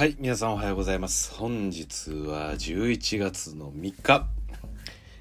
[0.00, 1.34] はい、皆さんおはようございます。
[1.34, 4.26] 本日は11月の3日。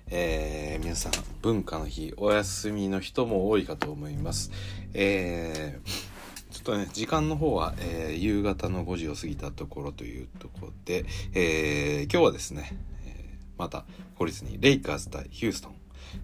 [0.10, 1.12] えー皆さん、
[1.42, 4.52] 文化の日、お休みの人も多いかと思います。
[4.94, 11.04] えーちょっとね、時間の方は、えー夕方の5時を過ぎたところというところで、
[11.34, 12.72] え今日はですね、
[13.06, 13.84] えまた、
[14.18, 15.76] 懲りずにレイカーズ対ヒューストン、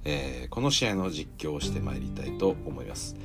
[0.06, 3.18] えこの試合の実況をしてまいりたいと思います。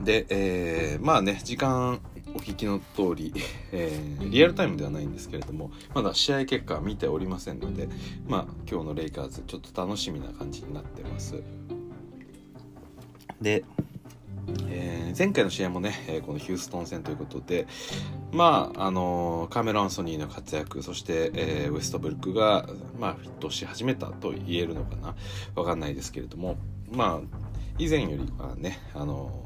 [0.00, 2.00] で、えまあね、時間
[2.36, 3.32] お聞きの通り、
[3.72, 7.88] えーリアルタイムではないんですけれども、まだ試合結果は見ておりませんので、
[8.28, 11.42] まあ、今日のレイカーズ、ちょっと楽しみな感じになってます。
[13.40, 13.64] で、
[14.68, 17.66] えー前回の試合もね、えーこのヒューストン戦ということで、
[18.32, 22.68] まあ、あのーカメロ・アンソニーの活躍、そして、えーウエストブルックが、
[23.00, 25.14] まあ、フィットし始めたと言えるのかな
[25.54, 26.56] わかんないですけれども、
[26.92, 27.38] まあ、
[27.78, 29.45] 以前よりはね、あのー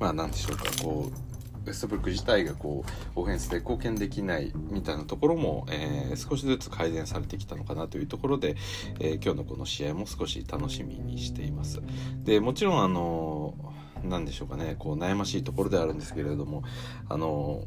[0.00, 1.30] まあなんでしょうかこう
[1.66, 2.84] ウェストブルック自体がこ
[3.16, 8.56] うオフェンスで貢献できないみたいなところも、えー少しずつ改善されてきたのかなというところで、
[8.98, 11.80] えー今日のこの試合も少し楽しみにしています。
[12.24, 13.54] でもちろんあの
[14.02, 16.62] なんでしょうかねこう悩ましいところではあるんですけれども
[17.08, 17.64] あの、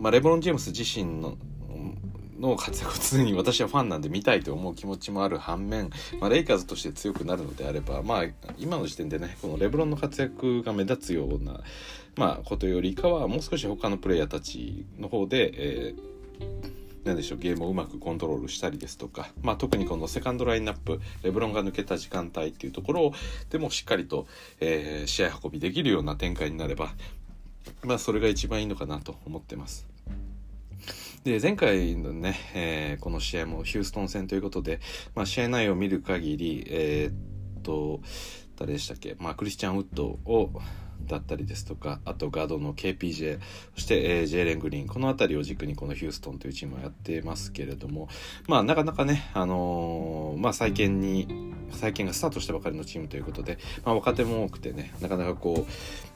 [0.00, 1.36] まあ、レブロン・ジェームス自身の
[2.40, 8.24] の活躍を常に私はファンなんで見たいと思う気持ちもある反面、まあ、レイカーズとして強くなるのであれば、まあ、
[8.58, 11.60] 今の時点でねこのレブロンの活躍が目立つような、
[12.16, 16.76] まあ、ことよりかはもう少し他のプレイヤーたちの方で、えー
[17.06, 23.12] なんでしょうゲームをうまくコントロールしたりですとか、まあ、特にこのセカンドラインナップレブロンが抜けた時間帯っていうところ
[23.48, 24.26] でもしっかりと、
[24.58, 26.90] えー試合運びできるような展開になれば、
[27.84, 29.95] まあ、それが一番いいのかなと思ってます。
[31.26, 34.78] で前回のね、えーこの試合もヒューストン戦ということで、
[35.16, 38.00] まあ、試合内容を見る限り、えーっと
[38.56, 40.50] 誰でしたっけ、まあ、クリスチャン・ウッドを
[41.04, 43.40] だったりですとかあとガードの KPJ
[43.74, 48.08] そして、えージェーレン・グリーンこの辺りを軸にこのヒューストンというチームをやってますけれども
[48.46, 55.66] まあなかなかね、あのーまあ、再建に再建がスタートしたばかりのチームということで、まあ、若手も多くてねなかなかこ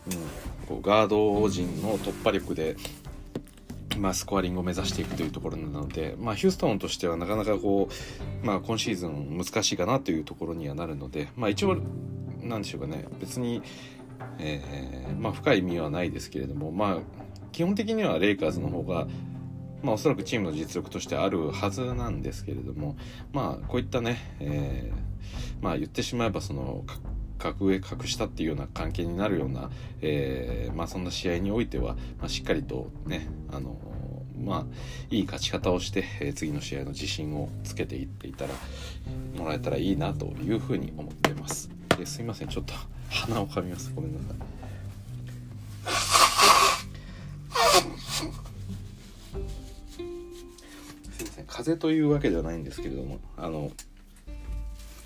[0.06, 2.76] う,、うん、こうガード陣の突破力で
[3.98, 7.88] まあ、スコアリングを目指していくというところなので、まあ、ヒューストンとしてはなかなかこ
[8.42, 11.76] う、まあ、今シーズン難しいかなというところにはなるので、まあ、一応
[12.42, 13.06] なんでしょうかね。
[13.20, 13.62] 別に、
[14.38, 16.98] えーまあ、深い意味はないですけれども、まあ、
[17.52, 19.06] 基本的にはレイカーズの方が、
[19.82, 22.96] まあ、おそらくチームの実力としてあるはずなんですけれども、
[23.32, 26.84] まあ、こういったね、えーまあ、言ってしまえばその
[27.40, 29.70] 格上格下っていうような関係になるような、
[30.02, 33.76] えーまあ、そんな試合においては、まあ、しっかりとねあの
[34.38, 34.64] まあ
[35.10, 38.52] いい勝ち方をして、えー次の試合の自信をつけていっていたら
[39.36, 41.70] もらえたらいいなというふうに思ってます。
[41.98, 42.48] ですいません。
[42.48, 42.72] ちょっと
[43.10, 43.92] 鼻をかみます。
[43.94, 44.36] ごめんなさい。
[51.10, 51.44] すいません。
[51.46, 53.70] 風邪というわけではないんですけれどもあの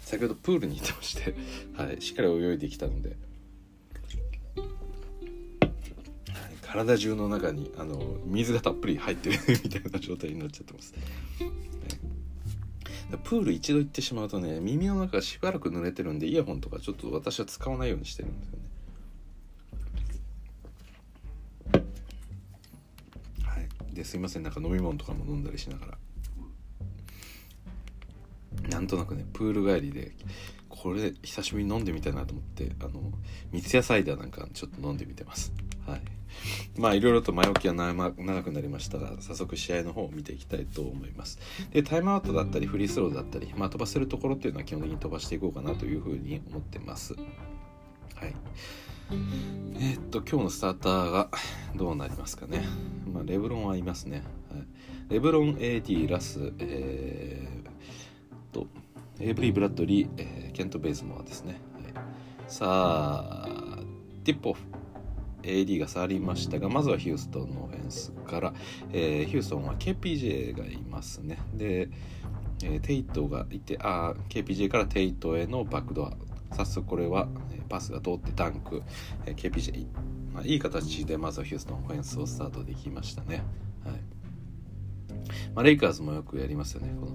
[0.04, 1.34] 先ほどプールに行ってまして、
[1.76, 3.18] はい、しっかり泳いできたので、はい
[6.62, 11.00] 体中の中にあの水がたっぷり入ってるみたいな状態になっちゃってます、は
[13.16, 13.20] い。
[13.22, 18.64] プール一度行ってしまうとね耳の中がしばらく濡れてるんでイヤホンとかちょっと私は使わないようにしてるんですよね。
[23.44, 23.68] はい。
[23.94, 25.98] ですいませんなんか飲み物とかも飲んだりしながら
[28.84, 30.12] なんとなくねプール帰りで
[30.68, 33.12] これ久しぶりに飲んでみたいなと思ってあの
[33.50, 35.52] 三ツ矢サイダーなんかちょっと飲んでみてます。
[35.86, 36.02] はい。
[36.76, 38.12] まあいろいろと前置きは長
[38.42, 41.38] くなりましたが早速試合の方を見ていきたいと思います。
[41.72, 47.14] でタイムアウトだったりフリースローだったり、まあ、飛ばせるところっていうのは基本的に飛ばしていこうかなというふうに思ってます。
[47.14, 47.20] は
[48.26, 48.34] い。
[49.10, 51.28] えーっと今日のスターターが
[51.76, 52.62] どうなりますかね、
[53.12, 54.64] まあ、レブロンはいますね、はい、
[55.08, 57.63] レブロン AD ラス、えー、
[58.54, 58.66] と
[59.20, 61.92] エイブリー・ブラッドリー、えーケント・ベイズモアですね、はい、
[62.46, 63.78] さあ
[64.22, 64.62] ティップオフ
[65.42, 68.54] AD が触りましたがまずはヒューストンのオフェンスから、
[68.92, 71.38] えーヒューストンは KPJ がいますね。
[71.54, 71.88] で、
[72.62, 76.12] えーテイトがいてあー KPJ からテイトへのバックドア。
[76.54, 78.82] 早速これはえパスが通ってダンク、
[79.26, 79.86] えー KPJ、
[80.32, 83.42] まあ、いい形でまずはヒューストンオフェンスをスタートできましたね、
[83.84, 83.94] はい。
[85.54, 87.12] まあ、レイカーズもよくやりますよねこの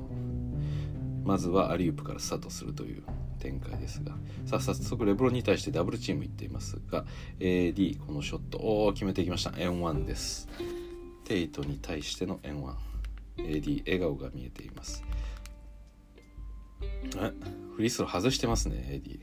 [1.24, 3.04] まずはアリウープからスタートするという
[3.40, 4.16] 展開ですが。
[4.46, 7.06] さあ早速レブロンに対してダブルチームいっていますが
[7.40, 8.58] AD このショット。
[8.58, 9.52] お決めていきました。
[9.52, 10.48] N1 です。
[11.26, 15.04] テイトに対しての N1AD 笑顔が見えています。
[16.82, 17.32] え
[17.76, 19.20] フリースロー外してますね AD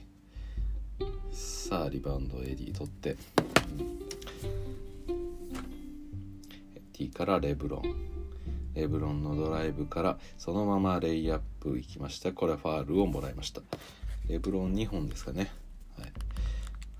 [1.31, 3.17] さあリバウンド AD 取って。
[6.97, 8.16] ティからレブロン。
[8.77, 12.33] レブロンのドライブからそのままレイアップ行きました。
[12.33, 13.63] これはファールをもらいました。
[14.29, 15.51] レブロン2本ですかね、
[15.99, 16.13] はい、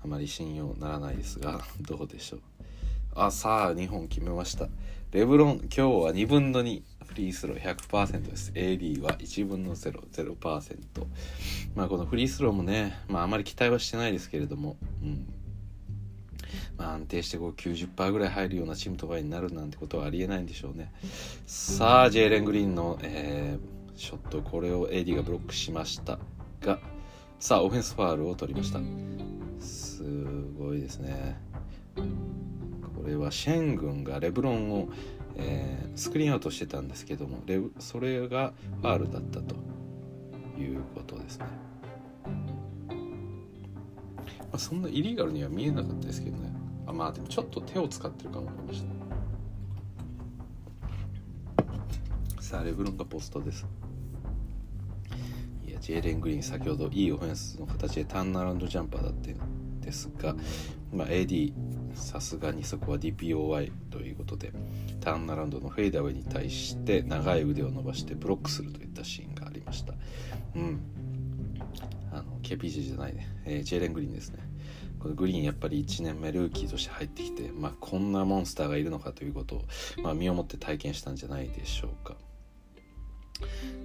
[0.03, 2.41] あまり信用ならないですが どうでしょう。
[3.13, 4.67] あさあ2本決めました。
[5.11, 8.51] レブロン今日は2分の2フリースロー100%です。
[8.55, 11.05] AD は1分の00%
[11.75, 15.36] まあこのフリースローもねまああまり期待はしてないですけれどもうん。
[16.77, 20.91] まあ、安定してこう90%ぐらい入るようなチームとかになるなんてことはありえないんでしょうね。
[21.47, 26.19] さあジェイレン・グリーンの、えー、ショットこれを AD がブロックしました
[26.61, 26.79] が
[27.39, 28.79] さあオフェンスファールを取りました。
[29.59, 30.03] す
[30.57, 31.39] ごいですね。
[31.95, 34.89] これはシェン軍がレブロンを、
[35.35, 39.55] えー、スクリーンアウトしてたんですけどもレそれがファールだったと
[40.59, 41.45] いうことですね。
[44.39, 46.56] まあ、そんなイリーガルには見えなかったですけどね。
[46.87, 49.07] あまあでもちょっと手を使ってるかも思いました
[52.41, 53.65] さあレブロンがポストです。
[55.67, 59.35] いやジェイレン・グリーン先ほどいいオフェンスの形でターンアラウンドジャンパーだって
[59.81, 60.33] ですが、
[60.93, 61.51] まあ、AD
[61.93, 64.53] さすがにそこは DPOY ということで
[65.01, 69.93] ターンアラウンドのフェイダーウェイに対して長い腕を伸ばしてブロックするといったシーンがありました。
[70.55, 70.79] うん。
[72.13, 74.46] あの KPG じゃないね、えー、ジェイレン・グリーンですね。
[74.99, 79.65] このグリーンやっぱり1年目ルーキーとして入ってきて、まあ、こんなモンスターがいるのかということを、
[80.01, 82.15] まあ、身をもって体験したんじゃないでしょうか。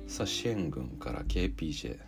[0.07, 1.99] さあシェン軍から KPJ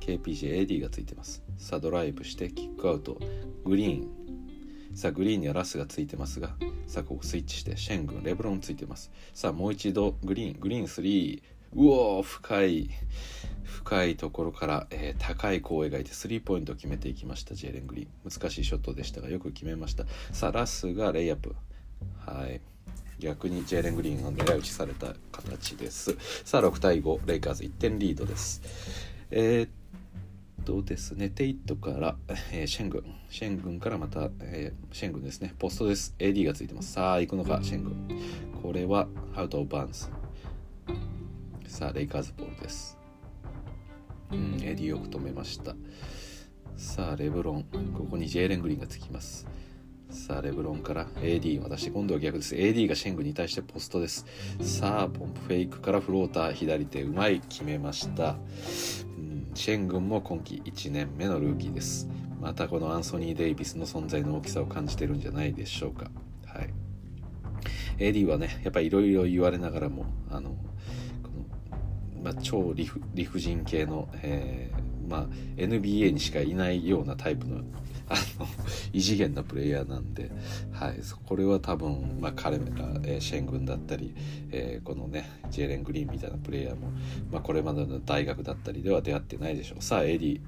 [0.00, 1.42] KPJAD がついてます。
[1.58, 3.18] さあドライブしてキックアウト。
[3.64, 4.08] グリーン。
[4.94, 6.50] さあグリーンにはラスがついてますが
[6.86, 9.10] さあここスイッチしてシェン軍レブロンついてます。
[9.32, 10.60] さあもう一度グリーン。
[10.60, 11.42] グリーン3
[11.74, 12.90] うお深い。
[13.64, 18.06] 深いところから、えー、高い弧を描いてスリーポイントを決めていきましたジェレン・グリー。
[18.06, 20.04] ン難しいショットでしたがよく決めました。
[20.32, 21.54] さあラスがレイアップ。
[22.24, 22.60] はい。
[23.18, 26.16] 逆にジェレン・グリーンが狙い撃ちされた形です。
[26.44, 28.62] さあ6対5レイカーズ1点リードです。
[29.30, 32.16] えー、っとですねテイトから、
[32.52, 35.54] えー、シェングンシェングンからまた、えー、シェングンですね。
[35.58, 36.14] ポストです。
[36.18, 36.92] AD がついてます。
[36.92, 38.08] さあ行くのかシェングン
[38.62, 40.21] これはアウトオブバウンズ
[41.72, 42.98] さあレイカーズボールです。
[44.30, 44.58] うん。
[44.62, 45.74] AD よく止めました。
[46.76, 47.64] さあレブロン。
[47.94, 49.46] ここにジェイレン・グリーンがつきます。
[50.10, 52.54] さあレブロンから AD 渡して今度は逆です。
[52.54, 54.26] AD がシェングンに対してポストです。
[54.60, 57.40] さあポンプフェイクからフローター左手うまい。
[57.40, 58.36] 決めました、
[59.16, 62.06] うん、シェン軍も今季1年目のルーキーです。
[62.38, 66.10] またこのアンソニー・デイビスの存在の大きさを感じてるんじゃないでしょうか。
[66.44, 66.68] はい。
[67.96, 70.54] AD はねやっぱりいろいろ言われながらもあの
[72.22, 72.84] まあ、超理
[73.24, 75.26] 不尽系の、えーまあ、
[75.56, 77.62] NBA にしかいないようなタイプの
[78.08, 78.46] あの
[78.92, 80.30] 異次元なプレイヤーなんで、
[80.70, 82.64] はい、これは多分、まあ、彼が、
[83.04, 84.14] えー、シェングンだったり、
[84.50, 86.90] えー、このねジェイレン・グリーンみたいなプレイヤーも、
[87.30, 89.82] まあ、これまでの大学だったりでは出会ってないでしょう。
[89.82, 90.40] さあ AD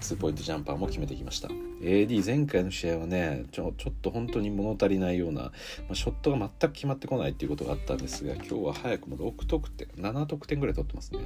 [0.00, 1.48] ツーポイントジャンパーも決めてきました。
[1.80, 5.52] AD 前回の試合はねちょちょっと本当に物足りないような、ま
[5.90, 11.20] あ、ショットが全く決まってこないっていうことがあったんですが今日は早くも6得点7得点ぐらい取ってますね。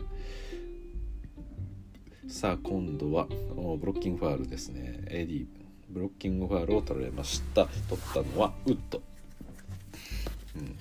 [2.28, 5.00] さあ今度はブロッキングファールですね。
[5.08, 5.46] AD
[5.88, 7.66] ブロッキングファールを取られました。
[7.88, 9.02] 取ったのはウッド、
[10.56, 10.76] うん。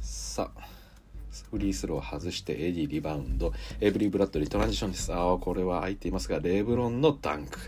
[0.00, 0.69] さあ
[1.50, 3.52] フリースロー外して AD リバウンド。
[3.80, 5.12] エイブリー・ブラッドリートランジションです。
[5.12, 7.58] ああこれは空いていますがレブロンのダンク。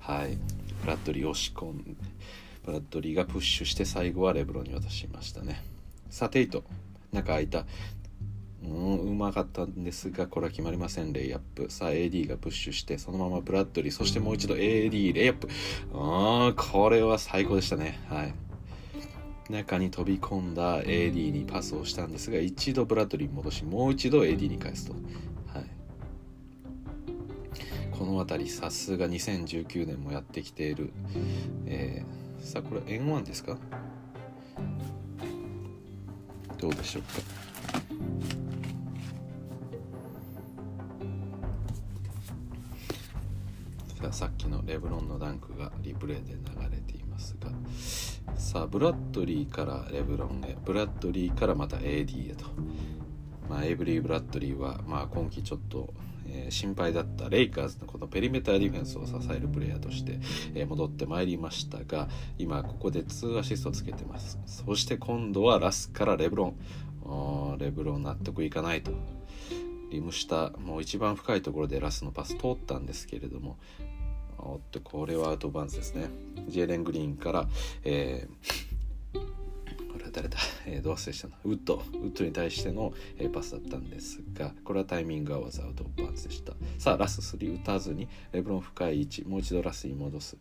[0.00, 0.38] はい。
[0.82, 1.96] ブラッドリー押し込ん
[2.64, 5.62] ブラッドリーがプッシュして最後はレブロンに渡しましたね。
[6.10, 6.64] さあテイト。
[7.12, 7.64] 中空いた。
[8.64, 11.12] うんうまかったんですがこれは決まりません。
[11.12, 11.70] レイアップ。
[11.70, 15.48] さあ AD がプッシュしてそのままブラッドリーそしてもう一度 AD レイアップ。
[15.94, 18.00] ああこれは最高でしたね。
[18.08, 18.34] はい。
[19.50, 24.98] 中に飛び込んだ AD にパスをしたんですが一度ブラッドリーに戻しもう一度 AD に返すと、は
[25.60, 25.66] い、
[27.92, 30.92] この辺りさすが2019年もやってきている、
[31.66, 33.56] えー、さあこれ N1 ですか？
[36.58, 37.08] どうでしょうか？
[44.02, 46.38] さあさっきのレブロンのダンクがリプレイで流
[46.70, 47.50] れていますが
[48.36, 50.56] さあブラッドリーからレブロンへ。
[50.64, 52.44] ブラッドリーからまた AD へと、
[53.48, 55.94] まあ、エイブリー・ブラッドリーは、まあ、今季ちょっと、
[56.28, 60.20] えー、心配だったレイカーズのこのペリメーターディフェンスを支えるプレイヤーとして、
[60.54, 64.38] えー、戻ってまいりましたが今ここで2アシストつけてます。
[64.44, 66.56] そして今度はラスからレブロン。
[67.58, 68.92] レブロン納得いかないと。
[69.90, 73.56] リム下もう一番深いところでラスのパス通ったんですけれども
[74.38, 76.08] おっとこれはアウトバンズですね。
[76.48, 77.48] ジェレン・グリーンから、
[77.84, 78.66] えー
[79.92, 81.76] これは誰だ、 えー、どう忘れしたのウッド。
[81.76, 86.54] ウッドに対しての、えーパスだったんですがこれはタイミング合わずアウトバンズでした。
[86.78, 90.36] さあラス3打たずにレブロン深い位置もう一度ラスに戻す。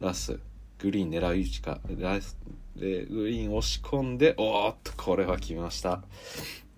[0.00, 0.38] ラス
[0.78, 1.80] グリーン狙う位置か。
[1.98, 2.36] ラス
[2.76, 6.02] でグリーン押し込んでおーっとこれは決めました。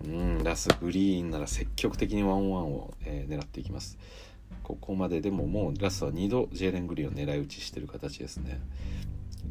[0.03, 3.97] うんラスグリーンなら積極的にワンワンを、えー狙っていきます。
[4.63, 8.61] ここまででももうラストは2度ジェーレン・グリーンを狙い撃ちしてる形ですね。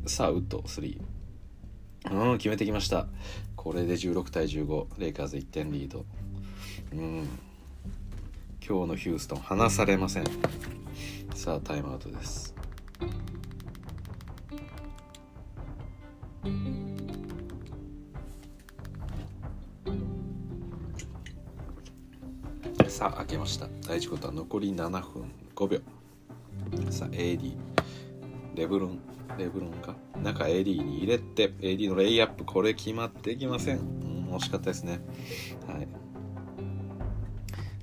[0.07, 1.01] さあウッド3
[2.11, 3.07] うん決めてきました。
[3.55, 6.05] これで16対15レイカーズ1点リード。
[6.93, 7.29] うん。
[8.67, 10.25] 今日のヒューストン離されません。
[11.35, 12.62] さあタイムアウトです。
[23.03, 23.67] さあ開けました。
[23.89, 25.81] 第1クォーター残り7分5秒。
[26.89, 27.57] さあ AD
[28.55, 29.01] レブロン。
[29.37, 32.45] レブロンが中 AD に入れて AD のレイアップ。
[32.45, 35.01] これ決まっていきません、うん、惜しかったですね。
[35.67, 35.89] はい。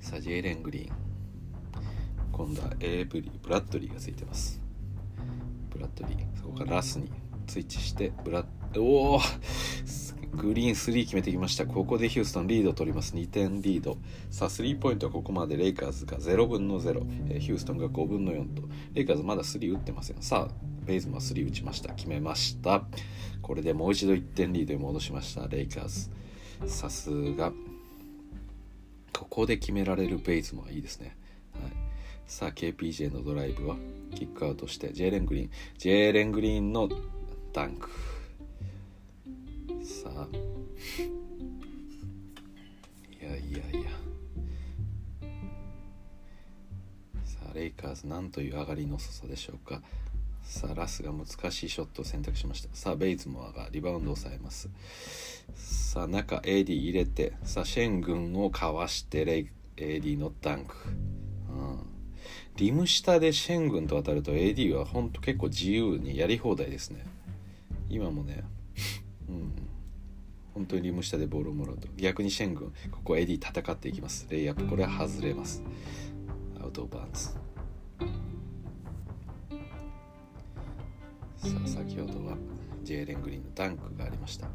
[0.00, 0.96] さあジェイレン・グリーン。
[2.32, 4.58] 今度はエイブリー・ブラッドリーがついてます。
[5.68, 6.26] ブラッドリー。
[6.40, 7.12] そこからラスに
[7.46, 9.20] スイッチしてブラッおお
[10.32, 11.66] グリーン3決めてきました。
[11.66, 13.14] ここでヒューストンリード取ります。
[13.14, 13.98] 2点リード。
[14.30, 15.56] さあスリーポイントはここまで。
[15.56, 18.62] レイカーズが0分の0、えーヒューストンが5分の4と。
[18.94, 20.22] レイカーズまだ3打ってません。
[20.22, 20.54] さあ
[20.86, 21.92] ベイズも3打ちました。
[21.94, 22.84] 決めました。
[23.42, 25.48] これでもう一度1点リードに戻しました。
[25.48, 26.10] レイカーズ。
[26.66, 27.52] さすが。
[29.18, 31.14] ここで決められるベイズもいいですね、
[31.52, 31.72] はい、
[32.26, 33.76] さあ KPJ のドライブは
[34.14, 35.50] キックアウトしてジェーレン・グリーン。
[35.78, 36.88] ジェーレン・グリーンの
[37.52, 37.88] ダンク。
[43.20, 43.90] いやいやいや。
[47.24, 49.82] さあレイカーズなんという上がりの遅さでしょうか。
[50.42, 52.68] さあラスが難しいショットを選択しました。
[52.74, 54.68] さあベイズモアがリバウンドを抑えます。
[55.54, 60.74] さあ中 AD 入れてさあシェン軍をかわしてレイ AD のダンク、
[61.48, 61.80] うん、
[62.56, 67.06] リム下でシェン軍と当たると AD はほんと結構自由にやり放題ですね。
[67.88, 68.44] 今もね。
[69.28, 69.69] うん。
[70.54, 71.88] 本当にリム下でボールをもらうと。
[71.96, 74.26] 逆にシェン軍ここ AD 戦っていきます。
[74.30, 75.62] レイアップこれは外れます。
[76.60, 77.28] アウトバーンズ。
[81.36, 82.36] さあ先ほどは
[82.82, 84.46] ジェイレン・グリーンのダンクがありました。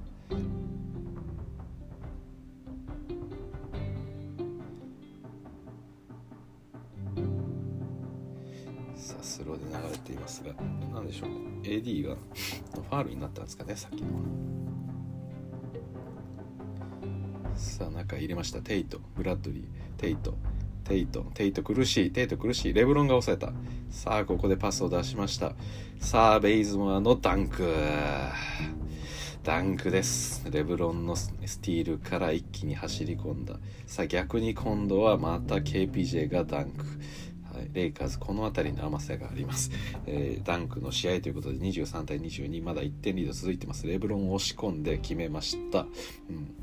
[8.96, 10.54] さあスローで流れていますが
[10.94, 11.30] 何でしょう。
[11.30, 14.10] か AD がファールになったんですかねさっきの。
[17.56, 18.60] さあ中入れました。
[18.60, 19.00] テイト。
[19.16, 20.00] ブラッドリー。
[20.00, 20.36] テイト。
[20.84, 21.22] テイト。
[21.34, 22.12] テイト苦しい。
[22.12, 22.74] テイト苦しい。
[22.74, 23.54] レブロンが抑えた。
[23.90, 25.54] さあここでパスを出しました。
[26.00, 27.74] さあベイズモアのダンク。
[29.44, 30.50] ダンクです。
[30.52, 31.32] レブロンのス
[31.62, 33.58] ティールから一気に走り込んだ。
[33.88, 36.86] さあ逆に今度はまた KPJ がダンク。
[37.56, 39.72] はい、レイカーズこの辺りの甘さがあります、
[40.06, 43.88] えーダンクの試合ということで23対22まだ1点リード続いてます。
[43.88, 45.88] レブロンを押し込んで決めました、
[46.30, 46.54] うん、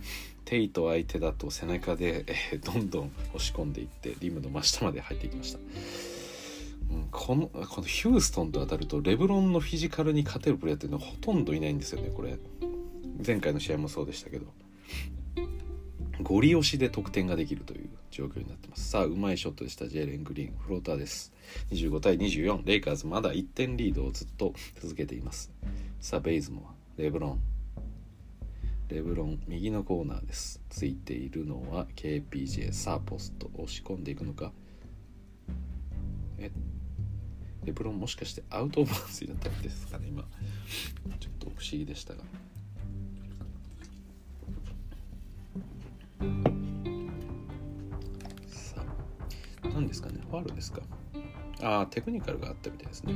[0.44, 5.58] テイト相手だと背中で、えどんどん押し込んでいってリムの真下まで入っていきました。
[5.58, 12.38] うんこのこのヒューストンと当たるとレブロンのフィジカルに勝てるプレーっていうのはほとんどいないんですよねこれ。
[13.24, 14.46] 前回の試合もそうでしたけど。
[16.20, 18.90] ゴリ押しで得点ができるという状況になってます。
[18.90, 19.88] さあうまいショットでした。
[19.88, 20.56] ジェーレン・グリーン。
[20.58, 21.32] フローターです。
[21.70, 25.50] 25対24レイカーズまだ1点リードをずっと続けています。
[26.00, 27.51] さあベイズもレブロン。
[28.92, 30.60] レブロン右のコーナーです。
[30.68, 34.52] ついているのは KPJ さあポスト押し込んでいくのか。
[36.36, 36.50] え？
[37.64, 40.24] レブロンもしかしてアウトオブバウンスになったんですかね今。
[41.20, 42.20] ちょっと不思議でしたが。
[48.48, 48.84] さ
[49.62, 50.20] あ何ですかね？
[50.30, 50.82] ファールですか？
[51.62, 53.14] ああテクニカルがあったみたいですね。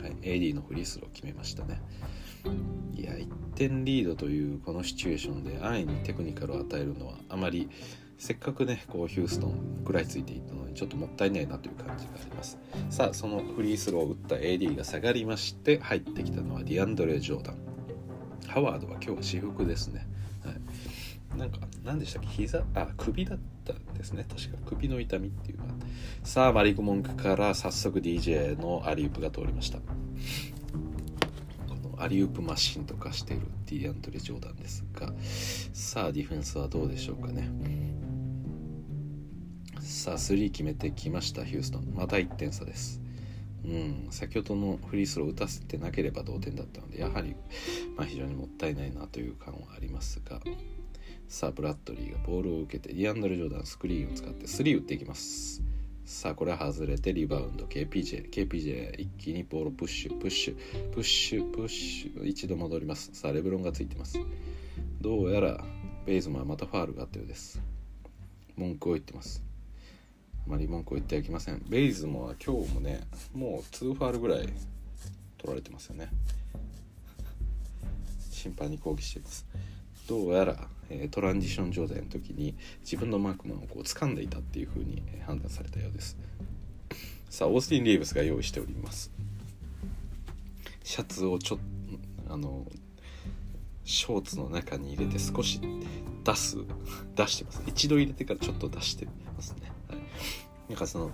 [0.00, 1.78] はい AD のフリースロー決めましたね。
[3.58, 7.68] 点リードというこのシチュエーションで安易にテクニカルを与えるのはあまり
[8.16, 12.56] せっかくねこうヒューストン食らいついていったのにちょっともったいないなという感じがあります。
[12.88, 17.56] さあそのフリースローを打った AD が下がりまして入ってきたのはディアンドレ・ジョーダン。
[18.46, 20.06] ハワードは今日は私服ですね、
[20.44, 20.52] は
[21.36, 22.28] い、なんか何でしたっけ？
[22.28, 22.64] 膝？
[22.74, 24.24] あ首だったんですね。
[24.28, 24.58] 確か。
[24.66, 25.72] 首の痛みっていうのは。
[26.22, 29.80] さあマリック・モンクから早速 DJ のアリウープが通りました。
[32.08, 35.12] リウープマシンとかしているディアンドレ・ジョーダンですが
[35.72, 37.50] さあディフェンスはどうでしょうかね。
[39.80, 41.92] さあ3決めてきましたヒューストン。
[41.94, 43.00] また1点差です。
[43.64, 47.34] うん、先ほどのフリースロー打たせてなければ同点だったのでやはり、
[47.96, 50.40] まあ、非常にもったいないなという感はありますが。
[51.28, 55.62] さあブラッドリーがボールを受けてディアンドル・ジョーダンスクリーンを使って3打っていきます。
[56.08, 57.66] さあこれは外れてリバウンド。
[57.66, 64.18] KPJ KPJ 一気にボールプッシュプッシュプッシュプッシュ一度戻りますさあレブロンがついてます。
[65.02, 65.62] どうやら
[66.06, 67.60] ベイズマンまたファールがあったようです。
[68.56, 69.44] 文句を言ってます。
[70.46, 71.62] あまり文句を言ってはいけません。
[71.68, 73.02] ベイズもは今日もね
[73.34, 74.48] もう2ファールぐらい
[75.36, 76.08] 取られてますよね。
[78.30, 79.46] 審判に抗議しています。
[80.08, 80.56] どうやら、
[80.88, 86.16] えー、トランジション状態の時に自分のマークマンをこう掴んでいたっていう風に判断されたようです。
[87.28, 89.12] さあオースティン・リーブスが用意しております。
[90.82, 91.58] シャツをちょっ
[92.30, 92.66] あの
[93.84, 95.60] ショーツの中に入れて少し
[96.24, 96.56] 出す。
[97.14, 97.62] 出してます。
[97.66, 99.98] 一度入れてからちょっと出してますね、はい、
[100.70, 101.10] なんかその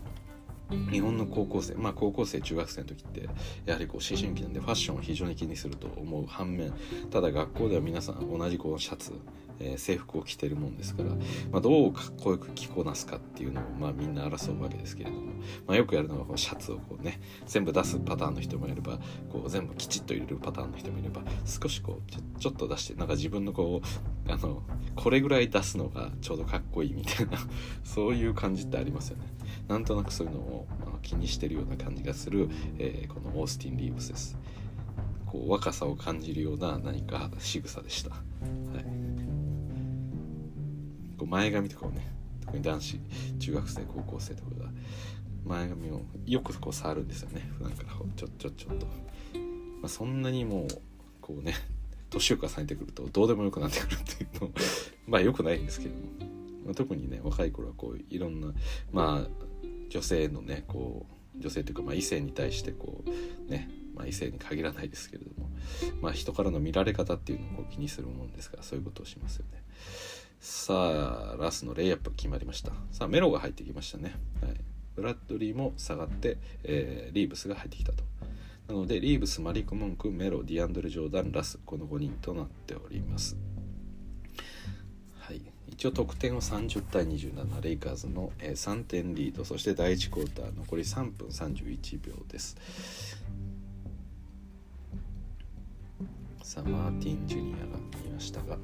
[0.90, 3.28] 日本の高校生まあ高校生中学生の時って
[3.66, 6.72] やはりこう思春期なんでファッションを非常に気にすると思う反面
[7.10, 9.12] ただ学校では皆さん同じこうシャツ、
[9.60, 11.10] えー、制服を着てるもんですから、
[11.50, 15.32] まあ、どうかっこよく着こなすかっていうのをまあみんな争うわけですけれども、
[15.66, 18.98] まあ、よくやるのはこうシャツをこうね全部出すパターンの人もいれば
[19.30, 23.80] こう全部きちっと入れるパターンの人もいれば少しこうちょちょっと出してなんか自分のこ
[24.28, 24.62] うあの
[24.96, 27.38] これぐらい出すのがちょうどかっこいいみたいな
[27.84, 29.24] そういう感じってありますよね。
[29.68, 30.66] なんとなくそういうのを、
[31.02, 34.38] 気にしてるような感じがする、えー、このオースティン・リーブスです。
[35.26, 38.84] こう若さを感じるような何か仕草でした、はい、
[41.18, 42.06] こう前髪とかをね
[42.44, 43.00] 特に男子
[43.40, 44.70] 中学生高校生とかが
[45.44, 47.50] 前髪をよくこう触るんですよね。
[47.58, 48.92] 普段からちょちょちょっと、ま
[49.86, 50.68] あ、そんなにもう
[51.20, 51.54] こうね
[52.10, 54.50] 年を重ねてくるとどうでもよくなってくるっていうの
[55.06, 55.94] まあよくないんですけど
[56.64, 58.52] も、特にね若い頃はこういろんな
[58.92, 59.43] まあ
[59.94, 61.06] 女性のねこ
[61.38, 65.48] う女性というか、まあ、異性に対してこうね、まあ、異性に限らないですけれども、
[66.00, 69.62] まあ、人からの見られ方っていうのをこう気にするもんですからそういうことをしますよね。
[70.40, 72.72] さあラスのレイアップ決まりました。
[72.90, 74.54] さあメロが入ってきましたね、はい、
[74.96, 78.02] ブラッドリーも下がって、えー、リーブスが入ってきたと。
[78.66, 83.36] なのでリーブスマリック・モンクメロディアンドル・ジョーダンラスこの5人となっております。
[85.76, 92.56] 一応得点は30対27レイカーズの3点リードそして第1クォーター残り3分31秒です。
[96.44, 97.64] さあマーティン・ジュニアが
[98.06, 98.56] いましたが。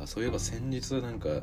[0.00, 1.42] あそういえば先日なんか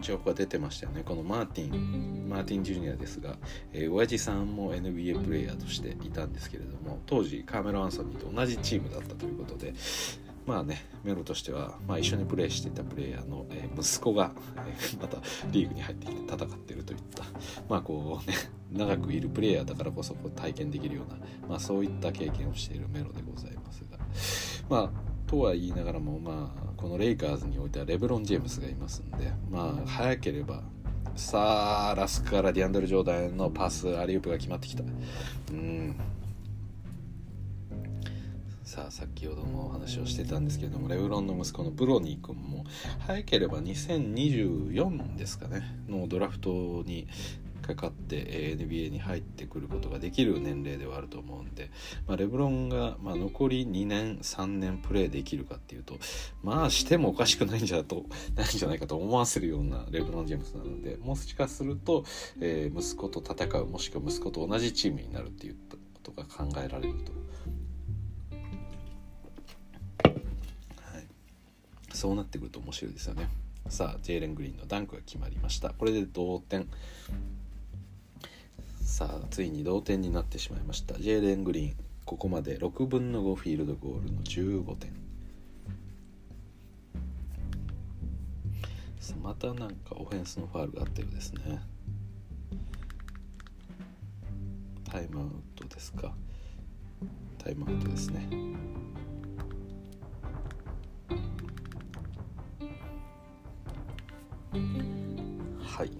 [0.00, 1.02] 情報が出てましたよね。
[1.04, 3.36] このマーティンマーティン・ジュニアですが、
[3.72, 9.72] えー、親父さんも NBA プレーヤーとしていたんですけれども当時カーメロ・アンソニーと同じチームだったということで
[10.46, 14.32] まあねメロとしては、まあ、一緒にプレーしていたプレイヤーの、えー、息子が、
[14.66, 15.18] えー、 また
[15.50, 17.24] リーグに入ってきて戦っているといった
[17.68, 18.36] まあこうね
[18.72, 23.98] 長くいるプレイヤーだからこそこう体験できるような、まあ、そういった経験をしているメロでございますが
[24.68, 30.62] まあとは言いながらもまあこのレイカーズにおいてはレブロン・ジェームスがいますんでまあ早ければ
[31.16, 34.82] さあラスからディアンドル・ジョーダンのパスアリウープが決まってきた。
[35.52, 35.96] うん。
[38.74, 42.64] さあ先ほどもお話をしてたんですけれどもレブロンの息子のブロニー君も
[43.06, 47.06] 早ければ2024ですかねのドラフトに
[47.62, 51.70] かかって NBA に入ってくることができる年齢ではあると思うんで、
[52.08, 56.00] まあ、レブロンが、ま、残り2年3年プレーできるかっていうと
[56.42, 62.04] まあしてもおかしくないんじゃと ないんじゃないかと思わせるようなレブロン・ジェームスなのでもしかすると、
[62.40, 67.12] えー、息子と戦うもしくは息子と同じチームになるっていうことが考えられると。
[71.94, 73.28] そうなってくると面白いですよね。
[73.68, 75.70] さあジェイレン・グリーンのダンクが決まりました。
[75.70, 76.68] これで同点。
[78.80, 80.94] さあついに同点になってしまいました。
[81.00, 84.92] ジェイレン・グリーンここまで6分の5フィールドゴールの15点。
[89.22, 91.62] またなんかオフェンスのファールがあったようですね。
[94.90, 96.12] タイムアウトですか？
[97.38, 98.28] タイムアウトですね。
[104.54, 105.90] はい。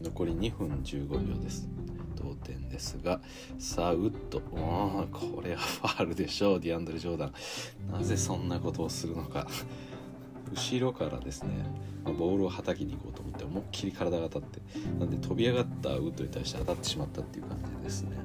[0.00, 1.68] 残り2分15秒です。
[2.16, 3.20] 同点ですが
[3.58, 7.32] さあウッドこれはファールでしょうディアンドレ・ジョーダン。
[7.90, 9.46] なぜそんなことをするのか。
[10.52, 11.64] 後ろからですね、
[12.04, 14.60] まあ、ボールをはたきに行こうと思って思いっきり体が当たって
[14.98, 18.18] なんで飛び上がったウッドに対して当たってしまったっていう感じですね、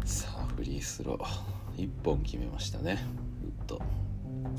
[0.00, 1.60] うん、さあフリースロー。
[1.76, 3.04] 1本決めましたね
[3.44, 3.80] ウッド。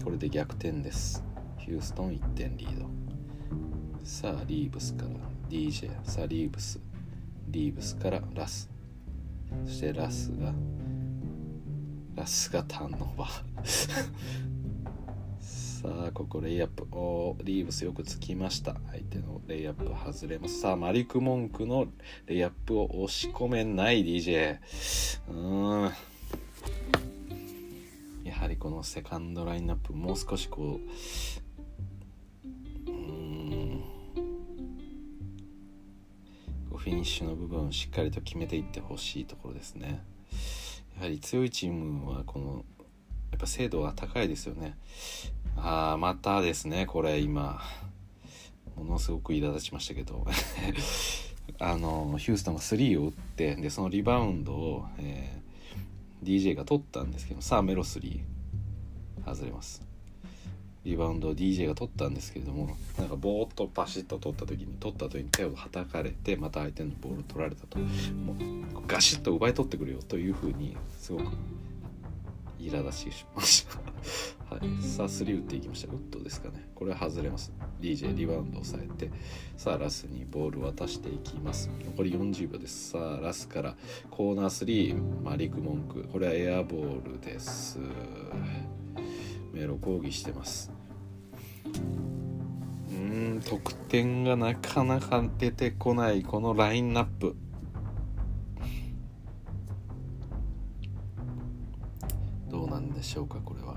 [0.03, 1.23] これで逆転です。
[1.71, 2.85] ヒューストン1点リード。
[4.03, 5.11] さあリーブスから
[5.49, 6.81] DJ さあリーブス
[7.47, 8.69] リーブスからラス。
[9.65, 10.51] そしてラスが
[12.13, 13.31] ラスがターンオーバー。
[15.39, 16.85] さあここレイアップ。
[16.91, 18.75] おリーブスよくつきました。
[18.91, 20.59] 相手のレイアップ外れます。
[20.59, 21.87] さあマリク・モンクの
[22.25, 24.59] レイアップを押し込めない DJ
[25.29, 25.91] うん。
[28.25, 31.40] やはりこのセカンドラインナップもう少しこう
[36.83, 40.03] フィニッシュの部分をしっかりと決めていってほしいところですね。
[40.97, 42.65] やはり強いチームはこの
[43.29, 44.75] やっぱ精度が高いですよね。
[45.57, 47.61] ああまたですねこれ今。
[48.75, 50.25] ものすごく苛立ちましたけど。
[51.59, 58.21] あのヒューストンが3を打ってでそのリバウンドを、えー、DJ が取ったんですけどさあメロ3
[59.23, 59.90] 外れます。
[60.83, 67.77] リバウンドを DJ が取ったんですけれどもなんかボーッとパシッと取った時に取った時に手をはたかれてまた相手のボールを取られたと。
[67.77, 71.25] もうガシッと奪い取ってくるよというふうにすごく
[72.59, 74.55] 苛立ちしました。
[74.55, 74.83] はい。
[74.83, 75.93] さあ3打っていきました。
[75.93, 76.67] ウッドですかね。
[76.75, 77.51] これは外れます。
[77.79, 79.11] DJ リバウンドを抑えて
[79.57, 81.69] さあラスにボール渡していきます。
[81.85, 82.91] 残り40秒です。
[82.91, 83.75] さあラスから
[84.09, 86.03] コーナー3マリク・モンク。
[86.11, 87.79] これはエアボールです。
[89.51, 90.71] メロ抗議してます。
[92.91, 97.35] うん得点がなかなか出てこないこのラインナップ。
[102.49, 103.75] どうなんでしょうかこれは。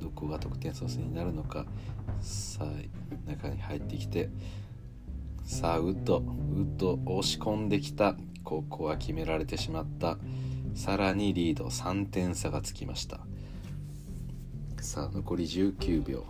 [0.00, 1.66] どこが得点ソースになるのか。
[2.20, 4.30] さあ中に入ってきて
[5.44, 6.18] さあウッド。
[6.18, 6.22] ウ
[6.62, 8.16] ッド押し込んできた。
[8.44, 10.18] ここは決められてしまった。
[10.74, 13.20] さらにリード3点差がつきました。
[14.80, 16.24] さあ残り19秒。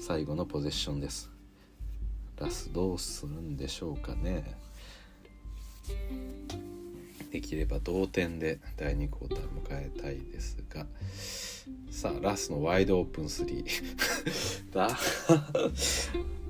[0.00, 1.30] 最後のポゼッションです。
[2.38, 4.56] ラスどうするんでしょうかね。
[7.30, 10.86] できれば同点で第2クォーター迎えたいですが。
[11.90, 13.64] さあラスのワイドオープン3
[14.74, 14.88] だ。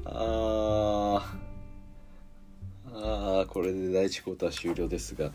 [0.04, 1.36] あ
[2.94, 5.32] あこれで第1クォーター終了ですが。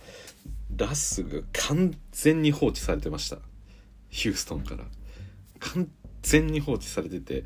[0.76, 3.38] ラスが完全に放置されてました。
[4.10, 4.86] ヒューストンから。
[5.60, 5.90] 完
[6.22, 7.46] 全に放置されてて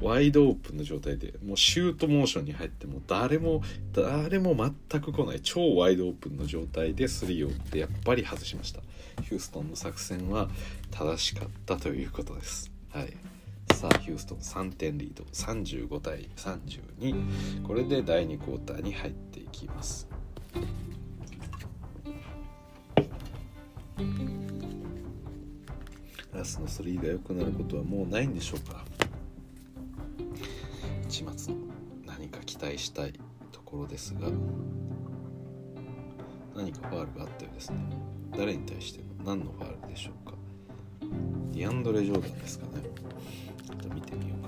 [0.00, 8.80] ワイドオープンの状態でもうシュートモーションに入っても誰も誰も全く来ない超ワイドオープンの状態で3を打ってやっぱり外しました。
[9.22, 10.48] ヒューストンの作戦は
[10.90, 12.70] 正しかったということです。
[12.90, 13.16] はい。
[13.74, 15.24] さあヒューストン3点リード。
[15.24, 20.06] 35対32これで第2クォーターに入っていきます。
[26.34, 28.84] ラスの3が良くなることはもうないんでしょうか？
[31.08, 31.60] 始末の
[32.04, 33.14] 何か期待したい
[33.52, 34.28] ところですが。
[36.54, 37.78] 何かファールがあったようですね。
[38.36, 40.34] 誰に対しての何のファールでしょうか？
[41.52, 42.72] ディアンドレ・ジョーダンですかね。
[43.64, 44.45] ちょっと見てみよう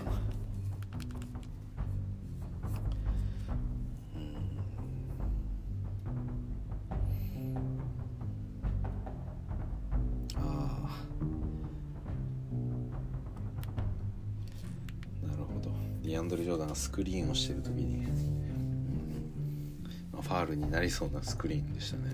[16.17, 18.05] かなンドル・ジョーダンがスクリーンをしてる時に、
[20.15, 22.05] うん、ファールになりそうなスクリーンでしたね。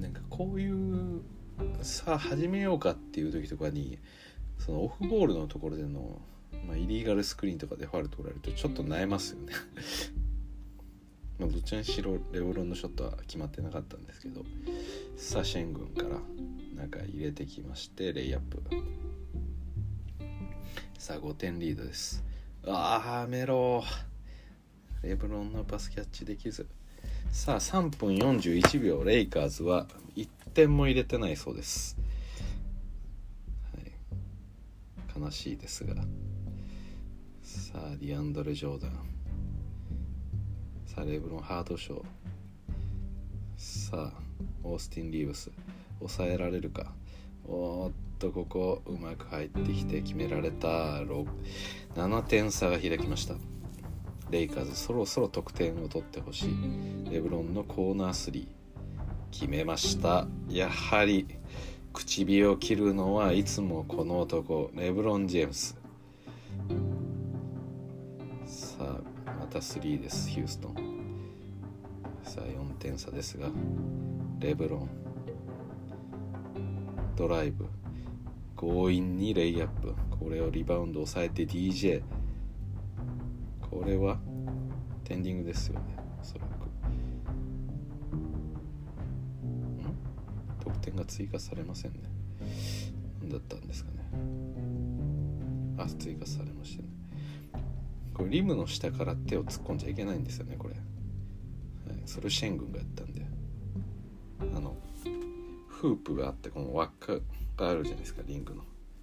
[0.00, 1.22] なんかこういう
[1.82, 3.98] さあ始めようかっていう時とかに
[4.58, 6.20] そのオフボールのところでの、
[6.66, 9.52] まあ、イリーガルスクリーンとかでファール取られるとちょっと悩ますよね。
[11.38, 14.44] まあどっちにしろレオロンのショットは決まってなかったんですけど
[15.16, 16.20] さあシェン軍から
[16.74, 18.60] 中入れてきましてレイアップ。
[20.98, 22.24] さあ5点リードです。
[22.66, 23.84] ああメロ
[25.02, 26.66] レブロンのパスキャッチできず。
[27.30, 31.96] さあ3分41秒レイカーズは1点も入れてないそうです、
[33.72, 35.94] はい、悲しいですが。
[37.42, 38.90] さあディアンドレ・ジョーダン。
[40.84, 42.04] さあレブロンハードショー。
[43.56, 44.20] さあ
[44.64, 45.52] オースティン・リーブス。
[46.00, 46.92] 抑えられるか。
[47.46, 50.66] おーっとここうまく入ってきて決められた
[51.96, 53.34] 7点差が開きました。
[54.30, 57.10] レイカーズそろそろ得点を取ってほしい。
[57.10, 58.48] レブロンのコーナー3
[59.30, 60.26] 決めました。
[60.48, 61.26] やはり
[61.92, 64.70] 唇を切るのはいつもこの男。
[64.74, 65.78] レブロン・ジェームス。
[68.46, 69.00] さあ
[69.40, 70.28] また3です。
[70.28, 70.74] ヒューストン。
[72.24, 73.48] さあ4点差ですが
[74.40, 74.88] レブロン。
[77.16, 77.66] ドライブ。
[78.58, 79.94] 強引にレイアップ。
[80.18, 82.02] これをリバウンド抑えて DJ
[83.70, 84.18] これは
[85.04, 85.96] テンディングですよね。
[86.20, 86.48] おそらく。
[88.16, 89.78] ん？
[90.58, 92.00] 得点が追加されませんね。
[93.20, 93.98] 何だったんですかね。
[95.78, 96.88] あ追加されましたね。
[98.12, 100.82] これリムの下から手を突っ込んじゃいけないんですよねこれ、はい、
[102.04, 103.24] それをシェン軍がやったんで。
[104.40, 104.76] あの
[105.68, 107.12] フープがあってこの輪っか
[107.58, 108.62] があるじゃないですかリングの。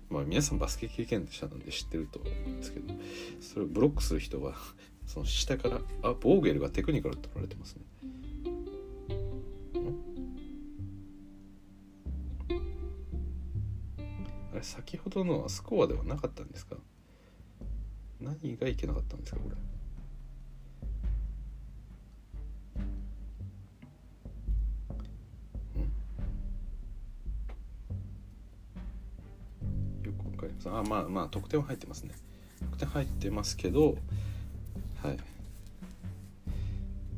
[0.10, 2.94] まあ皆さんバスケ経験者なんで知ってると思うんですけど
[3.42, 4.54] それをブロックする人は
[5.08, 7.82] その下からあボーゲルがテクニカル取られてますね。
[14.54, 16.76] あれ先ほどのはスコアではなかったんですか？
[18.20, 19.56] 何がいけなかったんですかこれ？
[30.46, 30.70] かります。
[30.70, 32.16] あまあまあ得点は入ってますね。
[32.72, 33.98] 得点入ってますけど
[35.02, 35.18] はい。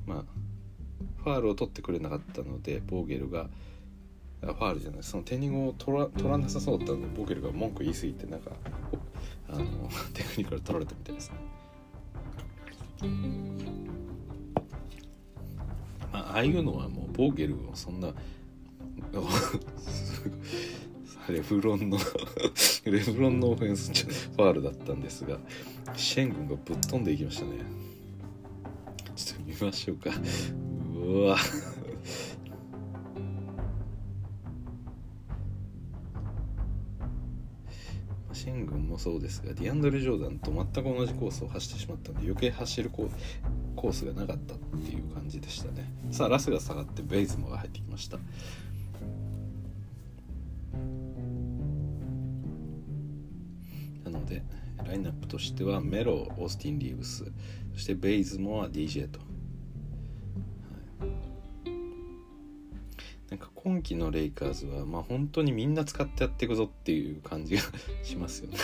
[0.06, 0.24] まあ
[1.24, 3.50] ファールを取ってくれなかったのでボーゲルが
[4.42, 8.52] ファールじゃないそのテニングを取ら取らなさそうだったのでボーゲルが文句言い過ぎてなんか
[9.50, 9.66] あの
[10.14, 11.38] テクニカル取られたみたいですね。
[16.14, 18.14] まあああいうのはもうボーゲルをそんな
[21.32, 21.98] レブロンの
[22.86, 25.40] レブロンのオフェンスファールだったんですが
[25.96, 27.52] シェン軍がぶっ飛んでいきましたね。
[29.16, 30.12] ちょっと見ましょうか。
[30.96, 31.38] うわ。
[38.34, 45.92] シェン軍もそうですがディアンドレ・ジョーダンと全く同じコースを走ってしまったので余計走るコースがなかったっていう感じでしたね。
[46.12, 48.20] さあラスが下がってベイズモが入ってきました。
[54.10, 54.44] なので
[54.86, 57.26] ラインナップとしてはメロオースティン・リーブス
[57.74, 59.26] そしてベイズモは DJ と、は
[61.06, 61.70] い、
[63.30, 67.62] なんか今季のレイカーズはまあ本当にみんな使ってやっていくぞっていう感じが
[68.04, 68.58] しますよね。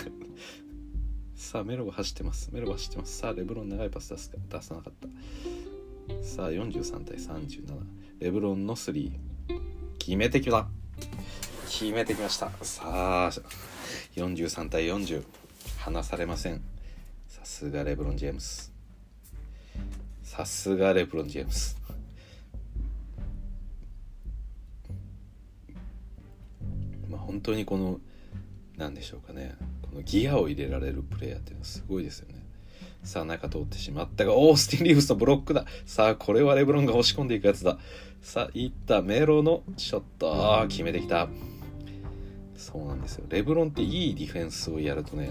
[1.35, 2.49] さあメロが走ってます。
[2.53, 3.17] メロが走ってます。
[3.17, 6.25] さあレブロン長いパス出すか出さなかった。
[6.25, 7.61] さあ43対37
[8.19, 9.11] レブロンの3
[9.99, 10.67] 決めてきた。
[11.69, 12.49] 決めてきました。
[12.61, 13.31] さあ
[14.15, 15.23] 43対40
[15.79, 16.61] 離されません。
[17.27, 18.71] さすがレブロン・ジェームス。
[20.23, 21.77] さすがレブロン・ジェームス。
[27.09, 27.99] まあ本当にこの
[28.77, 29.55] 何でしょうかね。
[29.81, 32.35] このギアを入れられるプレイヤーっていうのはすごいですよね。
[33.03, 35.65] さあ中通ってしまったがオースティン・リーブスのブロックだ。
[35.85, 37.77] さあこれはレブロンが押し込んでいくやつだ。
[38.21, 40.65] さあいったメロのショット。
[40.69, 41.27] 決めてきた。
[42.63, 43.25] そうなんですよ。
[43.29, 45.29] レブロンっていいディフェンスをやるとね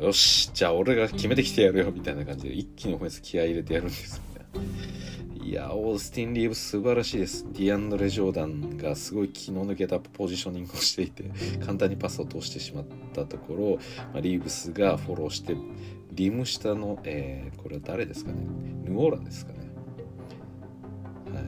[0.00, 4.22] よしじゃあ俺が決めてきてやるよみたいな感じで一気にオフェンス気合い入れてやるんですよ
[4.60, 4.66] ね。
[5.42, 7.46] いやオースティン・リーブ素晴らしいです。
[7.52, 11.30] ディアンドレ・ジョーダンがすごい気の抜けたポジショニングをしていて
[11.64, 13.78] 簡単にパスを通してしまったところ、
[14.12, 15.56] まあ、リーブスがフォローして
[16.12, 18.38] リム下の、えー、これは誰ですかね？
[18.84, 19.58] ヌオーラですかね？
[21.32, 21.40] は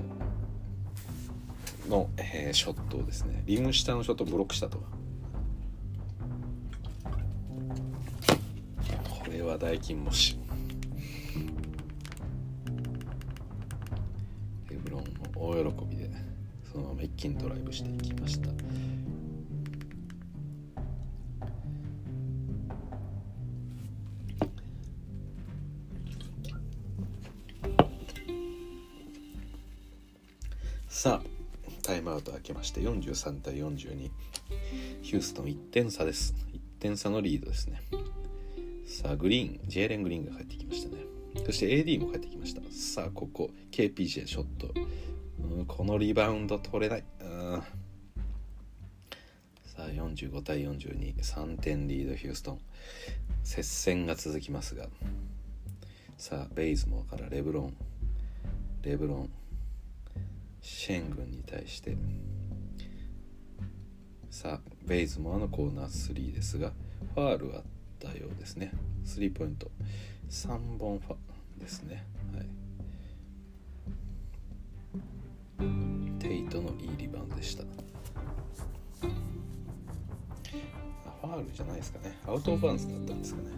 [1.87, 1.91] い。
[1.91, 4.81] の、えー、ショットをですねリム下のショットをブロックしたと。
[9.49, 10.39] は大金星
[14.71, 15.01] レブロン
[15.35, 16.11] も大喜びで
[16.71, 18.49] そのまま一気にドライブしていきました
[30.89, 31.29] さあ
[31.83, 34.11] タイムアウト明けまして43対42
[35.01, 37.81] ヒューストン1点差です1点差のリードですね
[39.01, 41.05] さあ、グリーン、ジェーレン・グリーンが帰ってきましたね。
[41.47, 42.61] そして AD も帰ってきました。
[42.73, 44.75] さあ、ここ、KPJ ショット。
[45.41, 47.05] うん、このリバウンド取れない。
[47.21, 47.63] うん
[49.67, 52.61] さあ、45対42、3点リード、ヒューストン。
[53.45, 54.89] 接戦が続きますが。
[56.17, 57.77] さあ、ベイズモアからレブロン。
[58.83, 59.31] レブロン。
[60.61, 61.97] シェン軍に対して。
[64.29, 66.73] さあ、ベイズモアのコーナー3ですが、
[67.15, 67.63] ファールは
[67.99, 68.73] たようですね。
[69.05, 69.71] スリーポイント。
[70.31, 71.17] 3本ファ
[71.61, 72.05] ですね。
[72.35, 72.47] はい。
[76.19, 77.63] テイトのいいリバウンドでした。
[77.63, 82.17] ファールじゃないですかね。
[82.27, 83.49] アウトオブバウンズだったんですかね。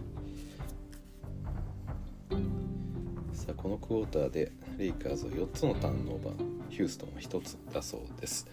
[3.33, 6.35] さあこのクォーターでレイカーズは4つのターンオーバー。
[6.69, 8.47] ヒューストンは1つだそうです。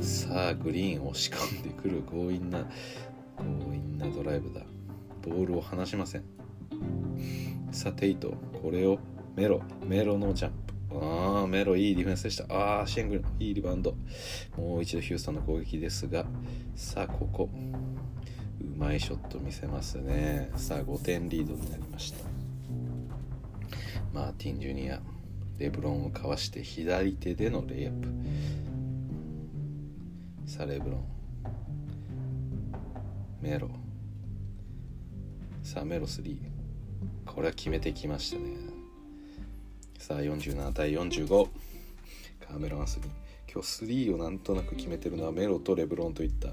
[0.00, 2.60] さあグリーンを押し込んでくる強引な
[3.38, 4.62] 強引なドライブだ。
[5.22, 6.24] ボールを離しません。
[7.72, 8.98] さテイトこれを
[9.36, 10.74] メロメロのジャンプ。
[10.92, 12.52] ああメロいいディフェンスでした。
[12.52, 13.94] ああシェングルいいリバウンド。
[14.56, 16.24] もう一度ヒューストンの攻撃ですが。
[16.74, 17.48] さあここ。
[18.60, 20.50] うまいショット見せますね。
[20.56, 22.24] さあ5点リードになりました。
[24.12, 25.00] マーティン・ジュニア。
[25.58, 28.08] レブロンをかわして左手でのレイアップ。
[30.46, 31.04] さあレブロン。
[33.42, 33.68] メロ。
[35.72, 36.36] さあメロ3
[37.24, 38.56] これは決めてきましたね。
[40.00, 41.48] さあ47対45
[42.44, 43.10] カーメロン・アスリー。
[43.52, 46.48] 今日3をなんとなく決めてるのはメロとレブロンといった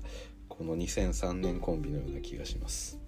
[0.48, 3.00] この2003年コンビのような気がします。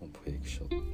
[0.00, 0.91] ホンプフェイクショット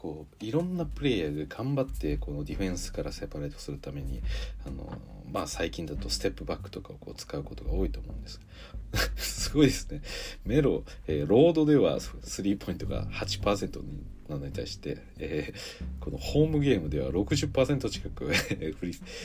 [0.00, 4.22] こういろんなプレイヤーが頑張ってこのディフェンスからセパレートするために
[4.66, 4.96] あの
[5.30, 8.40] まあ最近だとステップバックとかをこう使うことが多いと思うんです。
[9.16, 10.00] すごいですね。
[10.46, 13.82] メロ、えー、ロードではスリーポイントが8%
[14.30, 18.34] なのに対して、えー、このホームゲームでは60%近く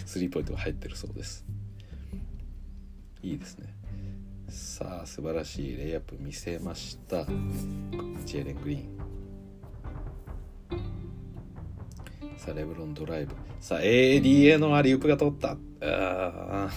[0.05, 1.45] スリーポイントが入ってるそうです。
[3.23, 3.73] いいですね。
[4.49, 7.23] さあ素晴らしいレイアップ見せました。
[7.23, 9.14] ジェーレン・グリーン。
[12.37, 13.35] さあレブロンドライブ。
[13.59, 15.57] さあ ADA のアリウープが通った。
[15.81, 16.69] あ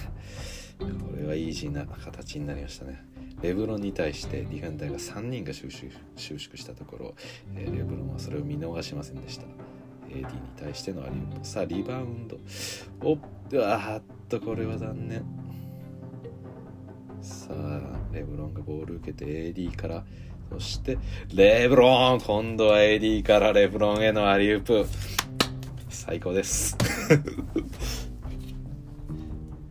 [0.79, 0.85] こ
[1.17, 3.03] れはイージーな形になりましたね。
[3.41, 7.15] レブロンに対してディフェンダーが3人が収縮収縮したところ、
[7.55, 9.45] え、レブロンはそれを見逃しませんでした。
[10.09, 10.25] AD に
[10.57, 11.47] 対してのアリウープ。
[11.47, 12.37] さあリバウンド。
[13.01, 13.17] おっ
[13.63, 15.23] あっとこれは残念。
[17.21, 20.05] さあレブロンがボール受けて AD から
[20.49, 20.97] そして
[21.33, 24.85] レブロン今度は AD からレブロンへのアリウープ。
[25.89, 26.75] 最高です。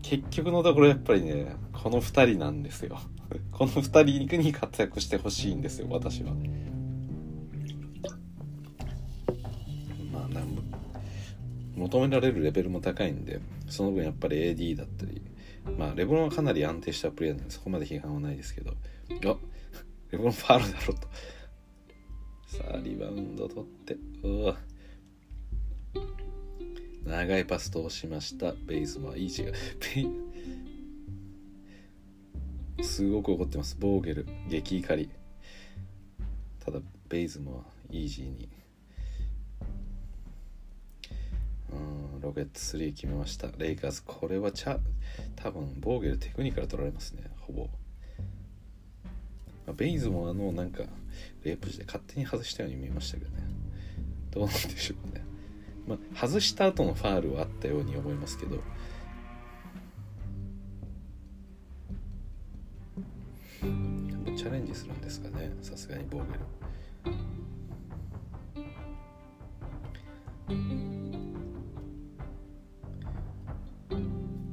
[0.02, 3.00] 結局のところやっぱりねこの2人なんですよ。
[3.50, 6.32] この2人に活躍してほしいんですよ私は。
[10.12, 10.56] まあなん
[11.74, 15.22] 求められるレベルも高いんでその分やっぱり AD だったり。
[15.76, 18.74] まあレブロンはかなり安定したプレーなんでそこまで批判はないですけど。
[19.24, 19.36] あ
[20.10, 21.08] レブロンファールだろうと。
[22.46, 23.96] さあリバウンド取って。
[24.22, 24.56] うわ。
[27.04, 28.52] 長いパス通しました。
[28.66, 29.54] ベイズもイージーが
[32.84, 33.76] すごく怒ってます。
[33.78, 35.10] ボーゲル激怒り。
[36.64, 38.48] ただベイズもイージーに。
[41.70, 41.76] う
[42.18, 43.48] んロケット3決めました。
[43.58, 44.78] レイカーズこれはちゃ
[45.36, 47.68] 多分ボーゲルテクニカル取られますねほぼ。
[49.72, 50.84] ベイズもあのなんか
[51.44, 53.42] レイプして勝手に外したように見えましたけどね。
[54.30, 55.24] どうなんでしょうかね。
[55.86, 58.62] まあ、外した後のファールはあったように思いますけど。
[64.36, 66.40] チャレンジするんですかねさすがにボーゲル。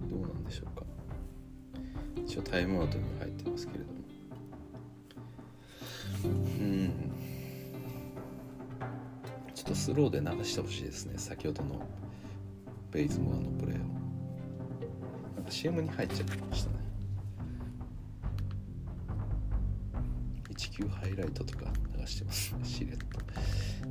[0.10, 0.84] どうなんでしょうか。
[2.26, 3.95] 一応タイムアウトに入ってますけれど
[9.66, 11.14] っとスローで流してほしいですね。
[11.18, 11.82] 先ほどの
[12.92, 13.80] ベイズモアのプレーを。
[15.36, 16.76] なんか CM に入っちゃいましたね。
[20.56, 21.66] 19ハイライトとか
[22.00, 22.56] 流してます。
[22.56, 22.98] ねしれっ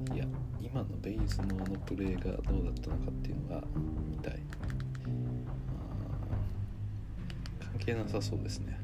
[0.06, 0.24] といや
[0.60, 3.64] 今のベイズモアのプレーがどうだったのかっていうのが
[4.08, 4.40] 見たい。
[7.58, 8.78] 関係なさそうですね。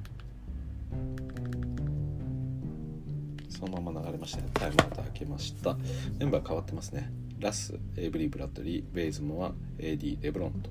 [3.61, 4.49] そのまま流れましたね。
[4.55, 5.77] タイムアウト開けました。
[6.19, 7.13] メンバー変わってますね。
[7.39, 10.71] ラスエイブリー・ブラッドリーベイズモア AD レブロンと。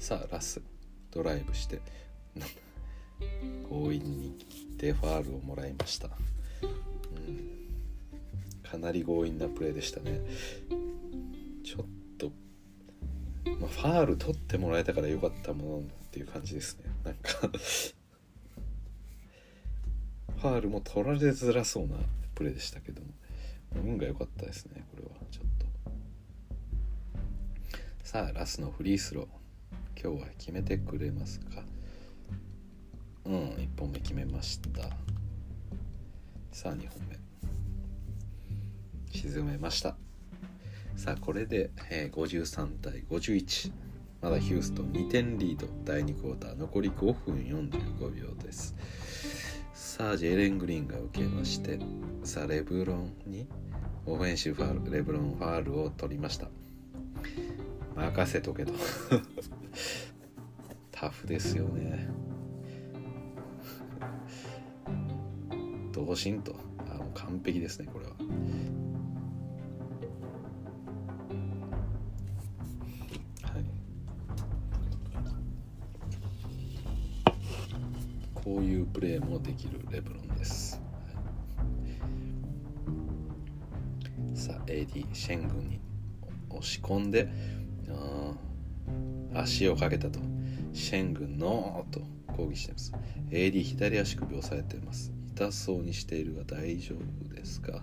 [0.00, 0.60] さあラス
[1.12, 1.80] ドライブして。
[3.70, 4.36] 強引に
[4.76, 6.08] デファールをもらいました、
[6.62, 6.66] う
[7.30, 10.20] ん、かなり強引なプレーでしたね。
[11.62, 11.86] ちょっ
[12.18, 12.32] と、
[13.60, 16.84] まあ、ファール取ってもらえたからよかったものっていう感じですね。
[17.04, 17.50] なんか
[20.44, 21.96] ファールも取られづらそうな
[22.34, 23.08] プレーでしたけども
[23.82, 25.66] 運が良かったですねこれはちょっと
[28.02, 29.26] さあラスのフリースロー
[29.98, 31.62] 今日は決めてくれますか
[33.24, 34.82] うん1本目決めました
[36.52, 37.18] さあ2本目
[39.18, 39.96] 沈めました
[40.94, 43.72] さあこれで、えー、53対51
[44.20, 48.74] まだヒューストン2点リード第2クォーター残り5分45秒です
[49.96, 51.78] さあジェレン・グリーンが受けまして
[52.24, 53.46] さあレブロンに
[54.06, 56.48] オフェンシブファールレブロンファールを取りました。
[57.94, 58.72] 任せとけと。
[60.90, 62.08] タフですよね。
[65.92, 66.56] 同心と。
[66.90, 68.16] あの完璧ですねこれは。
[78.44, 80.80] こういうプレーもできるレブロンです、
[84.34, 85.80] さあ AD シェン軍に
[86.50, 87.28] 押し込んで
[89.34, 90.20] 足をかけたと。
[90.72, 92.00] シェン軍のと
[92.36, 92.92] 抗議しています。
[93.30, 95.12] AD 左足首を押さえています。
[95.34, 97.82] 痛そうにしているが大丈夫ですか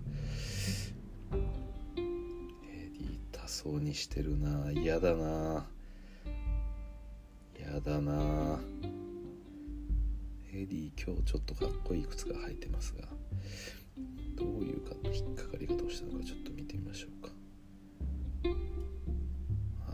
[1.96, 4.72] ？AD 痛そうにしてるな。
[4.72, 5.66] 嫌だな。
[7.58, 8.60] 嫌だな。
[10.62, 13.08] AD 今日ちょっとかっこいい靴が履いてますが
[14.38, 17.30] どういうか引っかかり方をしたのかちょっと見てみましょうか。
[19.88, 19.92] あ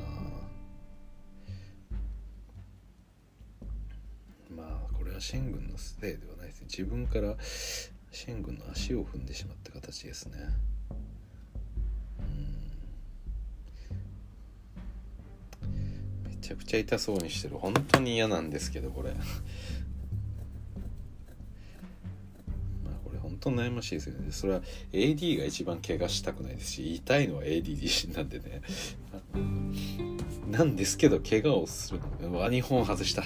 [4.51, 4.55] ー。
[4.55, 6.67] まあこれはシェン軍のせいではないですね。
[6.69, 10.37] 自分からシェン軍の足を踏んでしまった形ですね。
[16.25, 17.57] めちゃくちゃ痛そうにしてる。
[17.57, 19.13] 本当に嫌なんですけどこれ。
[23.55, 24.31] 当悩ましいですよね。
[24.31, 28.61] それは AD が一番怪我したくないですし痛いのは AD 自身なんでね。
[30.49, 32.29] なんですけど怪我をするの。
[32.29, 33.23] うわ2本外した。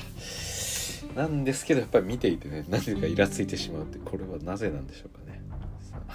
[1.15, 5.41] なんですけどやっぱり見ていてねなぜかイラついてしまうってこれはなぜなんでしょうかね。
[5.89, 6.13] さあ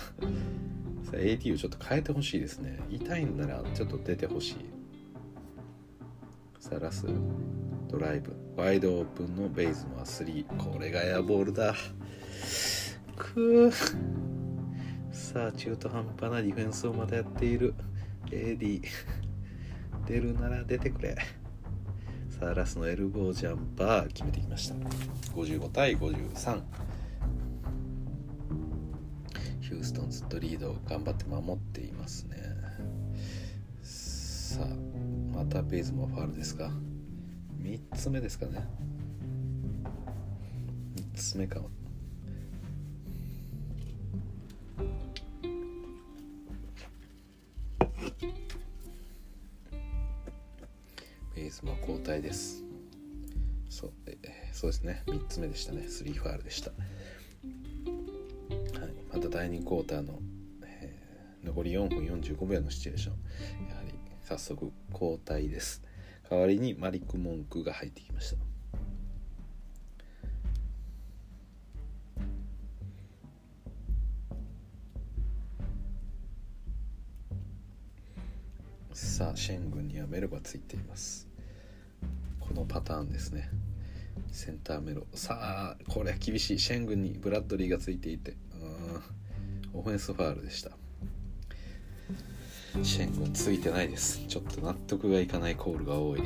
[1.11, 2.79] さあ AD をちょっと変えてほしいですね。
[2.91, 4.57] 痛いんならちょっと出てほしい。
[6.59, 7.07] さあラス
[7.89, 8.35] ドライブ。
[8.57, 11.75] ワイドオープンのベイズも3これがエアボールだ。
[13.17, 13.73] く
[15.11, 17.75] さあ中途半端なディフェンスをまたやっている。
[18.27, 18.83] AD
[20.07, 21.17] 出るなら出てくれ。
[22.29, 24.75] さあラスのエルボージャンパー決めてきました。
[25.35, 26.63] 55対53
[29.61, 32.37] ヒューストンずっとリードを頑張って守っていますね。
[33.83, 34.67] さあ
[35.37, 36.71] またベイズもファールですか
[37.61, 38.67] ？3つ目ですかね。
[40.97, 41.61] 3つ目か
[51.37, 52.65] ベースも交代です。
[53.69, 53.93] そう
[54.53, 55.03] そうですね。
[55.07, 55.83] 3つ目でしたね。
[55.83, 56.77] 3ファールでした、は
[58.87, 60.19] い、また第2クォーターの、
[60.65, 63.69] えー残り4分45秒のシチュエーション。
[63.69, 65.83] やはり早速交代です。
[66.29, 68.37] 代わりにマリック・モンクが入ってきました。
[78.93, 81.26] さあシェン軍にはメロがついています。
[82.49, 83.51] このパターンですね。
[84.33, 85.07] センターメロ。
[85.15, 86.59] さあこれは厳しい。
[86.59, 88.37] シェン軍にブラッドリーがついていて。
[89.73, 90.71] オフェンスファールでした。
[92.83, 94.25] シェン軍ついてないです。
[94.27, 96.21] ちょっと納得がいかないコールが多い。
[96.21, 96.25] こ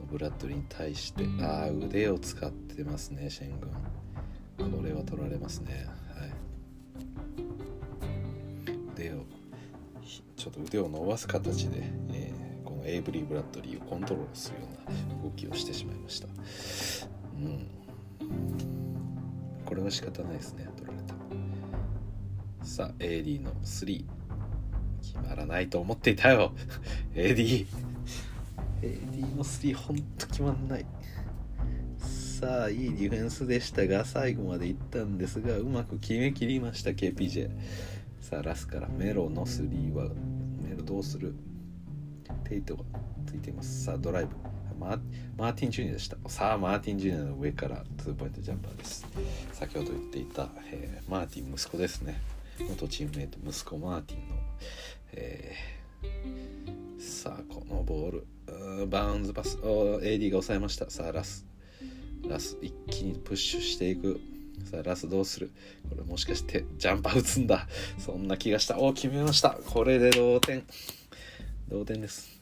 [0.00, 3.60] のブラッドリーに対してああ腕を使ってますねシェン
[4.58, 5.86] 軍これは取られますね。
[6.14, 6.32] はい。
[8.94, 9.24] 腕を
[10.36, 11.82] ちょっと腕を伸ばす形で、
[12.12, 12.41] えー
[12.84, 16.28] エイブリー・ブラッドリーをコントロールするような動きをしてしまいました。
[16.28, 17.66] うん。
[19.64, 21.14] これは仕方ないですね取られた
[22.66, 24.04] さあ AD の3
[25.00, 26.52] 決まらないと思っていたよ。
[27.14, 27.66] AD
[28.82, 30.86] AD の3ほんと決まんない。
[31.98, 37.50] さあいいディフェンスでしたが最後までいったんですがうまく決めきりました KPJ
[38.20, 40.08] さあラスからメロの3は
[40.60, 41.34] メロどうする？
[42.52, 42.84] テイトが
[43.26, 43.84] ついています。
[43.84, 44.36] さあドライブ。
[44.78, 46.18] マーティン・ジュニアでした。
[46.26, 49.06] さあマーティン・ジュニアの上からツーポイントジャンパーです。
[49.52, 52.20] 先ほど言っていた、えーマーティン息子ですね。
[52.68, 54.36] 元チームメイト息子マーティンの、
[55.12, 58.26] えーさあこのボール。
[58.48, 59.58] ーバウンズパス。
[59.62, 60.90] おー AD が抑えました。
[60.90, 61.46] さあラス。
[62.28, 64.20] ラス一気にプッシュしていく。
[64.70, 65.52] さあラスどうする？
[65.88, 67.66] これもしかしてジャンパー打つんだ。
[67.98, 68.78] そんな気がした。
[68.78, 69.50] お決めました。
[69.50, 70.64] これで同点。
[71.68, 72.41] 同点です。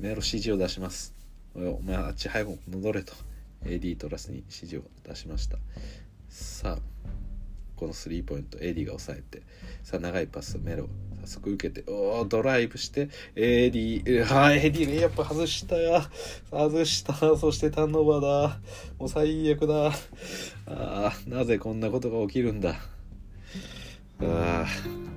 [0.00, 1.14] メロ指示を出します。
[1.54, 3.12] おお前あっち早く戻れと。
[3.66, 5.58] AD とラスに指示を出しました。
[6.30, 6.78] さあ
[7.76, 9.42] このスリーポイント AD が抑えて。
[9.82, 10.88] さあ長いパスメロ
[11.20, 11.90] 早速受けて。
[11.90, 16.02] おードライブして AD はい AD レイアップ外したよ。
[16.50, 17.12] 外した。
[17.36, 18.60] そしてターンオーバーだ。
[18.98, 19.92] もう最悪だ。
[20.66, 22.74] あーなぜこんなことが起きるんだ。
[24.20, 25.09] あー。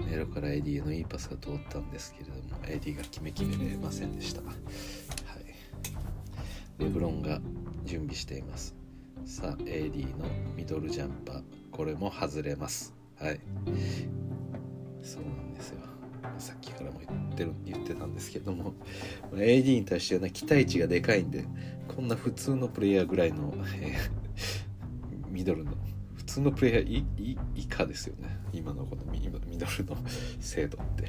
[0.00, 4.42] メロから AD へのいいパスが通ったんですけれども AD が決めきれませんでした。
[4.42, 4.54] はい。
[6.78, 7.40] レブロンが
[7.84, 8.74] 準備しています。
[9.24, 10.26] さあ AD の
[10.56, 11.42] ミドルジャンパー。
[11.70, 12.94] これも外れます。
[13.18, 13.40] はい。
[15.02, 15.78] そうなんですよ。
[16.38, 18.74] さっきからも言ってる言ってたんですけども。
[19.32, 21.44] AD に対してはね期待値がでかいんで
[21.94, 25.72] こんな普通のプレイヤーぐらいの、えー、ミドルの
[26.14, 28.41] 普通のプレイヤー以下ですよね。
[28.52, 29.96] 今のこのミミドルの
[30.40, 31.08] 精度って。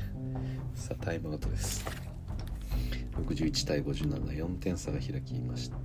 [0.75, 1.85] さあタイムアウトです。
[3.13, 5.77] 61対574点差が開きました、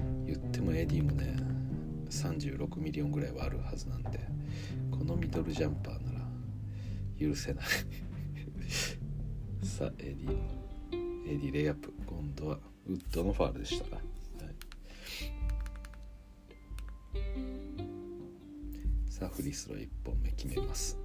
[0.00, 1.36] うん、言っても AD もね
[2.08, 4.18] 36ミリオンぐらいはあるはずなんで
[4.90, 6.20] このミドルジャンパーなら
[7.20, 7.64] 許せない。
[9.62, 10.28] さあ AD
[11.26, 11.92] AD レイアップ。
[12.06, 14.11] 今度はウッドのファールでした。
[19.08, 20.98] さあフリースロー1本目決めます。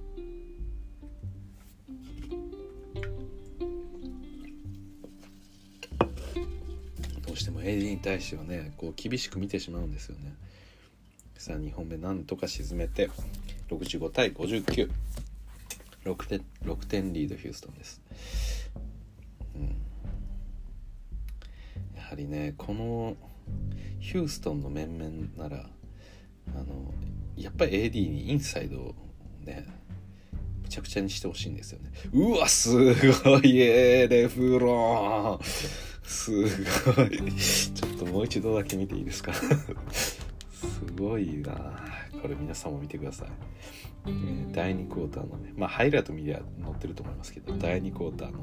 [7.26, 10.34] どうしても AD に対してはねこう厳しく見てしまうんですよね。
[11.38, 13.10] さあ2本目なんとか沈めて
[13.70, 14.88] 65対596
[16.26, 18.02] 点 ,6 点リードヒューストンです、
[19.54, 19.62] うん、
[21.96, 23.16] やはりねこの
[24.00, 25.66] ヒューストンの面々なら
[26.54, 26.92] あの
[27.36, 28.94] やっぱり AD にインサイドを
[29.44, 29.66] ね
[30.62, 31.90] むちゃくちゃにしてほしいんですよね。
[32.12, 32.70] うわす
[33.22, 35.44] ごいえレフロン
[36.04, 36.30] す
[36.94, 37.32] ごい。
[37.34, 39.32] ちょっともう一度だけ見ていいですか？
[39.34, 40.20] す
[40.98, 41.98] ごいな。
[42.20, 43.28] これ皆さんも見てください、
[44.06, 48.40] えー、第2クォーターのねまあハイライト見りゃ載ってると思いますけど第2クォーターの、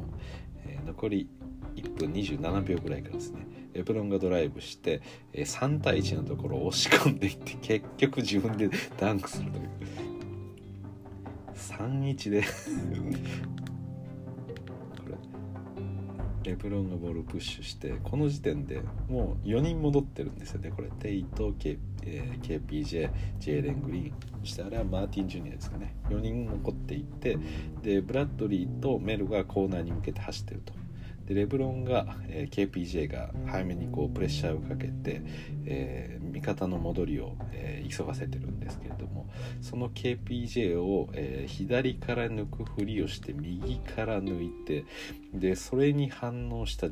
[0.66, 1.30] えー、残り
[1.76, 3.46] 1分27秒ぐらいからですね
[3.76, 5.02] エプロンがドライブして、
[5.34, 9.70] え、3対1のところを押し込んでいって結局自分でダンクするという。
[11.56, 12.44] 3-1で
[16.44, 20.62] レブロンがボールプッシュしてこの時点でもう4人戻ってるんですよ。
[20.62, 23.10] ねこれテイト、K えー、KPJ
[23.40, 24.14] ジェイレン・グリーン。
[24.42, 25.96] そしてあれはマーティン・ジュニアですかね。
[26.10, 27.38] 4人残っていって
[27.82, 30.85] でブラッドリーとメルがコーナーに向けて走ってると。
[31.28, 35.22] でレブロンが、えー、KPJ が早めにこうプレッシャーをかけて、
[35.66, 39.28] えー、味方の戻りを、えー、急がせてるんですけれども
[39.62, 44.86] その KPJ を、えー、左から抜くふりをして右から抜いて
[45.34, 46.88] でそれに反応した、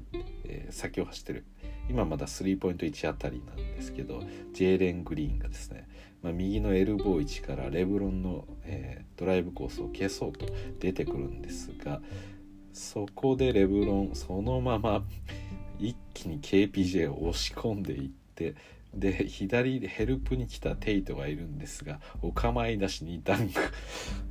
[0.45, 1.45] え、先を走ってる。
[1.89, 4.23] 今まだスリーポイント1あたりなんですけど
[4.53, 5.87] ジェイレン・グリーンがですね、
[6.21, 10.45] まあ、右のエルボー位置からレブロンの、え、ドライブコースを消そうと
[10.79, 12.01] 出てくるんですが
[12.73, 15.03] そこでレブロンそのまま
[15.79, 18.55] 一気に KPJ を押し込んでいって
[18.93, 23.59] で左でヘルプに来たテイトがいるんですがお構いなしにダンク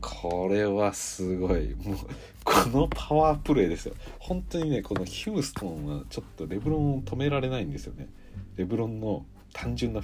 [0.01, 1.75] これはすごい。
[1.75, 1.97] もう
[2.45, 3.95] このパワープレーですよ。
[4.19, 8.09] 本当にねこのヒューストンはちょっとレブロンを止められないんですよね。
[8.57, 10.01] レブロンの単純な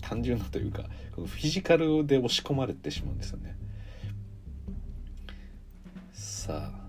[0.00, 0.84] 単純なというか
[1.14, 3.56] このフィジカルで押し込まれてしまうんですよね。
[6.12, 6.79] さあ。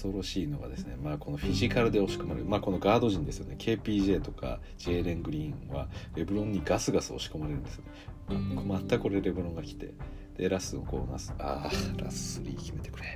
[0.00, 3.56] 恐ろしいのがですね、まあ、このフィジカルで押し込まれる、まあ、このガード陣ですよね。
[3.58, 9.92] KPJ とかジェイレン・グリーンはレブロンにガスガス押し込まれるんですよね、またこれレブロンが来て
[10.36, 11.34] でラスをこうなす。
[11.38, 13.06] ああラス3決めてくれ。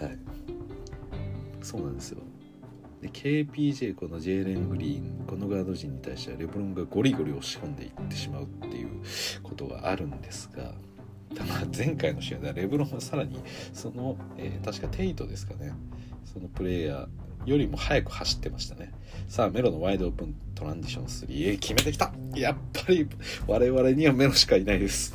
[0.00, 0.18] はい。
[1.62, 2.22] そうなんですよ。
[3.00, 8.88] で KPJ このジェイレン・グリーンこのガード陣に対してはレブロンがゴリゴリ押し込んでいってしまうっていう
[9.42, 10.74] ことがあるんですが
[11.76, 13.38] 前回の試合ではレブロンはさらに
[13.72, 15.72] その、えー、確かテイトですかね。
[16.24, 18.92] そのプレイヤーよりも早く走ってましたね。
[19.28, 22.12] さあメロのワイドオープントランジション3決めてきた。
[22.34, 23.08] やっぱり
[23.46, 25.14] 我々にはメロしかいないです。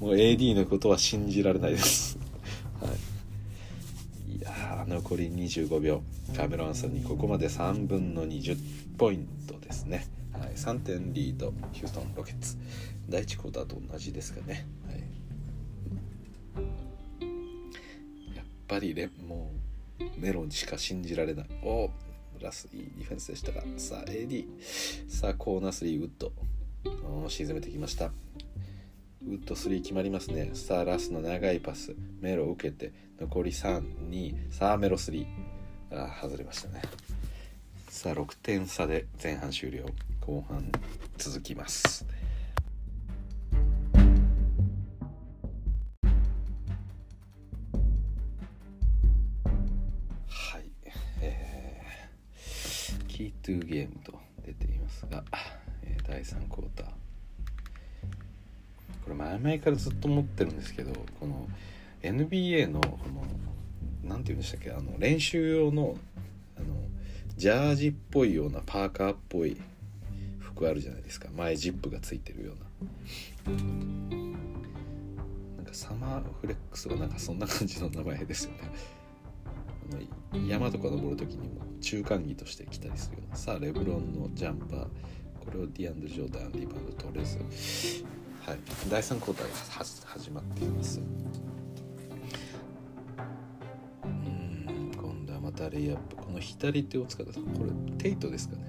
[0.00, 2.18] もう AD のことは信じられないです。
[2.80, 4.36] はい。
[4.36, 6.02] いや残り25秒。
[6.36, 8.56] カメロンさんにここまで3分の20
[8.96, 10.06] ポイントですね。
[10.32, 12.56] はい、3点リードヒューストン・ロケッツ。
[13.08, 15.02] 第1クォーターと同じですかね、はい、
[18.68, 19.50] ぱりレも
[19.98, 21.46] うメロンしか信じられない。
[21.64, 21.90] お
[22.40, 23.62] ラスいいディフェンスでしたが。
[23.76, 24.46] さあ AD
[25.08, 26.32] さあコーナー3ウッド。
[27.28, 28.06] 沈めてきました。
[28.06, 28.10] ウ
[29.30, 30.50] ッド3決まりますね。
[30.54, 31.96] さあラスの長いパス。
[32.20, 35.26] メロを受けて残り32さあメロ3
[35.90, 36.82] あ外れましたね。
[37.88, 39.86] さあ6点差で前半終了。
[40.20, 40.70] 後半
[41.16, 42.06] 続きます。
[53.42, 55.24] トゥーゲームと出ていますが、
[55.82, 56.86] えー、第3クォーター。
[59.04, 61.48] これ前々からずっと思ってるんですけどこの
[62.02, 63.24] NBA のこの
[64.04, 65.96] 何て言うんでしたっけあの練習用の
[66.56, 66.66] あの
[67.36, 69.56] ジャージっぽいようなパーカーっぽい
[70.38, 71.28] 服あるじゃないですか。
[71.36, 72.52] 前ジップがついてるよ
[73.46, 73.56] うな。
[75.56, 78.58] なんかサマーフレックスはなんかそんな感じの名前ですよね。
[80.46, 83.36] 山とか登る時にも中間着として着たりするような。
[83.36, 84.86] さあレブロンのジャンパー。
[85.44, 87.38] これをディアンド・ジョーダンリバウンド取れず
[88.44, 88.58] はい。
[88.90, 89.54] 第3交代が
[90.06, 91.00] 始まっています。
[94.04, 96.16] うん今度はまたレイアップ。
[96.16, 97.32] この左手を使った。
[97.32, 98.62] これテイトですかね。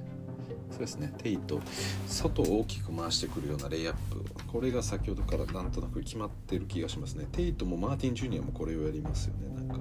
[0.71, 1.11] そうですね。
[1.17, 1.59] テイト。
[2.07, 4.23] 外を大きく回してくるようなレイアップ。
[4.47, 7.27] これが先ほどからなんとなく決まってる気がしますね。
[7.31, 9.47] テイトもマーティン・ジュニアもこれをやりますよね。
[9.55, 9.79] なんか。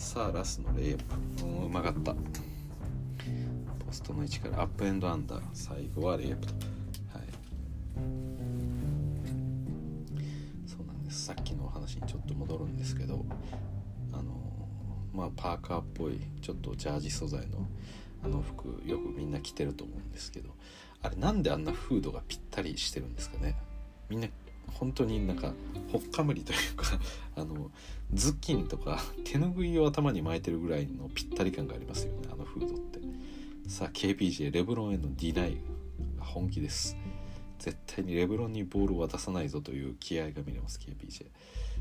[0.00, 1.44] さあラスのレイアップ。
[1.44, 2.14] うんうまかった。
[2.14, 2.18] ポ
[3.92, 4.62] ストの位置から。
[4.62, 5.42] アップエンドアンダー。
[5.52, 6.54] 最後はレイアップと。
[6.54, 6.64] はい。
[10.66, 11.26] そうなんです。
[11.26, 13.26] さっきのお話にちょっと戻るんですけど
[14.12, 14.32] あの
[15.12, 17.68] まあパーカーっぽいちょっとジャージ素材の
[18.24, 20.48] あの服よくみんな着てると思うんですけど
[21.02, 23.54] あれなんであんなフードがぴったりしてるんですかね？
[24.08, 24.28] みんな
[24.68, 25.52] 本当になんか
[25.92, 26.86] ほっかむりというか
[27.36, 27.70] あの
[28.12, 33.00] ズッキンとか手ぬぐいを頭に巻いてるぐらいのぴったり感がありますよねあのフードって。
[33.68, 35.58] さあ KPJ レブロンへのディナイ
[36.18, 36.96] 本気です。
[37.58, 41.26] 絶対にレブロンにボールを渡さないぞという気合が見れます KPJ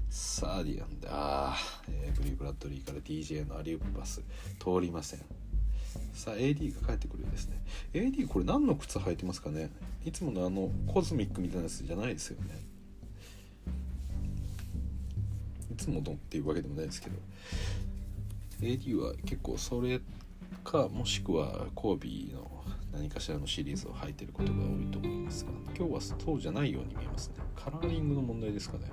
[0.10, 4.22] さあディアンであー、え、ブリー・ブラッドリーから DJ のアリウープパス
[4.60, 5.22] 通りません。
[6.14, 7.62] さあ AD が帰ってくるようですね。
[7.94, 9.72] AD これ何の靴履いてますかね？
[10.06, 12.69] いつものあのコズミックみたいなやつじゃないですよね。
[15.80, 17.16] つものっていうわけでもないですけど
[18.62, 20.00] AD は結構それ
[20.64, 27.36] かもしくはコービーの何かしらのシリーズを履いてることが多いと思いますが今日はそうじゃないように見えますね。
[27.56, 28.86] カラーリングの問題ですかね。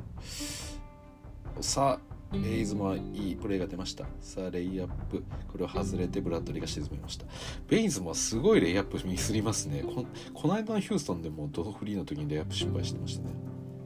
[1.60, 4.04] さあレイズもいいプレーが出ました。
[4.20, 5.24] さあレイアップ。
[5.50, 7.24] これを外れてブラッドリーが沈めました。
[7.68, 9.82] ベイズもすごいレイアップミスりますね。
[9.82, 13.30] ここの間のヒューストンでもドフリーの時にレイアップ失敗してましたね。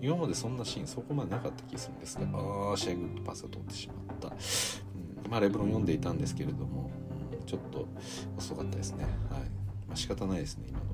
[0.03, 6.91] 今までそんなシーンそこまでなかった気がするんですがああシェングパスを取ってしまった、うん、まあレブロン読んでいたんですけれども、
[7.39, 7.87] うん、ちょっと
[8.39, 9.05] 遅かったですね。
[9.05, 9.15] はい。
[9.87, 10.91] まあ仕方ないですね今のは。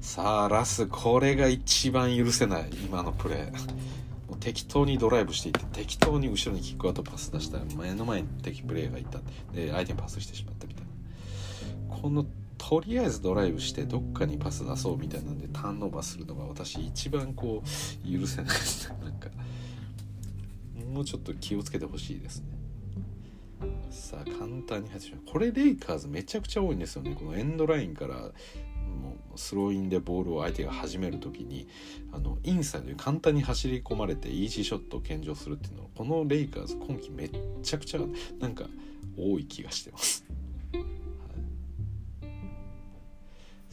[0.00, 3.86] さあラスこれが一番許せない今のプレー。
[4.40, 9.18] 適当にドライブしていって適当に後ろにキックアウトパス出したら目の前に敵プレーがいた。
[9.52, 10.84] で相手にパスしてしまったみたい
[11.88, 11.96] な。
[11.96, 12.26] この
[12.58, 18.46] とりあえずドライブしてどっかにパス出そうみたいなんでターンオーバーするのが私一番こう許せない。
[18.46, 19.28] ですねなんか
[20.92, 22.46] もうちょっと気をつけてほしいですね。
[23.90, 27.14] さあ簡単に入ってしまうこれレイカーズめちゃくちゃ多いんですよね。
[27.18, 28.30] このエンドラインからも
[29.34, 31.68] うスローインでボールを相手が始める時に
[32.12, 37.30] あのインサイドに簡単に走り込まれてイージーショットを献上するっていうのはこのレイカーズ今季めっ
[37.62, 38.00] ちゃくちゃ
[38.40, 38.64] なんか
[39.18, 40.24] 多い気がしてます。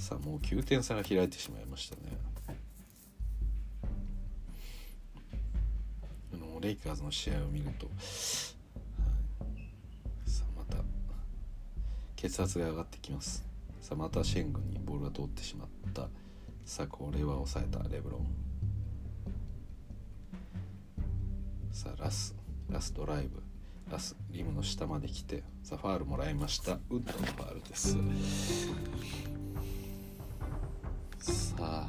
[0.03, 2.01] さあもう9点差が開いてしまいましたね。
[6.33, 7.95] あのレイカーズの試合を見ると、はい、
[10.29, 10.83] さあまた
[12.17, 13.45] 血圧が上がってきます。
[13.79, 16.09] さあまたシェングにボールが通ってしまった。
[16.65, 18.27] さあこれは抑えたレブロン。
[21.71, 22.35] さあラス
[22.69, 23.41] ラスドライブ。
[23.89, 26.73] ラスリムの下まで来てさあファールもらいました。
[26.73, 27.95] ウッドのファールです。
[31.23, 31.87] さあ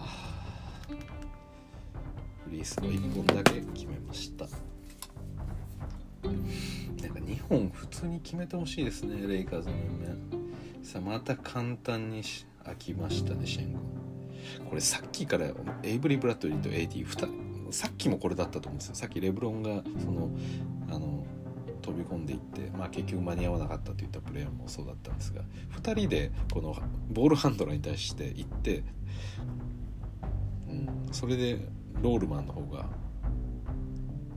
[2.45, 4.45] フリースロー1本だけ決めました。
[4.45, 4.51] な
[6.31, 10.17] んか2本普通に決めてほしいですねレイカーズの面。
[10.85, 12.23] さあまた簡単に
[12.65, 13.81] 開きましたねシェンゴ。
[14.71, 15.49] これさっきから
[15.83, 18.95] エイブリー・ブラッドリーと AD2 さっきもこれだったと思うんですよ。
[18.95, 20.31] さっきレブロンがその
[20.91, 21.27] あの
[21.85, 25.43] 飛び込んでいって、まあ、結局間に合わなかったといったプレーもそうだったんですが
[25.83, 26.75] 2人でこの
[27.11, 28.83] ボールハンドラーに対して行って、
[30.69, 31.59] うん、それで
[32.01, 32.87] ロールマンの方が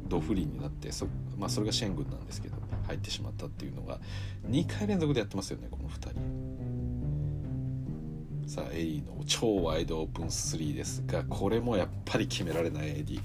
[0.10, 4.00] ドフリーになってそ,、まあ、それがシェングンなんですけど入ってしまったっていうのが
[4.50, 6.58] 2回連続でやってますよねこの2人。
[8.48, 13.22] さあエリーの超ワイドオープン3ですがこれもやっぱり決められないエディ。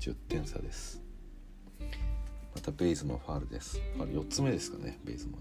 [0.00, 1.00] 10点差です。
[2.54, 3.78] またベイズもファールです。
[3.96, 5.38] ファール4つ目ですかねベイズも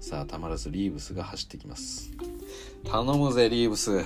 [0.00, 2.10] さあたまらずリーブスが走ってきます。
[2.84, 4.04] 頼むぜリーブス。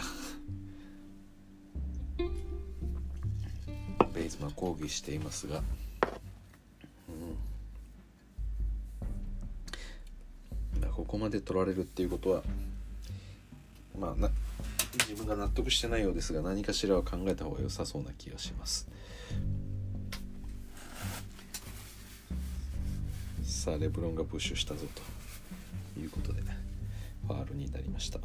[4.15, 5.63] ベイズマ抗議していますが、
[10.83, 12.43] うん、ここまで取られるっていうことは
[13.99, 14.31] まあな
[14.93, 18.89] 自分が納得してないようですが何かしらは考えた方が良さそうな気がします。
[23.43, 24.87] さあレブロンがプッシュしたぞ
[25.95, 26.41] ということで
[27.27, 28.19] ファールになりました。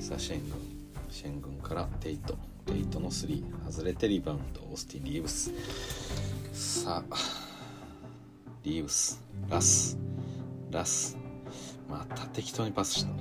[0.00, 0.58] さあシェン軍
[1.10, 2.55] シェン軍からテイト。
[2.66, 5.52] テイトの3外れてリバウンドオースティン・リーブス。
[6.52, 7.16] さあ
[8.64, 9.96] リーブスラス
[10.70, 11.16] ラス。
[11.88, 13.12] また適当にパスした。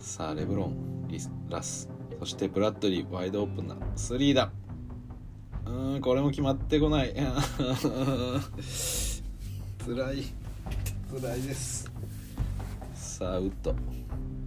[0.00, 1.88] さあレブロンリスラス。
[2.18, 3.76] そしてブラッドリーワイドオープンな。
[3.96, 4.50] 3だ。
[5.66, 7.14] うんこれも決まってこない。
[8.58, 9.22] つ
[9.94, 10.24] らい。
[11.08, 11.88] つらいです。
[12.94, 13.70] さあウッド。
[13.70, 13.74] ウ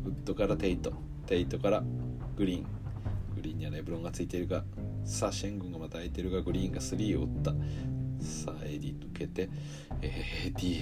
[0.10, 0.92] ッドからテイト。
[1.30, 1.84] テイトから
[2.38, 2.64] グリーン。
[3.36, 4.64] グリーンにはレブロンがついているが
[5.06, 7.52] さあシェングンがまた空いているがグリーンが3を打った。
[8.26, 9.48] さあ AD 抜けて
[10.02, 10.82] AD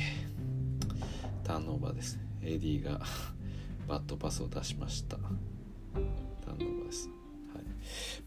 [1.44, 3.02] ターンオーバーです AD が
[3.90, 5.18] バッドパスを出しました。
[5.18, 7.10] ターンオーバーです。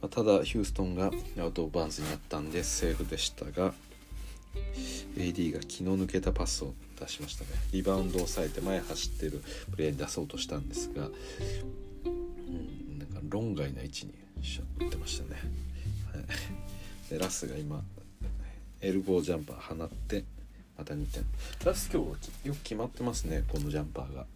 [0.02, 3.72] まあ、ただヒューストンがアウト・バウンズになったんでセーフでしたが
[5.16, 7.50] AD が気の抜けたパスを出しましたね。
[7.72, 11.08] リバウンドを抑えて前走ってるプレーに出そうとしたんですが、
[12.50, 14.14] うん、なんか論外な位置に
[14.80, 15.40] 打ってましたね、
[17.08, 17.82] でラスが今
[18.80, 20.24] エルボージャンパー放って
[20.76, 21.24] また2点。
[21.64, 24.26] ラス今日はよく決まってますねこのジャンパーが。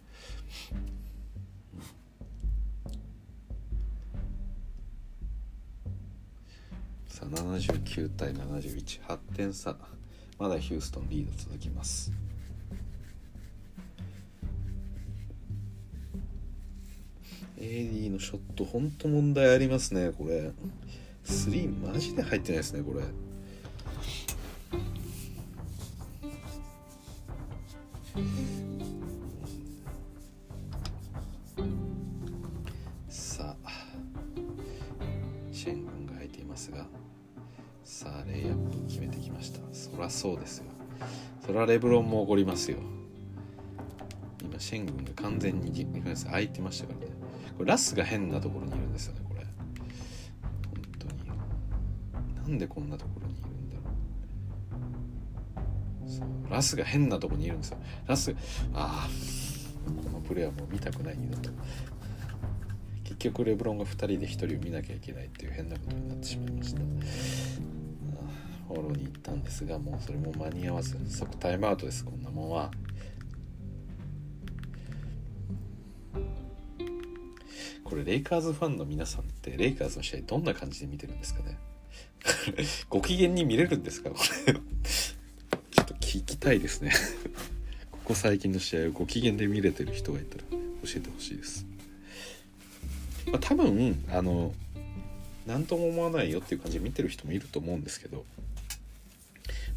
[7.07, 9.75] さあ79対718点差。
[10.37, 12.11] まだヒューストンリード続きます。
[17.57, 20.11] エディのショットほんと問題ありますね。
[20.17, 20.51] これ。
[21.23, 23.01] 3マジで入ってないですねこれ。
[33.09, 33.71] さあ
[35.51, 36.85] シェン軍が空いていますが
[37.83, 39.59] さあレイアップ決めてきました。
[39.73, 40.65] そらそうですよ。
[41.45, 42.77] そらレブロンも怒りますよ。
[44.43, 47.24] 今シェン軍が完全にディフェンス空いてましたからね。
[47.57, 49.41] これラスが変なところにいるんですよねこれ。
[49.41, 49.49] 本
[50.99, 51.13] 当に。
[52.35, 53.81] なんでこんなところにいるんだろ
[56.07, 56.09] う。
[56.09, 57.77] そうラスが変なところにいるんですよ。
[58.07, 58.35] ラス
[58.73, 59.09] ああ
[60.03, 61.49] このプレーはもう見たくない二度と。
[63.03, 66.81] 結局レブロンが2人で1人を見なきゃいけないっていう変なことになってしまいました。
[68.67, 70.97] フォローに行ったんですがもうそれも間に合わず。
[71.07, 72.71] 即タイムアウトですこんなもんは。
[77.85, 81.57] これレイカーズファンの皆さんってレイカーズの試合どんな感じで見てるんですかね？
[82.89, 84.09] ご機嫌に見れるんですか？
[84.09, 84.17] こ
[84.47, 84.53] れ。
[84.53, 86.91] ちょっと聞きたいですね。
[87.91, 90.57] ここ最近の試合をご機嫌で見れてる人がいたら教
[90.97, 91.65] えてほしいです。
[93.27, 94.53] まあ、多分あの
[95.45, 98.23] 何とも思わないよっていう感じで見てる人もいると思うんですけど、ま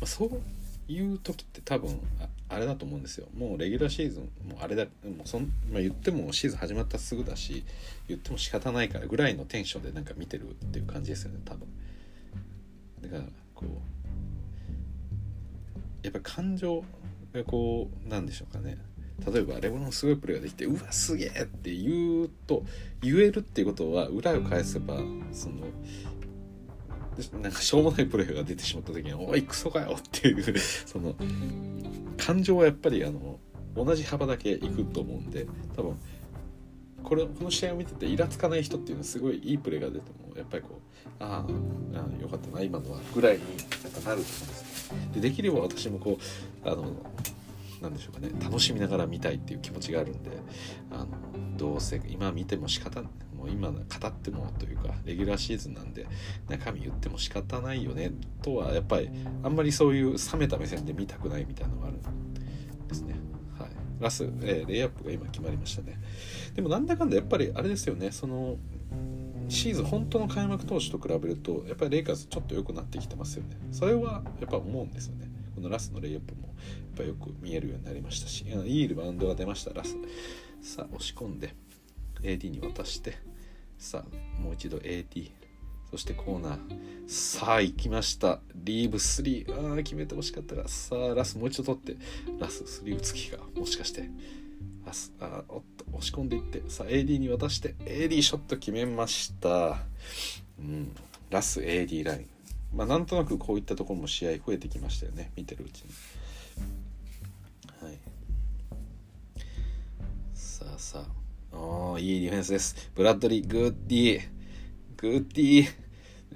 [0.03, 0.41] あ、そう
[0.89, 2.01] いう時って多分
[2.49, 3.27] あれだと思うんですよ。
[3.37, 4.91] もうレギュラーシーズンもうあれだも
[5.25, 7.63] うそん、まあ、言ってもシーズン始まったすぐだし
[8.09, 11.69] 言っても仕方ないからぐらいのテンションでなんか見てるっていう感じですよね多分。
[13.03, 13.23] だから
[13.55, 13.69] こう
[16.03, 16.83] やっぱ感情
[17.35, 18.79] がこうなんでしょうかね。
[19.27, 22.63] 例えばレブロンすごいプレーができてうわすげえって言うと
[23.03, 24.97] 言えるっていうことは裏を返せば
[25.33, 25.57] その
[27.43, 31.15] なんかしょうもないプレーが出てしまった時に「おいクソかよ」っていう その
[32.17, 33.39] 感情はやっぱりあの
[33.75, 35.47] 同じ幅だけいくと思うんで
[35.77, 35.97] 多分
[37.03, 46.19] これこの試合を見ててイラつかない人っていうのはすごいいいプレーが出てもやっぱりこうああよかったな今のはぐらいにやっぱなると思うんですでできれば私もこ
[46.65, 46.93] うあの
[47.81, 50.31] なんでしょうかね楽しみながら見たいっていう気持ちがあるんで
[50.91, 51.07] あの
[51.57, 53.11] どうせ今見ても仕方ない。
[53.39, 56.07] もう今語ってもというかレギュラーシーズンなんで
[56.49, 58.11] 中身言っても仕方ないよね
[58.43, 59.09] とはやっぱり
[59.43, 63.15] あんまりそういう冷めた目線で見たくないみたいなのがあるんですね。
[63.59, 63.69] はい、
[64.01, 66.01] ラス、えー、レイアップが今決まりましたね。
[66.55, 68.57] でもなんだかんだやっぱりあれですよねその
[69.49, 73.57] シーズン本当の開幕投手と比べるとやっぱりレイカーズちょっと良くなってきてますよね。
[73.71, 75.29] それはやっぱ思うんですよね。
[75.59, 76.55] このラスのレイアップもやっ
[76.99, 79.97] ぱよく見えるようになりましたしいいリバウンドが出ましたラス
[80.63, 81.55] さあ押し込んで
[82.23, 83.17] AD に渡して
[83.79, 85.31] さあもう一度 AD
[85.91, 87.09] そしてコーナー。
[87.09, 88.41] さあ行きました。
[88.55, 91.97] リーブ3ああ決めてほしかったがさあラスもう一度取って。
[92.39, 94.11] ラス3打つ気がもしかして。
[94.85, 96.63] ラスあおっと押し込んでいって。
[96.69, 97.75] さあ AD に渡して。
[97.87, 99.79] AD ショット決めました。
[100.59, 100.95] うん。
[101.31, 102.29] ラス AD ライン。
[102.75, 105.33] まあなんとなくこういったところも試合増えてきましたよね。
[105.37, 105.91] 見てるうちに。
[107.81, 107.99] はい。
[110.35, 111.18] さあさあ。
[111.53, 112.91] おーいいディフェンスです。
[112.95, 114.23] ブラッドリーグッディー。
[114.97, 115.67] グッディ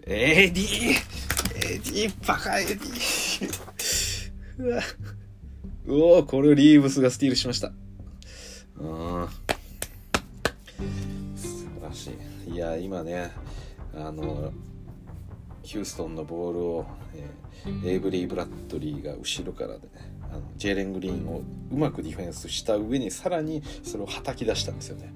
[0.07, 0.55] AD
[1.55, 2.79] AD バカ AD
[4.59, 4.83] うわ。
[5.87, 7.73] うおこれリーブスがスティールしました。
[8.79, 9.29] うん
[11.37, 12.11] 素晴らし
[12.47, 12.55] い。
[12.55, 13.31] いや今ね
[13.95, 14.53] あの
[15.63, 17.53] ヒューストンのボールを、えー
[17.85, 25.13] エイブリー・ブラッドリーが後ろからでねあのジェイレン・グリーンをうまくディフェンスした上にさらにそれをはたき出したんですよね。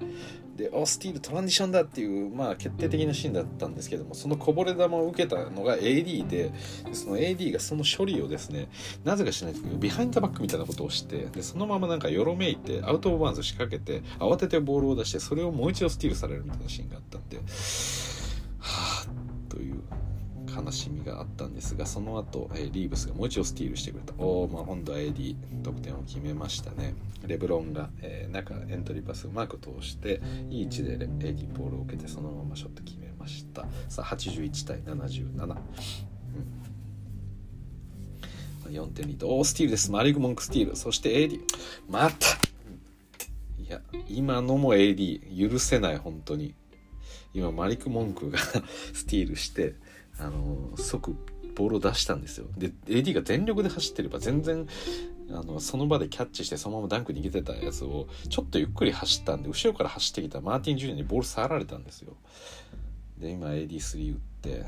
[0.57, 6.51] でおスティールトランジションだっていう、まあ、決定的なシーンだったんですけどもそのこぼれ球を受けたのが AD で
[6.93, 8.67] その AD がその処理をですね
[9.03, 17.43] なぜかしないんですけどビハインドバックみたいなことをしてでそのままなんかよろめいてアウトオブバウンズしかけて慌ててボールを出してそれをもう一度スティールされるみたいなシーンがあったんでは
[18.59, 19.05] あ
[19.49, 19.83] という。
[20.47, 24.13] 悲しみがあったんですがその後、えーリーブスがもう一度スティールしてくれた。
[24.17, 26.93] おおまあ今度は AD 得点を決めましたね。
[27.25, 33.65] レブロンが、えー中エントリーパスうまく通していい位置で AD ボールを受けてそのままショット決めました。
[33.89, 35.57] さあ81対77、
[38.67, 38.73] うん。
[38.73, 39.29] 4点リード。
[39.29, 39.91] おースティールです。
[39.91, 40.75] マリグモンクスティール。
[40.75, 41.39] そして AD
[41.89, 42.27] また。
[43.59, 46.53] いや今のも AD 許せない本当に。
[47.33, 48.39] 今マリク・モンクが
[48.93, 49.75] スティールして
[50.19, 51.15] あの即
[51.55, 52.47] ボールを出したんですよ。
[52.57, 54.67] で AD が全力で走ってれば全然
[55.29, 62.15] あのその場でキャッチしてそのままダンクに行けてたやつをちょっとゆっくり走ったんで後ろから走ってきたマーティン・ジュニアにボール触られたんですよ。
[63.17, 64.65] で今 AD3 打って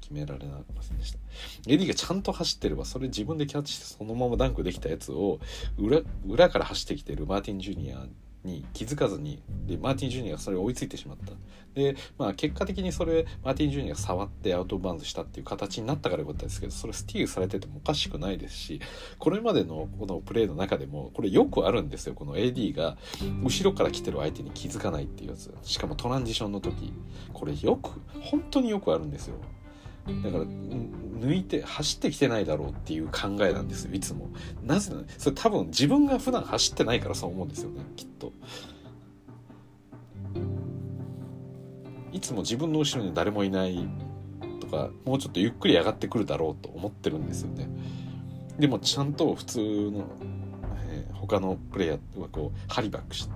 [0.00, 1.18] 決められなませんでした。
[1.66, 5.38] AD がちゃんと走ってればそれ自分でキャッチしてそのままダンクできたやつを
[5.78, 8.06] 裏裏から走ってきてるマーティン・ジュニア
[8.44, 11.32] に気づかずにでマーティン・ジュニアがそれを追いついてしまった。
[11.74, 18.80] でまあ結果的にそれマーティン・ジュニアが触ってアウトバウンドしたっていう形になったからよかったですけどそれスティールされててもおかしくないですし
[19.18, 22.98] これまでのこのプレーの中でもこれよくあるんですよこの AD が
[23.42, 25.52] 後ろから来てる相手に気づかないっていうやつ。
[25.62, 26.92] しかもトランジションの時。
[27.32, 27.90] これよく
[28.20, 29.36] 本当によくあるんですよ。
[30.06, 34.28] だから抜いて走ってきてないだろうっていう考えなんですよいつも。
[34.64, 35.04] なぜなの？
[35.18, 38.32] それ多分自分が普段走ってないからそう思うんですよねきっと。
[42.12, 43.88] いつも自分の後ろに誰もいない
[44.60, 47.68] とかもうちょっとゆっくり上がってくるだろうと思ってるんですよね。
[48.58, 50.04] でもちゃんと普通の、
[50.90, 53.32] えー他のプレイヤーはこうハリバックして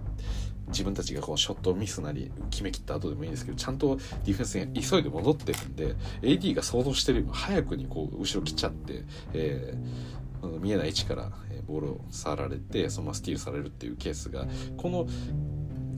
[0.68, 10.16] 自分たちがこうショットミスなり決めきった後でもいいんですけどちゃんとディフェンスに急いで戻ってるんで AD が想像してるよりも早くにこう後ろ来ちゃって、えー
[10.60, 11.32] 見えない位置から
[11.66, 14.46] ボールを触られてそのままスティールされるっていうケースが
[14.76, 15.06] この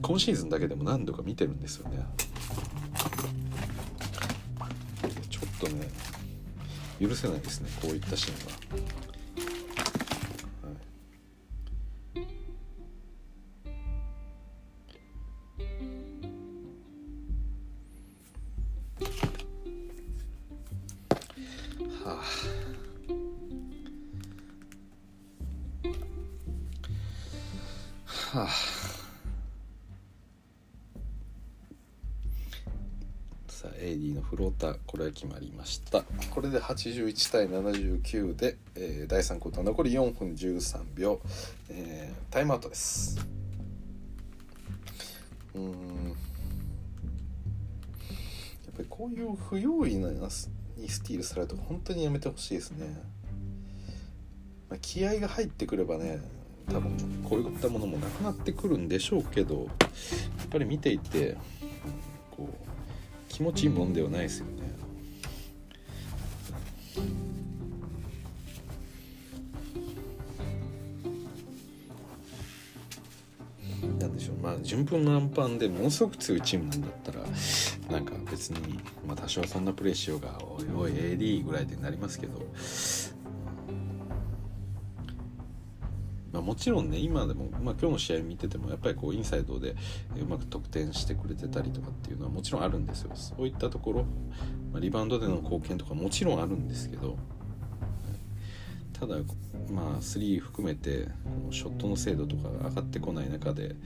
[0.02, 2.06] 今シーズンだけでも何度か見てるんですよね。
[5.28, 5.88] ちょっとね
[7.00, 9.07] 許せないですねこういったシーンは。
[28.30, 28.48] はあ。
[33.48, 36.02] さあ AD のフローターこれは決まりました。
[36.30, 41.22] これで81対79で、えー第3クォーター残り4分13秒、
[41.70, 43.18] えータイムアウトです。
[45.54, 45.64] うん。
[45.64, 45.74] やっ
[48.76, 52.86] ぱりこういう不用意なスにスティールされると本当にやめてほしいですね、
[54.68, 56.20] まあ、気合が入ってくればね
[56.72, 61.36] 多分こういったものもなくなってくるんでしょうけどやっぱり見ていて
[62.30, 62.54] こう
[63.28, 64.52] 気持ちいいもんではないですよね。
[74.00, 74.36] なんでしょう。
[74.42, 77.20] まあ順風満帆でものすごく強いチームなんだったら
[77.90, 82.44] なんか別に、まあ、多少そんなプレーしようがおいおい AD ぐらいでなりますけど、
[86.32, 89.74] まあ、もちろんね今でも、まあ、今日の試合見ててもやっぱりこうインサイドで
[90.20, 93.10] うまく得点してくれてたりとかっていうのはもちろんあるんですよ。
[93.14, 94.04] そういったところ、
[94.72, 97.16] まあ、リバウンドでの貢献とかもちろんあるんですけど
[98.92, 99.16] ただ
[99.70, 101.08] まあ3含めて
[101.50, 103.76] ショットの精度とかが上がってこない中で、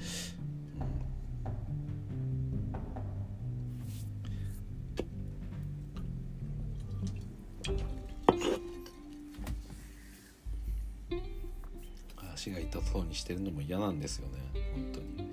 [12.43, 14.63] 足が痛そうにしてるのも嫌なんですよね。
[14.75, 15.31] 本当に。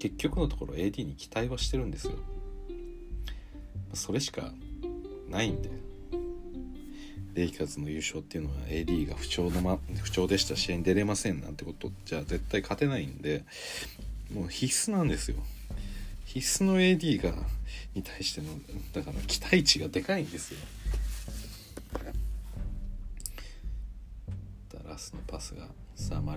[0.00, 2.14] 結局のところ AD に期待はしてるんですよ。
[3.94, 4.52] それしか
[5.28, 5.70] ないんで。
[7.34, 10.56] レイカーズの優勝っていうのは AD が不調の、ま、不調でした。
[10.56, 13.44] 試合に出れませんなんてことじゃ絶対勝てないんで
[14.34, 15.36] もう必須なんですよ。
[16.24, 17.32] 必須の AD が
[17.94, 18.48] に対しての
[18.92, 20.58] だから期待値がでかいんですよ。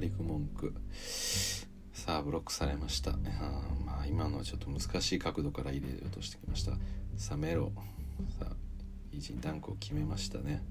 [0.04, 0.74] さあマリク・モンク
[1.94, 3.12] さあブロックされました。
[3.12, 3.16] あ
[3.86, 6.74] まあ今のはちょっと難しい角度から入れようとしてきました。
[7.16, 7.72] さあメロ。
[8.38, 8.56] さあ
[9.14, 10.62] イージーダンクを決めましたね。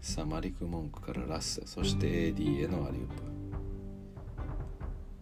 [0.00, 1.62] さあマリク・モンクからラス。
[1.66, 3.06] そして AD へのアリウー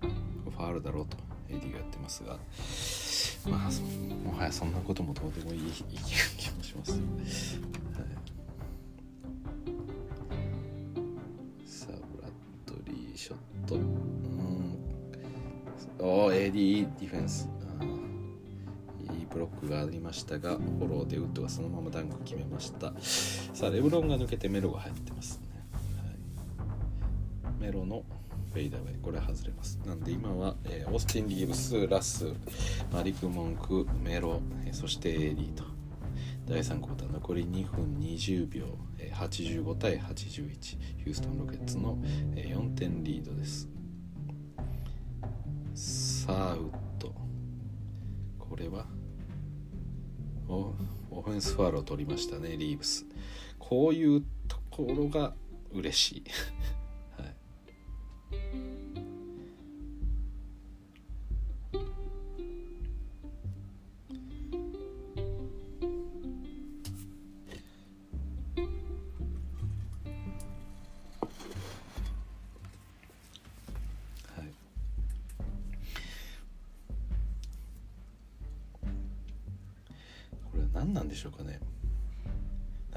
[0.07, 0.11] プ。
[0.51, 1.19] ファールだろうと
[1.51, 2.39] AD がやってますが。
[3.51, 3.71] まあ
[4.25, 6.99] もはやそんなこともどうでもいいいい気もします、
[13.69, 14.79] ショットうん。
[15.99, 17.49] お AD ディフェンス。
[19.01, 22.95] いいブロックがありましたがフォローでウッドがそのままダンク決めました。
[23.01, 25.49] さあレブロンが抜けてメロが入ってますね、
[27.45, 28.05] はい、メロの
[28.53, 28.99] フェイダーウェイ。
[29.03, 29.79] これ外れます。
[29.87, 32.33] なんで今は、えー、オースティン・リーブスラス
[32.91, 35.65] マリク・モンクメロ、えー、そして AD と
[36.49, 38.65] 第3クォーター残り2分20秒、
[39.13, 41.99] 85対81ヒューストン・ロケッツの、
[42.35, 43.69] 4点リードです。
[46.25, 47.13] さあウッド。
[48.39, 48.87] これは？
[50.49, 50.73] オ
[51.11, 53.05] オフェンスファールを取りましたねリーブス。
[53.59, 55.35] こういうところが
[55.75, 56.25] 嬉しい。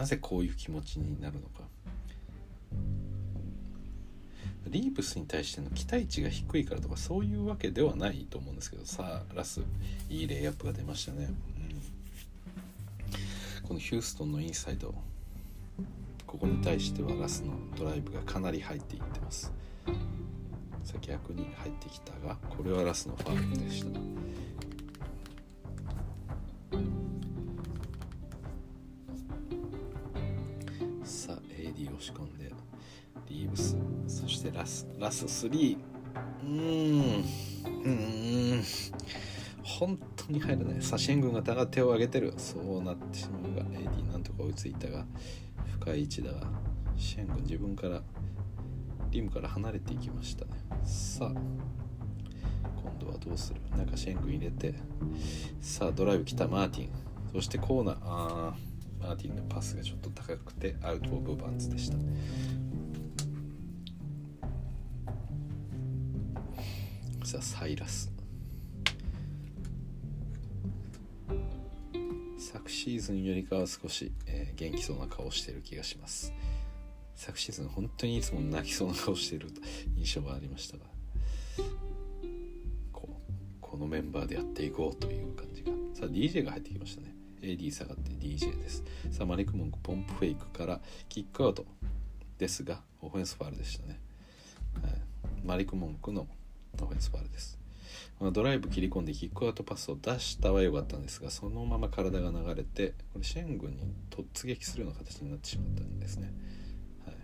[0.01, 1.61] なぜこういう気持ちになるのか。
[4.65, 9.61] リーブスに対しての期待値が低いからとかそういうわけではないと思うんですけどさあラス
[10.09, 11.29] いいレイアップが出ましたね、
[13.61, 14.95] うん、このヒューストンのインサイド
[16.25, 19.53] ここに対してはラスのドライブがかなり入っていってます。
[20.83, 23.99] さあ逆に入ってきたがこれはラスのファウルでした。
[31.87, 32.51] 押し込んで。
[33.27, 33.77] リーブス。
[34.07, 37.23] そしてラスラス3うーん。
[37.65, 37.89] う
[38.59, 38.63] ん。
[39.63, 40.81] 本当に入らない。
[40.81, 42.33] サシェン軍が手を挙げてる。
[42.37, 45.05] そうなってしまうが AD なんとか追いついたが
[45.79, 46.47] 深い位置だが
[46.97, 48.01] シェン軍自分から
[49.11, 50.51] リムから離れていきましたね。
[50.83, 51.29] さあ
[52.83, 53.61] 今度はどうする？
[53.77, 54.73] 中シェン軍入れて。
[55.61, 56.89] さあドライブ来たマーティン。
[57.33, 57.97] そしてコーナー。
[58.01, 58.70] あー。
[59.01, 61.97] マーティンのパスがちょっと高くてアウト・オブ・バンズでした。
[67.25, 68.11] さあサイラス。
[72.37, 76.33] 昨シーズンよりかは少し、えー、元気そうな顔をしている気がします。
[77.15, 79.47] 昨シーズン本当にいつも泣きそうな顔している
[79.95, 80.85] 印象がありましたが
[82.91, 83.07] こ
[83.59, 85.71] このメンバーでやっていこうという感じが。
[85.93, 87.10] さあ DJ が入ってきましたね。
[87.41, 88.83] AD 下がって DJ です。
[89.11, 90.79] さあマリクモンクポンプフェイクから
[91.09, 91.65] キックアウト
[92.37, 93.99] ですがオフェンスファールでしたね、
[94.81, 94.93] はい、
[95.43, 96.27] マリクモンクの
[96.81, 97.61] オフェンスファールです。
[98.29, 106.31] ドライブ切り込んでキックアウトパスを出したは良かったんですがそのまま体が流れてこれシェン軍に突撃するような形になってしまったんですね、
[107.03, 107.15] はい、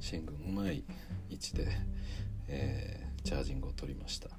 [0.00, 0.82] シェン軍うまい
[1.28, 1.68] 位置で、
[2.48, 4.30] えー、チャージングを取りました。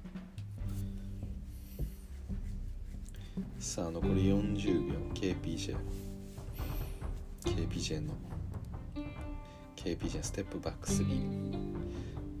[3.58, 4.94] さあ残り40秒。
[5.14, 5.76] KPJ
[7.44, 8.14] KPJ の。
[9.76, 11.88] KPJ ステップバック3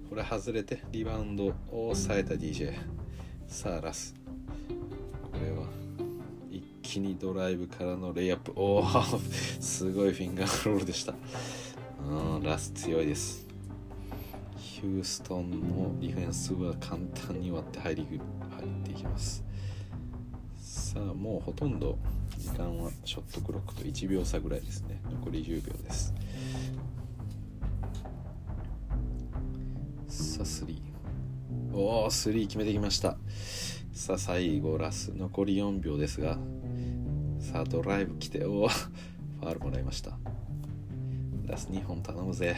[0.08, 2.74] これ外れてリバウンドを抑えた DJ
[3.46, 4.14] さあラス。
[5.22, 5.66] これは
[6.50, 8.52] 一気にドライブからのレイアップ。
[8.56, 8.84] おお
[9.60, 11.14] すごいフィンガーロールでした。
[12.06, 13.46] うんラス強いです。
[14.56, 19.47] ヒューストンのディフェンスは簡単に割って入り入っていきます。
[20.98, 21.96] さあもうほとんど
[22.36, 25.00] 時間はショットクロックと1秒差ぐらいですね。
[25.08, 26.12] 残り10秒です。
[30.08, 30.76] さあ3
[31.72, 33.16] おお3決めてきました。
[33.92, 35.12] さあ最後ラス。
[35.14, 36.36] 残り4秒ですが
[37.38, 40.18] さあドライブ来ておおファールもらいました。
[41.46, 42.56] ラス2本頼むぜ。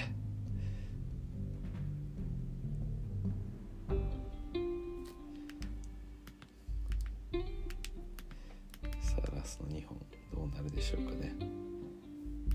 [9.41, 9.99] ラスの2本
[10.35, 11.35] どうなるでしょうかね。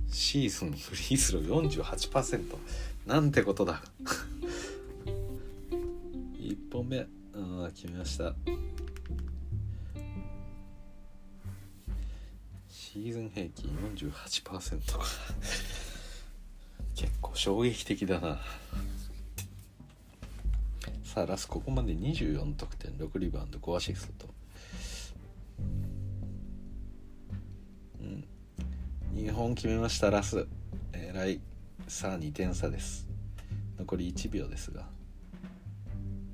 [0.08, 2.56] シーズンフリースロー48%
[3.08, 3.82] なんてことだ。
[6.38, 7.08] 1本目。
[7.34, 8.36] うん決めました。
[12.70, 15.04] シーズン平均48%か
[16.96, 18.40] 結構衝撃的だな。
[21.04, 22.92] さあラスここまで24得点。
[22.92, 24.36] 6リバウンド5アシストと。
[28.06, 28.24] うん。
[29.16, 30.48] 2本決めましたラス。
[30.94, 31.42] えらい
[31.88, 33.08] さあ2点差です。
[33.78, 34.88] 残り1秒ですが。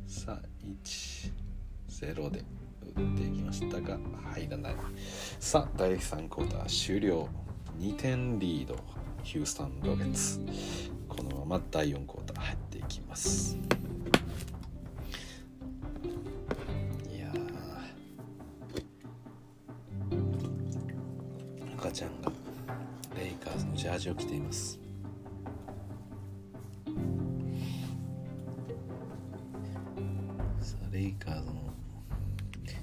[0.07, 0.45] さあ
[1.89, 2.43] 1-0で
[2.95, 3.97] 打っていきましたが
[4.34, 4.76] 入らない。
[5.39, 7.30] さあ第3クォーター終了。
[7.80, 8.76] 2点リード
[9.24, 10.39] ヒューストン・ロケッツ。
[11.07, 13.57] このまま第4クォーター入っていきます。
[21.82, 22.32] 赤ちゃんが
[23.17, 24.79] レイカーズのジャージを着ています。
[30.61, 31.55] さあレイカーズの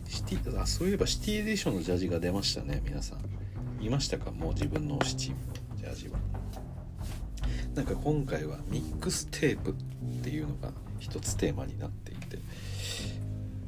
[0.08, 3.20] シティあそういえばシティエディションのジャージが出ましたね皆さん。
[3.78, 4.32] 見ましたか？
[4.32, 6.18] もう自分の推しチームのジャージは。
[7.76, 9.74] なんか今回はミックステープっ
[10.24, 12.07] ていうのが一つテーマになって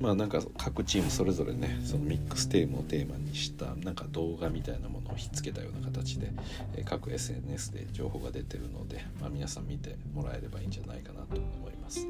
[0.01, 6.33] まあなんか各チームそれぞれねそのミックステープをテーマにしたなんか動画みたいなものをひっつけたような形で、
[6.75, 12.07] え各 SNS で情報が出てるので、まあ、皆さん見てもらえればいいんじゃないかなと思います。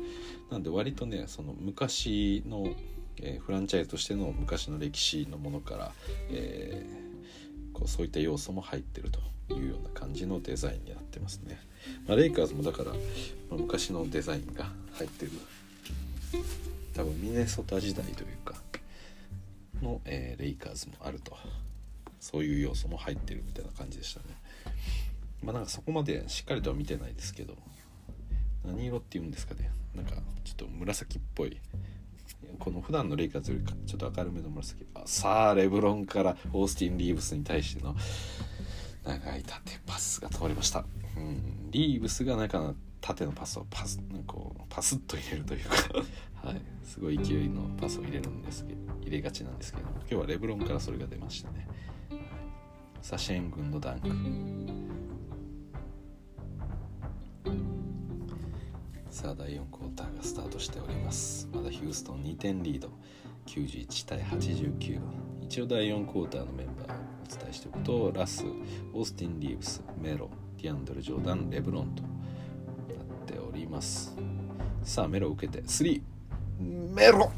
[0.50, 2.68] なんで割とねその昔の、
[3.20, 5.92] えーフランチャイズとしての昔の歴史のものから、
[6.30, 7.00] えー
[7.72, 11.60] こうそういった要素も入ってるというような感じのデザインになってますね、
[12.06, 12.96] まあ、レイカーズもだから、ま
[13.52, 15.32] あ昔のデザインが入ってる
[17.00, 18.54] 多分ミネソタ時代というか
[19.80, 21.34] の、えーレイカーズもあると。
[22.20, 24.26] そういう要素も入ってるみたいな感じでしたね。
[25.42, 27.56] まあなんかそこまでしっかりとは見てないですけど
[28.66, 29.70] 何色っていうんですかね。
[29.94, 31.58] なんかちょっと紫っぽい。
[32.58, 34.84] この普段のレイカーズよりかちょっと明るめの紫。
[34.94, 37.96] あさあレブロンからオースティン・リーブスに対しての
[39.04, 40.84] 長い縦パスが通りました、
[41.16, 45.74] うん、リーブスが中の縦のパスをパスなんかこうパスッと入れるというか。
[46.44, 46.62] はい。
[46.84, 49.88] すごい勢いのパスを入れるんですけ入れがちなんですけど。
[50.00, 51.66] 今日はレブロンからそれが出ましたね、
[52.10, 52.20] はい、
[53.02, 54.08] サシェン軍のダンク。
[59.10, 61.48] さあ第4クォーターがスタートしております。
[61.52, 62.90] まだヒューストン2点リード。
[63.46, 65.00] 91対89
[65.42, 68.44] 一応第4クォーターのメンバーをお伝えしておくとラス
[68.94, 70.30] オースティン・リーブスメロ
[70.62, 72.12] ディアンドル・ジョーダンレブロンとなっ
[73.26, 74.16] ております。
[74.84, 76.00] さあメロを受けて3
[76.60, 77.32] メロ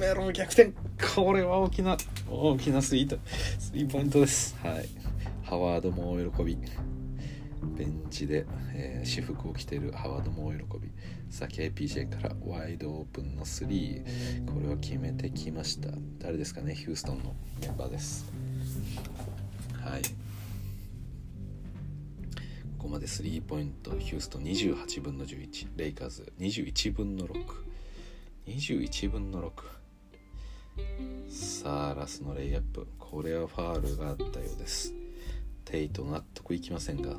[0.00, 0.72] メロ逆転。
[1.14, 1.96] これは大きな
[2.30, 3.18] 大きなスリート。
[3.58, 4.56] スリーポイントです。
[4.62, 4.88] はい。
[5.42, 6.58] ハワードも大喜び。
[7.76, 10.90] ベンチで、えー私服を着ているハワードも大喜び。
[11.30, 15.90] さあ KPJ からワイドオープンの3これを決めてきました。
[16.18, 16.74] 誰ですかね？
[16.74, 18.32] ヒューストンのメンバーです。
[19.82, 20.02] はい。
[22.78, 23.90] ここまでスリーポイント。
[23.98, 27.67] ヒューストン28分の11レイカーズ21分の6
[28.48, 29.62] 21分の6
[31.28, 32.88] さあラスのレイアップ。
[32.98, 34.94] これはファールがあったようです。
[35.66, 37.10] テイト納得いきませんが。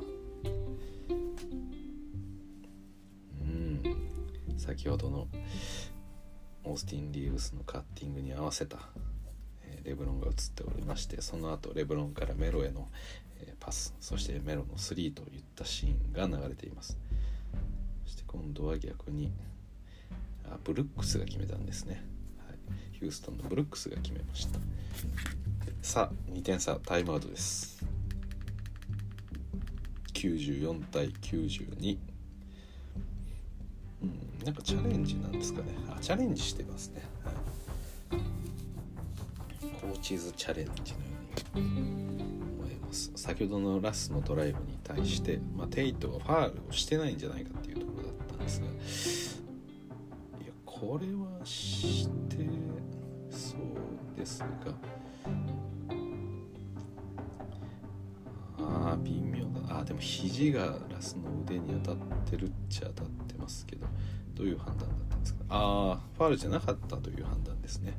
[3.40, 3.80] うん。
[4.58, 5.28] 先ほどの
[6.64, 8.78] オースティン・リーブスのカッティングに合わせた、
[9.84, 12.88] レブロンが映っておりましてその後レブロンからメロへの、
[13.60, 16.98] パスそしてメロの3といったシーンが流れています。
[18.04, 19.32] そして今度は逆に
[20.50, 22.04] あブルックスが決めたんですね、
[22.46, 22.58] はい、
[22.92, 24.58] ヒューストンのブルックスが決めました。
[25.82, 27.84] さあ2点差タイムアウトです。
[30.12, 31.98] 94対92
[34.02, 35.68] うんなんかチャレンジなんですかね。
[35.88, 37.32] あチャレンジしてますね、は
[38.12, 38.20] い、
[39.80, 41.20] コーチーズチャレンジのように。
[41.54, 43.12] 思います。
[43.16, 48.66] 先ほどのラスのドライブに対して、まあ、テイトがファールをしてないんじゃないかっていうところだったんですが
[50.80, 52.36] これはして
[53.28, 54.46] そうですが。
[58.58, 59.60] ああ微妙だ。
[59.78, 63.86] あーでも肘がラスの腕に当たってるっちゃ当たってますけど。
[64.34, 65.44] どういう判断だったんですか？
[65.50, 67.92] ああファールじゃなかったという判断ですね、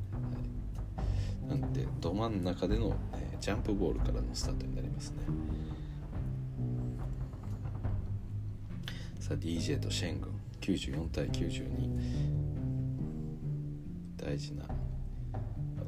[1.48, 5.18] はい、なんでど真ん中での、えージャンプボールからのスタートになりますね。
[9.20, 10.32] さあ DJ とシェン軍。
[10.60, 12.51] 94対92
[14.24, 14.64] 大事な。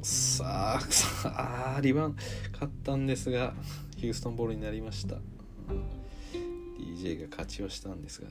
[0.01, 2.15] さあさあリバウン
[2.51, 3.53] 勝ったんですが
[3.97, 5.15] ヒューストンボールになりました。
[6.77, 8.27] DJ が勝ちをしたんですが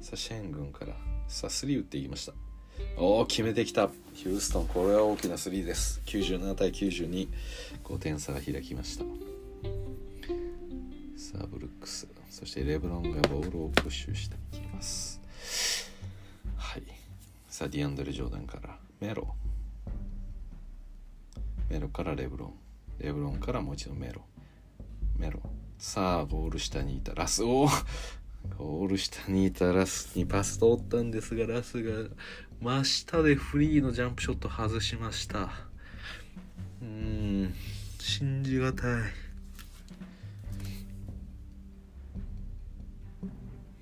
[0.00, 0.94] さあシェン軍から
[1.28, 2.34] さあ3打っていきました。
[2.96, 3.90] おお決めてきた。
[4.12, 6.02] ヒューストンこれは大きな3です。
[6.06, 9.04] 97対925点差が開きました。
[11.16, 12.06] さあブルックス。
[12.28, 15.20] そしてレブロンがボールをプッシュしていきます。
[17.58, 18.78] さあディアンドレ・ジョーダンから。
[19.00, 19.34] メロ。
[21.68, 22.52] メロからレブロン。
[23.00, 24.22] レブロンからもう一度メロ。
[25.16, 25.40] メロ。
[25.76, 27.42] さあゴール下にいたラス。
[27.42, 27.68] おお
[28.58, 32.08] ゴール下にいたラスにパス通ったんですがラスが
[32.60, 35.50] 真下でフリーのジャンプショット外しました。
[36.80, 36.86] うー
[37.46, 37.54] ん。
[37.98, 39.02] 信じがたい。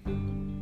[0.06, 0.55] まあ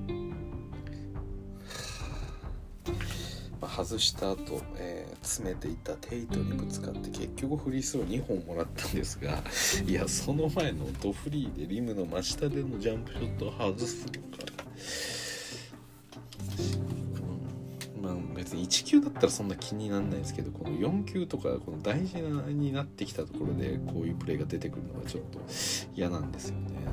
[3.75, 9.43] 外した後、えー詰めていたテイトにぶつかって結局フリースロー2本もらったんですが
[9.89, 14.45] いやその前のドフリーでリムの真下でのジャンプショットを外すのか
[18.03, 25.41] らまあ別に1球だったらそんな気にならないですけどこの4球とかこの大事なになってきたところでこういうプレーが出てくるのがちょっと
[25.97, 26.85] 嫌なんですよね。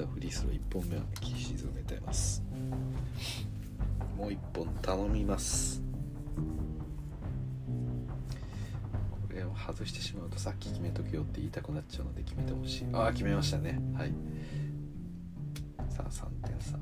[0.00, 2.42] さあフリースロー1本目は沈めてます。
[4.16, 5.82] もう1本頼みます。
[9.10, 12.86] これを外してしまうとさっき決めとけよって言いたくなっちゃうので決めてほしい。
[12.94, 13.78] ああ決めましたね。
[13.94, 14.14] はい。
[15.90, 16.78] さあ3点差。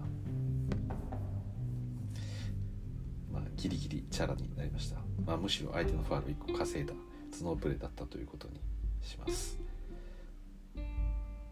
[3.33, 5.01] まあギリギリチャラになりました。
[5.27, 6.95] まあむしろ相手のファウル1個稼いだ
[7.37, 8.61] 頭脳プレーだったということに
[9.03, 9.59] します。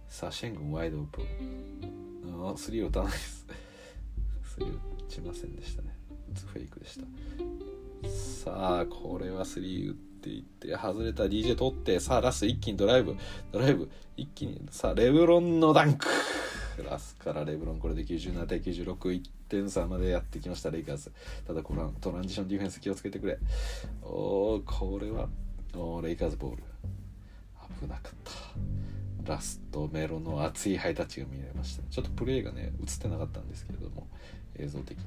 [0.08, 2.44] さあシェン軍ワイドオープン。
[2.44, 3.46] ああスリー打たないです。
[4.42, 4.78] スリー打
[5.08, 5.96] ちませんでしたね。
[6.32, 7.06] 打つフェイクでした。
[8.08, 13.16] さあこれはスリー打っていって外れた DJ 取ってさあラスト一気にドライブ
[13.52, 16.06] ドライブ一気にさあレブロンのダンク
[16.88, 21.12] ラスからレブロンこれで97対961点差までやってきましたレイカーズ
[21.46, 23.38] ただこのトランジションディフェンス気をつけてくれ
[24.02, 25.28] おおこれは
[25.74, 26.62] おーレイカーズボール
[27.80, 28.32] 危なかった
[29.27, 34.07] ラストメロの熱いハイタッチが見られましたちょっとプレーがね映ってなかったんですけれども
[34.59, 35.05] 映像的に。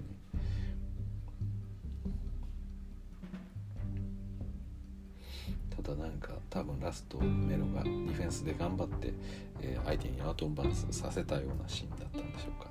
[5.83, 9.13] ただなんか多分ラストメロがディフェンスで頑張って、
[9.61, 12.69] えー相手にアウトンバランスさせたようなシーンだったんでしょうか。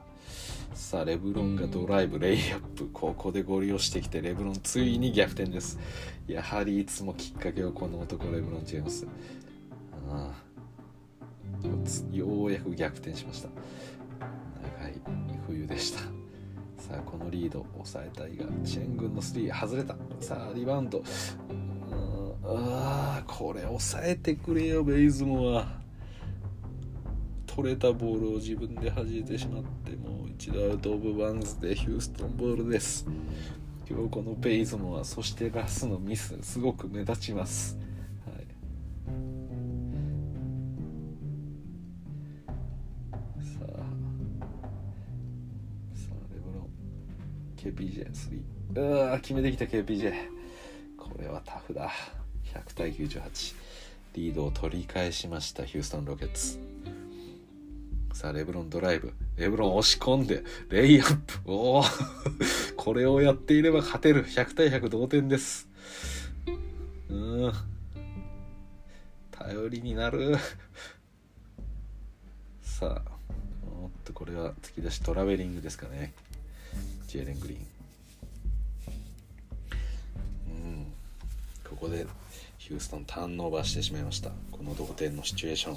[0.74, 2.88] さあレブロンがドライブレイアップ。
[2.92, 5.78] ここでゴリ押してきてレブロンついに逆転です。
[6.26, 9.06] やはりいつもきっかけはこの男レブロン・ジェームス。
[10.10, 10.47] ああ
[12.12, 13.48] ようやく逆転しました。
[14.80, 15.00] 長い
[15.46, 16.00] 冬でした。
[16.00, 19.96] さあこのリードを抑えたいがチェン軍のスリー外れた。
[20.20, 20.98] さあリバウンド。
[20.98, 21.04] うん
[22.44, 25.66] あーこれ抑えてくれよベイズモは
[27.46, 33.06] 取れたボールを自分で弾いてしまってもう一度アウト・オブ・バンズでヒューストンボールです。
[33.90, 37.76] 今日このベイズモはそしてラスのミスすごく目立ちます、
[47.58, 48.40] KPJ3
[48.76, 50.38] うわ決めてきた KPJ
[50.96, 51.90] これはタフだ。
[52.54, 53.54] 100対98
[54.14, 56.58] リードを取り返しましたヒューストン・ロケッツ。
[58.12, 59.14] さあレブロンドライブ。
[59.36, 61.40] レブロン押し込んでレイアップ。
[61.46, 61.84] おお
[62.76, 64.26] これをやっていれば勝てる。
[64.26, 65.68] 100対100同点です。
[67.08, 67.52] うん。
[69.30, 70.36] 頼りになる。
[72.62, 73.10] さあ
[73.82, 76.12] おっとこれは突き出しトラベリングですかね。
[77.08, 77.60] ジェレン・グリーン。
[80.46, 80.92] うん。
[81.64, 82.06] ここで
[82.58, 84.30] ヒューストンターンオーバーしてしまいました。
[84.52, 85.76] この同点のシチュエーション。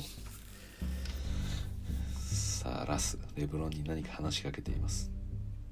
[2.19, 3.17] さあラス。
[3.37, 5.09] レブロンに何か話しかけています。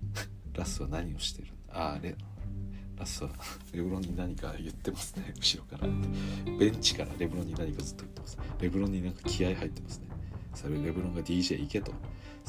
[0.56, 1.50] ラスは何をしてる？
[1.74, 2.16] ああレ
[2.98, 3.30] ラスは
[3.74, 5.34] レブロンに何か言ってますね。
[5.36, 5.90] 後ろから。
[6.58, 8.38] ベンチからレブロンに何かずっと言ってます。
[8.62, 10.06] レブロンになんか気合入ってますね。
[10.56, 11.92] それレブロンが DJ 行けと。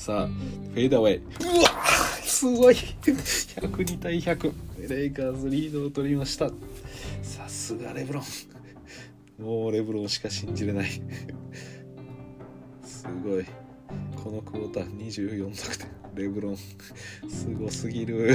[0.00, 1.18] さあフェードアウェイ。
[1.18, 1.68] うわ
[2.22, 2.74] すごい。
[2.74, 4.52] 102対100
[4.88, 6.48] レイカーズリードを取りました。
[7.22, 8.22] さすがレブロン。
[9.44, 10.90] もうレブロンしか信じれない。
[12.82, 13.44] すごい。
[14.16, 15.88] このクォーター24得点。
[16.14, 16.56] レブロン。
[16.56, 18.34] すごすぎる。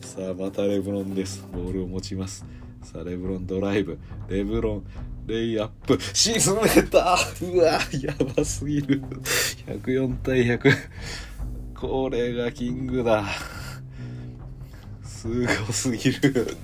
[0.00, 1.44] さあまたレブロンです。
[1.52, 2.44] ボールを持ちます。
[2.82, 3.98] さあレブロンドライブ。
[4.28, 4.84] レブロン
[5.26, 5.98] レイアップ。
[6.14, 7.18] 沈めた。
[7.42, 9.02] うわやばすぎる。
[9.66, 10.72] 104対100
[11.78, 13.24] これがキングだ。
[15.02, 16.56] すごすぎる。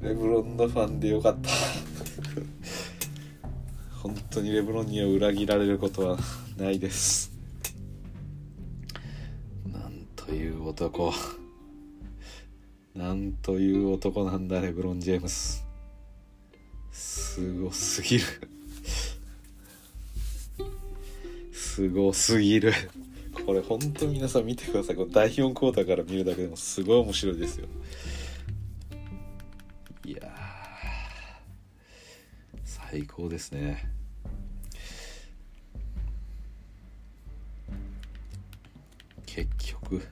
[0.00, 1.48] レブロンのファンでよかった。
[4.02, 6.18] 本当にレブロンには裏切られることは
[6.56, 7.32] ないです。
[9.66, 11.12] なんという男。
[12.94, 15.64] なんという男なんだレブロン・ジェームス。
[16.90, 18.24] すごすぎる。
[21.52, 22.74] すごすぎる。
[23.46, 24.96] これ本当に皆さん見てください。
[24.96, 27.66] この第4クォーターから見るだけでもすごい面白いですよ。
[30.04, 30.30] いや
[32.62, 33.90] 最高ですね。
[39.24, 40.06] 結局。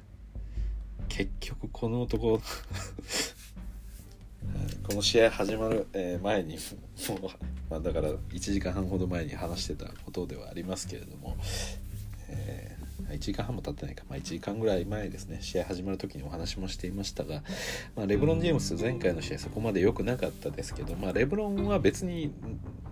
[1.11, 2.41] 結局この男。
[4.85, 5.87] この試合始まる
[6.23, 6.57] 前に
[7.09, 7.21] もう、
[7.69, 11.37] まあ、だから1時間半ほど前に話してたことではありますけれども、
[12.29, 15.39] えー、1時間半も経ってないか、まあ、1時間ぐらい前ですね。
[15.43, 17.43] 試合始まる時にお話もしていましたが、
[17.95, 22.33] まあ、レブロン・ジェームス前回の試合そこまで良くなかったですけど、まあ、レブロンは別に、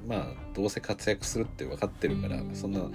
[0.06, 2.88] まあ、どうせ活躍するって分かってるからそんな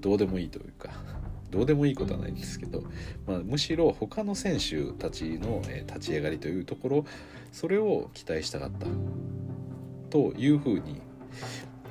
[0.00, 1.15] どうでもいいというか。
[1.56, 2.82] どうでもいいことはないんですけど、
[3.26, 7.06] まあ、むしろ他の選手たちの、え、立ち上がりというところ
[7.50, 8.86] それを期待したかった
[10.10, 11.00] というふうに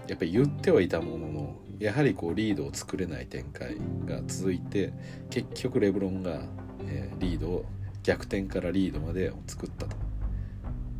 [0.07, 4.93] やっぱり言ってはいたもののやはりこうリードを作れない展開が続いて
[5.31, 6.41] 結局レブロンが、
[6.87, 7.65] え、リードを
[8.03, 9.95] 逆転からリードまで作ったと。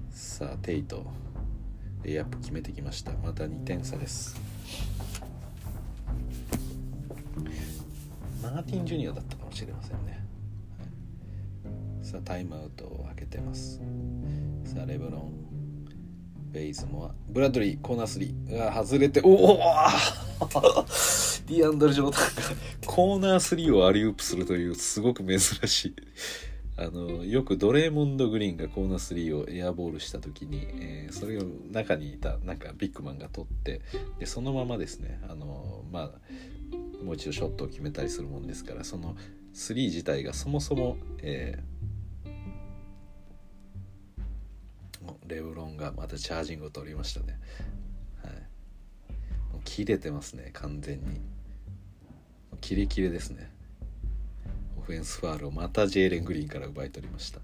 [0.10, 1.06] さあテイト
[2.04, 3.12] レイアップ決めてきました。
[3.24, 4.42] また2点差です。
[8.52, 10.24] マーティン・ジュニアだったかもしれませんね、
[12.04, 13.82] さあタイムアウトを開けてます。
[14.66, 15.46] さあレブロン。
[16.52, 22.22] ベイズモアブラッドリーコーナー3が外れておお ディアンドル・ジョーダンが
[22.86, 25.96] コーナー3をアリウープするというすごく珍しい。
[26.78, 33.82] あのよくドレーモンド・グリーンがコーナー3をエアボールした時に、えー、それを中にいたなんかビッグマンが取って
[34.20, 35.20] でそのままですね。
[35.30, 36.12] あのまあ
[37.04, 39.16] もう一度ショットを決めたりするもんですからその
[39.54, 47.40] 3自体がそもそも、えー、レブロンがまたチャージングを取りましたね、
[48.24, 48.34] はい、
[49.54, 51.36] もう切れてますね完全に。
[52.62, 53.52] キレキレですね。
[54.80, 57.40] オフェンスファールをまたジェイレン・グリーンから奪い取りました。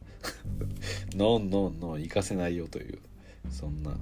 [1.16, 3.00] ノンノンノン行かせないよという
[3.52, 3.96] そんな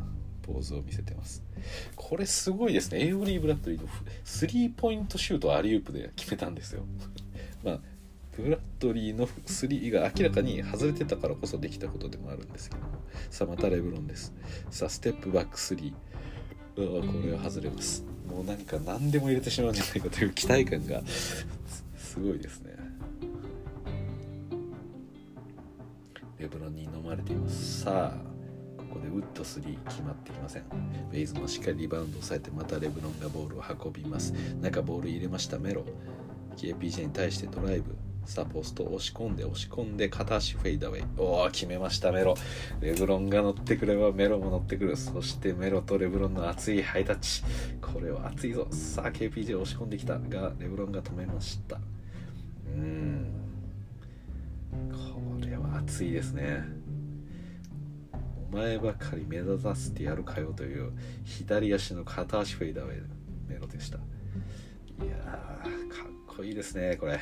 [0.50, 1.44] ポーズを見せてます。
[1.96, 3.02] これすごいですね。
[3.02, 3.88] エイブリー・ブラッドリーの
[4.24, 6.84] スリーポイントシュートアリウープで決めたんですよ。
[7.64, 7.80] まあ
[8.36, 12.82] ブラッドリーのスリーが明らかに外れてたからこそできたことでもあるんですけど。
[12.82, 12.88] も
[13.30, 14.34] さあまたレブロンです。
[14.72, 16.82] さあステップバックスリー。
[16.82, 18.04] うわこれは外れます。
[18.28, 21.46] もうなんか何でも入れてしまうんじゃないかという期待感がす
[22.20, 22.76] ごいですね。
[26.38, 27.82] レブロンに飲まれています。
[27.82, 28.29] さあ
[28.90, 30.64] ここでウッド3決まってきません。
[31.12, 34.34] ベイズもしっかりリバウンドを抑えてまたレブロンがボールを運びます。
[34.62, 35.60] 中ボール入れました。
[35.60, 35.86] メロ。
[36.58, 37.96] KPJ に対してドライブ。
[38.26, 41.04] さあポスト押し込んで押し込んで片足フェイダーウェイ。
[41.18, 42.12] おお決めました。
[42.12, 42.36] メロ。
[42.82, 44.98] レブロンが乗ってくればメロも乗ってくる。
[44.98, 47.44] そしてメロとレブロンの熱いハイタッチ。
[47.82, 48.68] これは熱いぞ。
[48.72, 51.80] さあ KPJ 押し込んできたがレブロンが止めました。
[52.68, 53.34] うん。
[54.92, 56.79] これは熱いですね。
[58.52, 60.92] 前ばかり目立たせてやるかよという
[61.24, 63.02] 左足の片足フェイダーウェイ
[63.48, 63.98] メロでした。
[63.98, 64.02] い
[65.08, 67.20] やーかっこいいですねこれ。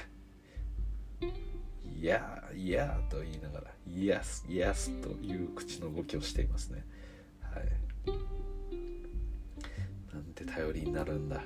[1.99, 6.85] いやいやと言いながらイエスイエスという口の動きをしていますね。
[7.41, 7.63] はい。
[10.13, 11.41] なんて頼りになるんだ。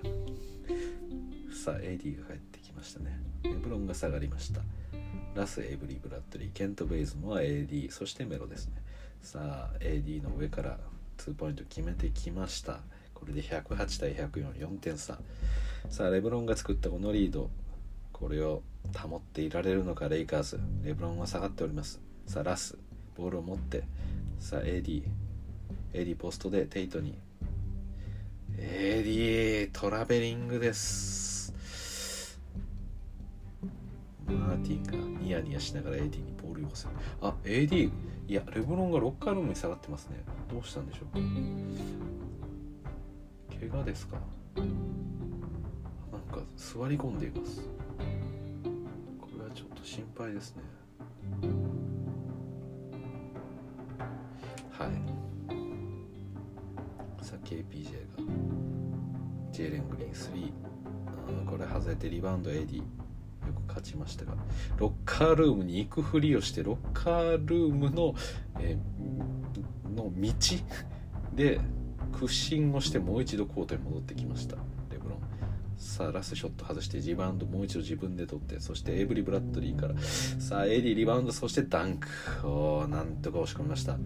[1.64, 3.20] さあ AD が帰ってきましたね。
[3.44, 4.62] レブロンが下がりました。
[5.36, 8.82] ラス・エブリー・ブラッドリーケント・ベイズモア AD そしてメロですね。
[9.22, 10.78] さあ AD の上から
[11.18, 12.80] 2ポイント決めてきました。
[13.14, 15.20] これで108対1044点差
[15.90, 17.52] さあレブロンが作ったこのリード
[18.12, 18.64] これを
[18.98, 20.60] 保っていられるのかレイカーズ。
[20.84, 22.00] レブロンは下がっております。
[22.26, 22.78] さあラス
[23.16, 23.84] ボールを持って
[24.40, 25.04] さあ AD
[25.94, 27.18] AD ポストでテイトに。
[28.58, 31.60] AD トラベリングです。
[34.28, 36.92] マーティンがニヤニヤしながら AD にボールを寄せる。
[37.22, 37.92] あ AD
[38.32, 40.16] いやレブロンがロッカールームに下がってますね。
[40.50, 41.20] どうしたんでしょうか。
[43.60, 44.16] 怪我ですか。
[44.56, 44.66] なん
[46.32, 47.68] か座り込んでいます。
[49.20, 50.64] これはちょっと心配ですね。
[54.72, 54.92] はい。
[57.22, 58.24] さあ KPJ が。
[59.52, 62.82] ジェイレン・グリーン3これ外れてリバウンド AD
[63.72, 64.34] 勝ちましたが
[64.78, 68.14] ロッカールームに行くふりをしてロッカールームの、
[68.60, 70.34] えー、の道
[71.34, 71.60] で
[72.12, 74.58] 屈伸をしてもう一度コートに戻ってきました。
[74.92, 75.20] レブロン。
[75.78, 82.08] さあラストショット外してリバウンドもう一度自分で取ってそしてエイブリ・ブラッドリーからさあエディリバウンドそしてダンク。
[82.48, 83.98] おなんとか押し込みました。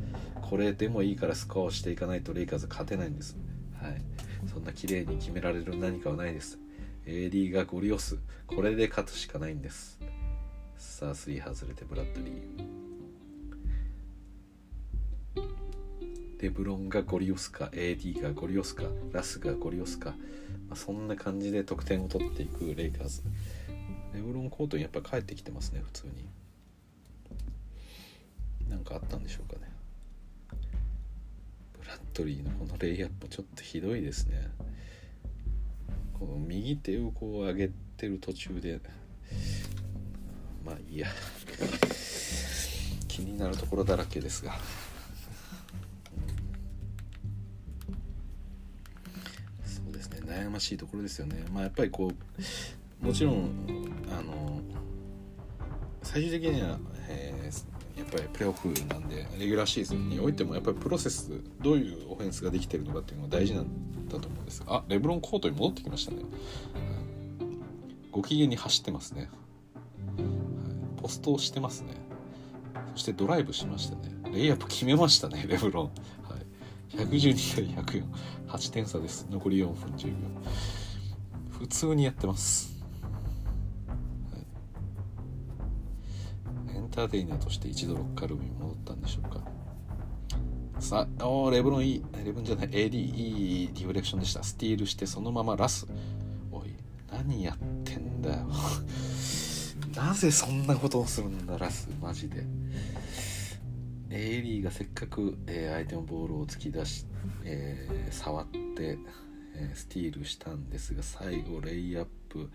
[0.41, 3.37] これでもいいからスコアをしていかないとレイカーズ勝てないんです。
[3.81, 4.01] はい。
[4.53, 6.59] そんな綺麗に決められる何かはないです。
[7.05, 8.17] AD がゴリ押す
[8.47, 9.99] これで勝つしかないんです。
[10.77, 12.75] さあ3外れてブラッドリー。
[16.41, 20.11] レブロンがゴリ押すか AD がゴリ押すかラスがゴリ押すか、
[20.67, 23.21] まあ、そんな感じで得点を取っていくレイカーズ。
[24.13, 26.29] レブロンコートにやっぱ帰ってきてますね普通に。
[28.69, 29.71] なんかあったんでしょうかね。
[31.79, 34.49] ブラッドリーのこのレイアップちょっとひどいですね。
[36.19, 38.79] この右手をこう上げてる途中で
[40.63, 41.07] まあいいや。
[43.07, 44.57] 気になるところだらけですが。
[49.65, 51.45] そうですね悩ましいところですよね。
[51.53, 52.11] まあやっぱりこ
[53.01, 53.49] うもちろん
[54.11, 54.61] あの
[56.03, 56.77] 最終的には、
[57.07, 61.31] えーやっぱりプレーオフなんでレギュラーシーズンにおいてもやっぱりプロセス
[61.61, 64.63] どういうオフェンスができてるのかっていうのが大事なんだと思うんです。
[64.67, 66.17] あレブロンコートに戻ってきましたね、
[68.11, 71.93] ご機嫌に走ってますね、はい、ポストをしてますね。
[72.93, 74.11] そしてドライブしましたね。
[74.31, 76.37] レイアップ決めましたね レブロン、は
[76.93, 79.27] い、112対1048点差です。
[79.29, 80.13] 残り4分10秒
[81.59, 82.74] 普通にやってます。
[86.95, 89.41] ターテイナーとして一度ロッカールームに戻ったんでしょうか。
[90.79, 94.43] さあおレブロンいいレブロンじゃない AD いいリフレクションでした。
[94.43, 95.87] スティールしてそのままラス。
[96.51, 96.73] おい
[97.11, 98.47] 何やってんだよ。
[99.95, 102.45] なぜそんなことをするんだラスマジで。
[104.09, 107.05] AD がせっかく、えー、相手のボールを突き出し、
[107.43, 108.97] えー、触って、
[109.55, 112.49] えー、スティールしたんですが最後レイアップ。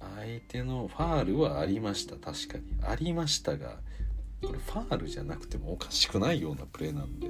[0.00, 2.64] 相手のファールはありました確かに。
[2.82, 3.78] ありましたが
[4.42, 7.28] これファールじゃなくてもおかしくないようなプレーなんで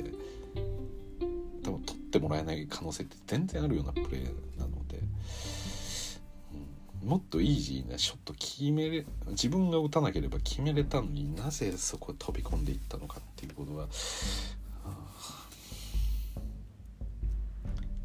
[1.63, 5.01] 多分取ってもらえない可能性って全然あるようなプレーなので、
[7.03, 13.89] うん、もっとイージーなショット決めれ自分が打たなければ決めれたのになぜそこ飛び込んでいったのかっていうことは、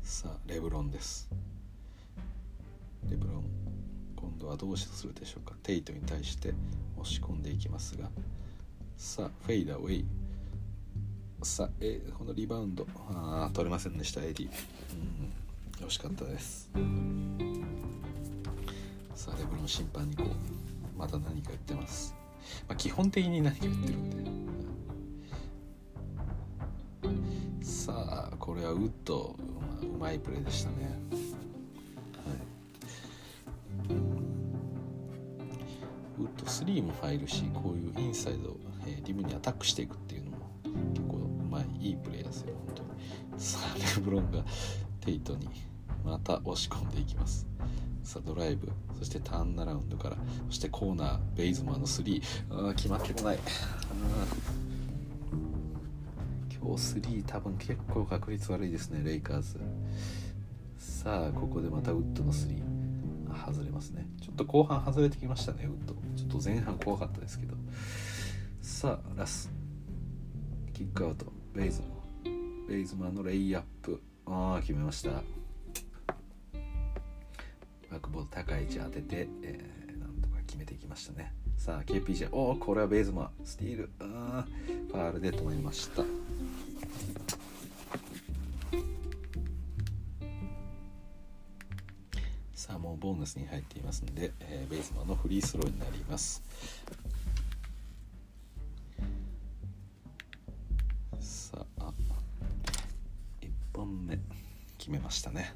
[0.03, 1.29] さあレブロンです。
[3.09, 3.64] レブロン。
[4.45, 5.55] 今度はどうするでしょうか？
[5.63, 6.53] テイトに対して
[6.99, 8.11] 押し込んでいきますが。
[8.95, 10.05] さあフェイダーウェイ。
[11.41, 12.85] さあ、え、このリバウンド。
[13.09, 14.47] あ取れませんでしたエディ。
[15.81, 16.69] うん惜しかったです。
[19.15, 20.27] さあレブロン審判にこう。
[20.95, 22.15] また何か言ってます、
[22.69, 24.45] まあ、基本的に何か言ってるん
[27.01, 27.65] で。
[27.65, 29.35] さあこれはウッド、
[29.81, 30.99] うまいプレーでしたね。
[33.89, 34.14] はい。
[36.17, 38.55] ウッド3も入るしこういうインサイド、
[38.87, 40.37] えー、リムにアタックしていくっていうのも
[40.93, 41.19] 結構う
[41.49, 42.89] まいいいプレーですよ本当に。
[43.37, 44.43] さあレブロンが
[45.01, 45.49] テイトに
[46.03, 47.45] また押し込んでいきます。
[48.03, 50.17] さあドライブそしてターンアラウンドから
[50.47, 52.21] そしてコーナーベイズマンの3
[52.69, 53.39] あ決まってこない。
[56.49, 59.59] 今日3多分結構確率悪いですねレイカーズ。
[60.77, 62.74] さあここでまたウッドの3
[63.37, 64.07] 外れますね。
[64.21, 65.65] ちょっと後半外れてきましたね。
[65.65, 67.55] ウッドちょっと前半怖かったですけど。
[68.61, 69.49] さあラス。
[70.73, 71.25] キックアウト。
[71.53, 74.01] ベイズマンベイズマンのレイアップ。
[74.25, 75.11] ああ決めました。
[75.11, 75.21] バ
[77.97, 81.33] ックボード高い位置当てて、えー、なんとか決めていきましたね。
[81.57, 83.29] さあ KPJ おおこれはベイズマン。
[83.45, 83.91] スティール。
[83.99, 84.45] あ
[84.91, 86.03] ファールで止めました。
[92.65, 96.41] さあもうボーナスに入っていますので、えー、ベースマンのフリースローになります。
[101.19, 101.93] さあ
[103.39, 104.17] 1本目
[104.79, 105.53] 決めましたね。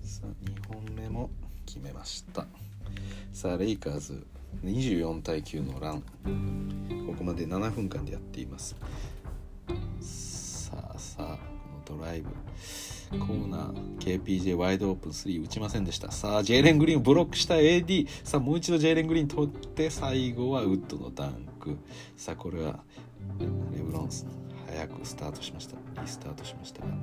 [0.00, 1.28] さあ2本目も
[1.66, 2.46] 決めました。
[3.32, 4.24] さあレイカーズ
[4.62, 6.02] 24対9のラン。
[7.08, 8.76] ここまで7分間でやっています。
[12.14, 12.30] ライブ。
[13.18, 13.98] コーナー。
[13.98, 16.12] KPJ ワイドオープン3打ちませんでした。
[16.12, 21.76] さあジェイレン・グリーンブロックした AD さあもう一度ジェイレン・グリーン取って最後はウッドのダンク。
[22.16, 22.78] さあこれは
[23.40, 23.46] レ
[23.82, 24.26] ブロンス
[24.66, 25.76] 早くスタートしました。
[26.00, 26.98] リスタートしましたがなん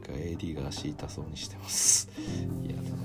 [0.00, 2.08] か AD が足痛そうにしてます。
[2.64, 2.96] 嫌だな。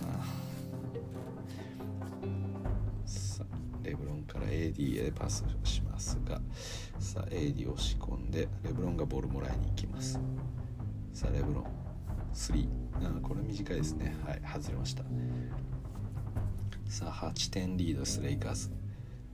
[3.84, 6.40] レブロンから AD へパスしますが
[7.00, 10.20] さあ AD 押し込んでレブロンがボールもらいに行きます。
[11.14, 11.66] さあレブロン
[12.34, 12.68] 3
[13.04, 14.16] あこれ短いですね。
[14.26, 15.04] はい外れました。
[16.88, 18.70] さあ8点リードですレイカーズ。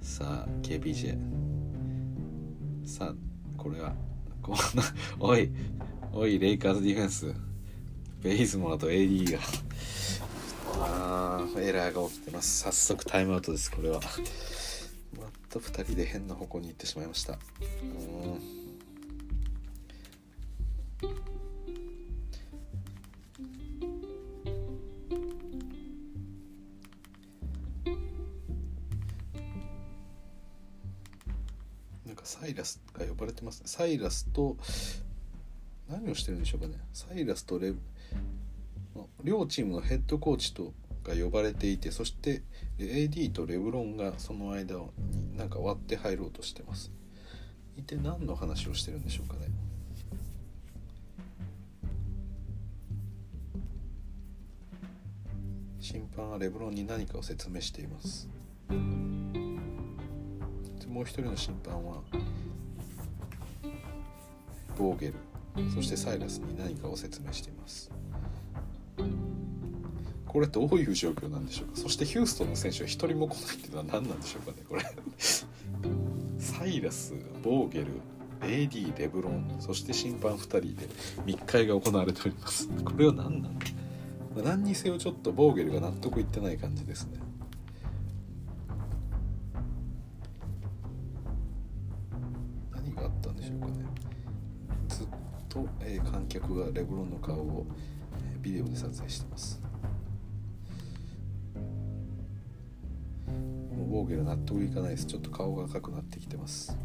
[0.02, 1.18] さあ KPJ
[2.86, 3.14] さあ
[3.58, 3.94] これは
[4.42, 4.62] こんな
[5.20, 5.52] おい
[6.14, 7.34] おいレイカーズディフェンス。
[8.22, 9.40] ベイズモアと AD が。
[10.80, 12.64] あーエラーが起きてます。
[12.64, 14.00] 早速タイムアウトですこれは。
[15.18, 17.34] また2人で変な方向に行ってしまいました。
[21.04, 21.37] うん。
[32.40, 33.62] サイラスが呼ばれてます。
[33.62, 34.58] ねサイラスと
[35.90, 36.76] 何をしてるんでしょうかね。
[36.94, 37.74] サイラスとレ
[39.24, 40.74] 両チームのヘッドコーチと
[41.04, 42.44] が呼ばれていてそして
[42.80, 46.92] AD とレブロンがその間になんか割って入ろうとしてます。
[47.76, 49.48] 一体何の話をしてるんでしょうかね。
[55.80, 58.30] 審判はレブロンに何かを説明しています。
[60.98, 62.02] もう一人の審判は
[64.76, 65.14] ボーゲル。
[65.76, 67.92] そしてサイラスに何かを説明しています。
[70.26, 71.76] これどういう状況なんでしょうか？
[71.76, 74.64] そしてヒューストンの選手は一人も来ないっていうのは何なんでしょうかね？
[74.68, 74.84] これ。
[76.40, 77.14] サイラス
[77.44, 77.88] ボーゲル
[78.42, 80.90] AD レブロンそして審判2人で
[81.28, 82.68] 密会が行われております。
[82.84, 83.66] これは何なんだ？
[84.44, 87.20] 何にせよちょっとボーゲルが納得いってない感じですね。
[95.58, 97.66] と、えー観客がレブロンの顔を
[98.34, 99.62] えービデオで撮影してます。
[103.26, 105.06] もうボーゲル納得いかないです。
[105.06, 106.78] ちょっと顔が赤くなってきてます。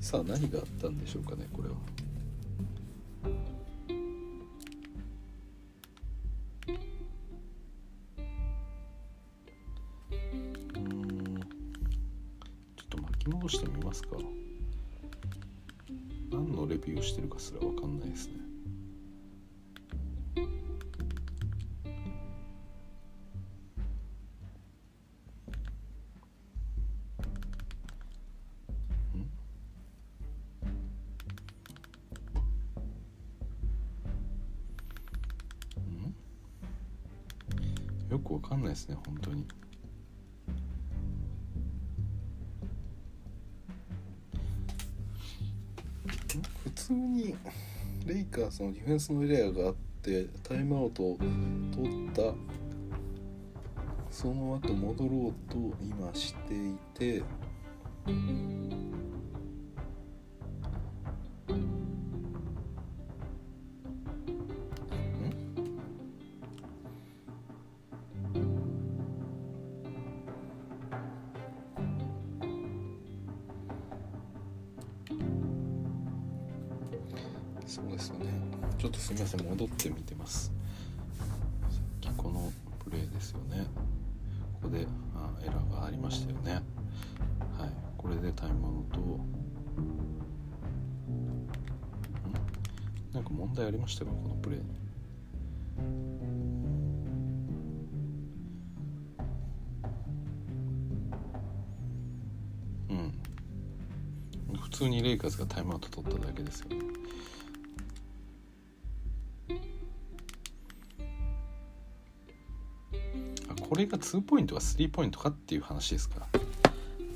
[0.00, 1.74] さあ何があったんでしょうかねこれは。
[10.76, 11.40] うん。
[12.76, 14.10] ちょっと巻き戻してみますか。
[16.30, 18.34] 何のレビューをしてるかすら分かんないですね。
[29.14, 29.20] ん？
[38.08, 38.10] ん？
[38.10, 39.46] よくわかんないですね本当に。
[46.64, 47.34] 普通に
[48.06, 51.18] レイカーズのディフェンスのエリアがあってタイムアウトを
[51.74, 52.34] 取った。
[54.10, 57.22] その後戻ろうと今していて。
[105.78, 106.76] カーズがタイムアウト取っただけですよね。
[113.48, 116.26] あこれが2ポイントか3ポイントかっていう話ですか。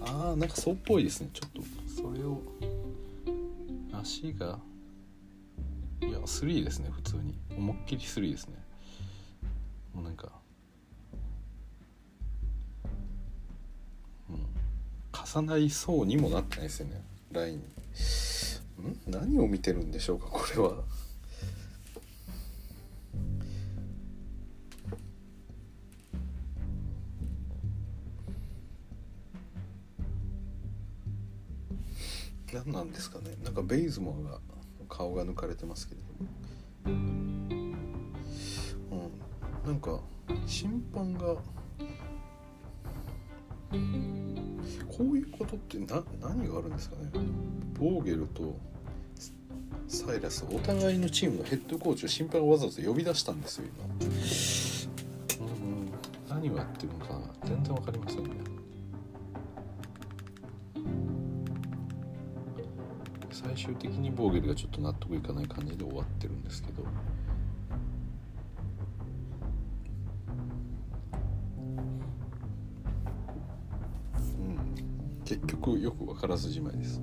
[0.03, 1.31] あーなんかそうっぽいですね。
[1.32, 1.62] ちょっと
[2.03, 2.41] それを
[3.93, 4.59] 足が
[6.03, 7.39] いや3ですね普通に。
[7.57, 8.55] 思いっきり3ですね。
[9.95, 10.31] もうなんか
[14.31, 14.47] うん。
[15.43, 17.03] 重なりそうにもなってないですよね。
[17.32, 17.65] ラインに。
[19.07, 20.85] 何を見てるんでしょうかこれは。
[32.52, 33.36] 何なんですかね。
[33.44, 34.40] なんかベイズモアが
[34.89, 36.01] 顔が抜かれてますけど。
[36.86, 37.31] うん。
[39.65, 40.01] なんか
[40.47, 41.36] 審判が
[45.01, 47.05] こういうことってな何があるんですかね？
[47.78, 48.55] ボーゲルと
[49.89, 53.64] サイラスお互いのチームのヘッドコーチを審判がわざわざ呼び出したんですよ
[55.39, 55.47] 今。
[55.47, 55.90] うん
[56.28, 58.31] 何をやってるのか全然わかりませんね。
[63.32, 66.85] 最終的にボーゲルがちょっと納得いかない感じで終わってるんですけど。
[75.61, 77.01] うん結局よく分からずじまいです。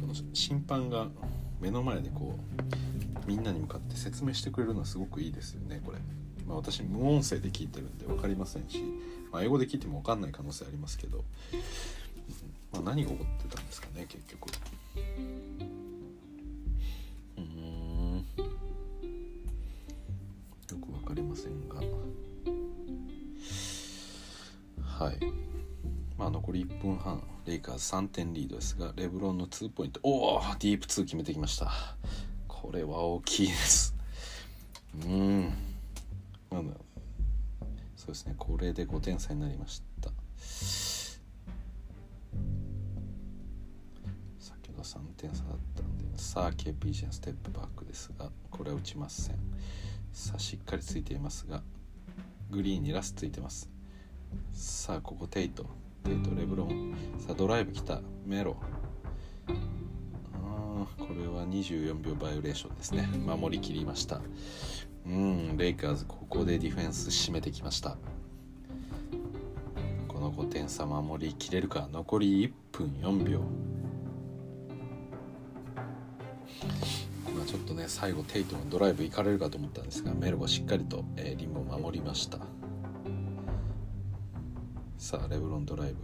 [0.00, 1.08] この審判が
[1.60, 5.98] 目の前でこうみんなに向かって説明してくれるのはすごくいいですよねこれ、
[6.46, 8.82] まあ、私無音声で聞いてるんで分かりませんし、
[9.30, 11.24] まあ、英語で聞いても分かんない可能性ありますけど、
[12.72, 14.48] まあ、何が起こってたんですかね結局。
[26.78, 29.98] 1分半レイカーズ3点リードですがレブロンの2ポイント。
[30.04, 31.72] おおディープ2決めてきました。
[32.46, 33.96] これは大きいです。
[35.04, 35.52] うん。
[36.52, 36.74] なんだ
[37.96, 38.34] そうですね。
[38.38, 40.10] これで5点差になりました。
[44.38, 46.04] 先ほど3点差だったんで。
[46.16, 49.36] さあ KPG のステップバックですがこれは打ちません。
[50.12, 51.60] さあしっかりついていますが
[52.50, 53.68] グリーンにラスついてます。
[54.52, 55.66] さあここテイト。
[56.04, 58.00] テイトレブロンさあドライブ来た。
[58.24, 58.56] メロ。
[59.48, 63.08] あーこれは24秒バイオレーションですね。
[63.26, 64.20] 守りきりました。
[65.06, 67.96] うんレイカーズここでディフェンス締めてきました。
[70.06, 71.88] この5点差守りきれるか？
[71.92, 73.40] 残り1分4秒。
[77.34, 82.38] まあちょっとね最後テイトのドライブ行かれるかと思ったんですがメロがしっかりと、えーリンボを守りました。
[84.98, 85.96] さあレブロンドライブ。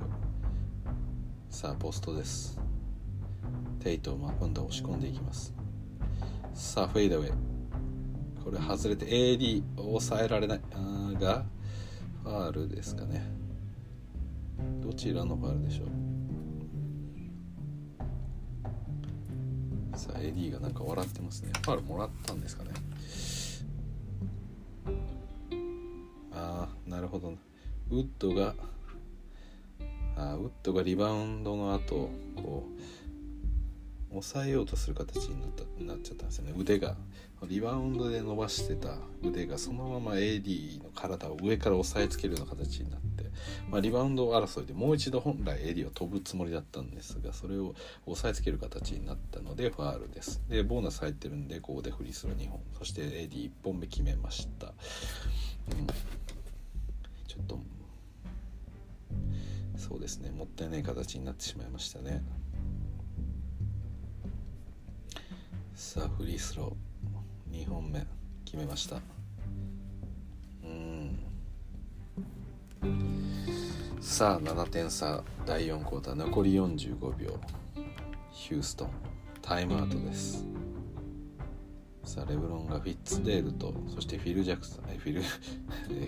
[1.50, 2.60] さあポストです。
[3.80, 5.52] テイトまあ今度は押し込んでいきます。
[6.54, 7.32] さあフェイダウェイ。
[8.44, 10.60] これ外れて AD 抑えられない。
[10.72, 11.44] あが
[12.22, 13.26] ファールですかね。
[14.80, 15.84] どちらのファールでしょ
[19.94, 19.98] う？
[19.98, 21.50] さあ AD がなんか笑ってますね。
[21.62, 22.70] ファールもらったんですかね。
[26.32, 27.34] ああなるほど。
[27.90, 28.54] ウッドが
[30.16, 32.80] あウッドがリバウンドの後こう
[34.10, 36.54] 抑えようとする形になったなっちゃったんですよね。
[36.56, 36.96] 腕が
[37.48, 43.24] リバウンドで伸ばしてた腕がそのまま AD の体を上から押さえつけるような形になって、
[43.70, 47.74] まあ、リバウンド争いでもう一度本来 AD を飛ぶつもりだったんですがそれを
[48.06, 50.40] 押さえつける形になったのでファールです。
[50.48, 52.60] でボーナス入ってるんでここでフリースロー2本。
[52.78, 54.72] そして AD1 本目決めました、うん、
[57.26, 57.58] ちょっと
[59.76, 60.30] そうですね。
[60.30, 62.22] もったいない形になってしまいましたね。
[65.74, 68.06] さあフリースロー2本目
[68.44, 69.00] 決めました。
[70.62, 71.18] うん。
[74.00, 75.22] さあ7点差。
[75.46, 76.14] 第4クォーター。
[76.14, 77.38] 残り45秒。
[78.30, 78.90] ヒューストン。
[79.42, 80.44] タイムアウトです。
[82.04, 85.28] さあレブロンがフィッツデールとそしてフィル・ジャクソンフィルフ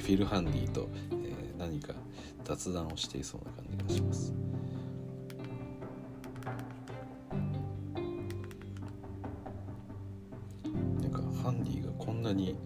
[0.08, 1.94] ィル・ ハンディと、えー何か
[2.44, 4.34] 雑談をしていそうな感じがします。
[11.00, 12.56] なんかハンディがこんなに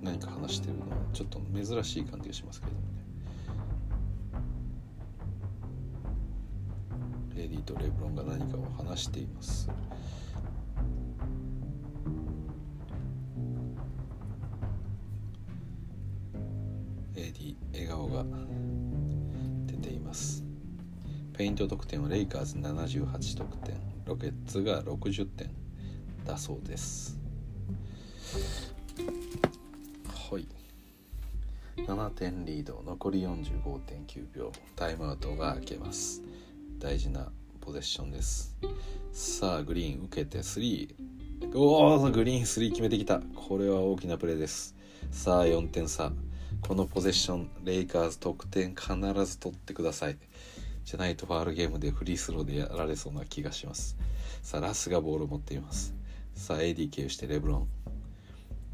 [0.00, 2.78] 何か話してるのはちょっと珍しい感じがしますけどね。
[7.34, 9.68] レディとレブロンが何かを話しています。
[17.20, 18.24] レディ笑顔が
[19.66, 20.42] 出ています。
[21.34, 23.74] ペイント得点はレイカーズ78得点
[24.06, 25.50] ロケッツが60点
[26.24, 27.18] だそうです。
[30.06, 30.46] はい。
[31.76, 34.50] 7点リード残り45.9秒。
[34.74, 36.22] タイムアウトが明けます。
[36.78, 37.30] 大事な
[37.60, 38.56] ポゼッションです。
[39.12, 40.94] さあグリーン受けて3
[41.54, 43.20] おおグリーン3決めてきた。
[43.20, 44.74] これは大きなプレーです。
[45.10, 46.12] さあ4点差。
[46.66, 48.94] このポゼッションレイカーズ得点必
[49.26, 50.18] ず取ってください。
[50.84, 53.96] じゃないとファールゲームでフリースローでやられそうな気がします。
[54.42, 55.94] さあラスがボールを持っています。
[56.34, 57.68] さあ AD 経由してレブロン。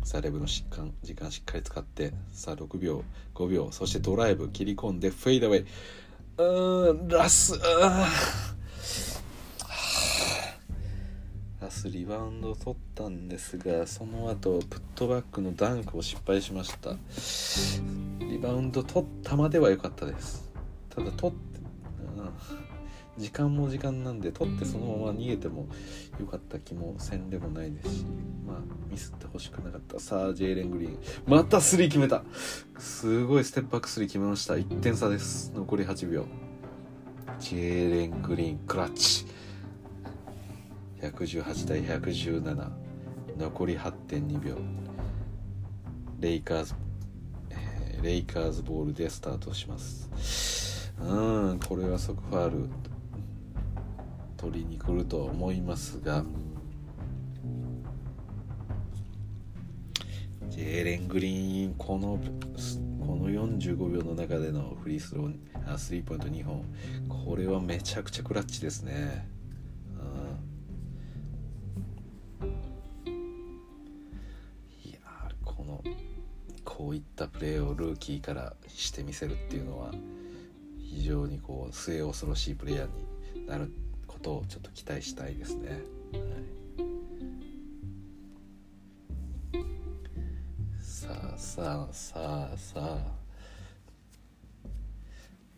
[0.04, 2.12] さあレブロン疾患時間しっかり使って。
[2.32, 3.02] さあ6秒
[3.34, 5.66] 5秒そしてドライブ切り込んでフェイドウェイ。
[6.38, 8.55] うーんラスうーん。
[11.66, 16.94] ラスリバウンドを取ったんですがその後プットバックのダンクを失敗しました。
[18.20, 20.48] リバウンド取ったまでは良かったです。
[20.88, 21.58] ただ取って、
[23.18, 25.66] うん、時間も時間なんで取ってそのまま逃げても
[26.20, 28.04] よかった気もせんでもないですし
[28.46, 28.56] まあ
[28.88, 29.98] ミスってほしくなかった。
[29.98, 30.98] さあジェイレン・グリーン。
[31.26, 32.22] また3決めた。
[32.78, 34.54] すごいステップバック3決めました。
[34.54, 35.50] 1点差です。
[35.52, 36.26] 残り8秒。
[37.40, 39.26] ジェイレン・グリーンクラッチ。
[41.10, 42.70] 118対117
[43.38, 44.56] 残り8.2秒。
[46.20, 46.74] レイカーズ、
[47.50, 50.92] えーレイカーズボールでスタートします。
[51.00, 52.68] うんこれは即ファール。
[54.36, 56.24] 取りに来るとは思いますが。
[60.48, 62.18] ジェーレン・グリーンこの
[63.06, 65.34] この45秒の中でのフリースロー
[65.66, 66.64] あスリーポイント2本。
[67.08, 69.35] これはめちゃくちゃクラッチですね。
[76.76, 79.92] こういったプレーをルーキーからしてみせるっていうのは
[80.78, 83.72] 非常にこう末恐ろしいプレイヤーになる
[84.06, 85.80] ことをちょっと期待したいですね。
[90.82, 92.98] さあさあさあさあ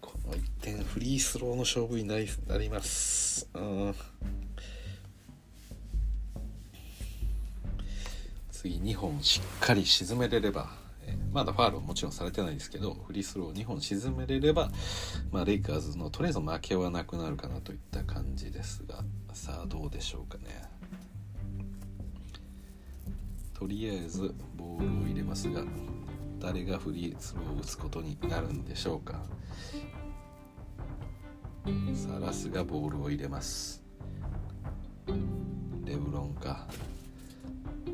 [0.00, 3.48] この1点フリースローの勝負になります。
[3.54, 3.94] うん
[8.52, 10.87] 次2本しっかり沈めれれば、
[11.32, 14.70] まだファールはもちろんされてないですけどフリースロー2本沈めれれば、
[15.30, 20.62] まあ、レイカーズのとりあえず負けはなくなるかなといった感じですがさあどうでしょうかね。
[23.58, 25.62] とりあえずボールを入れますが
[26.38, 29.20] 誰がフリースローを打つことになるんでしょうか。
[31.94, 33.82] サラスがボールを入れます。
[35.84, 36.66] レブロンか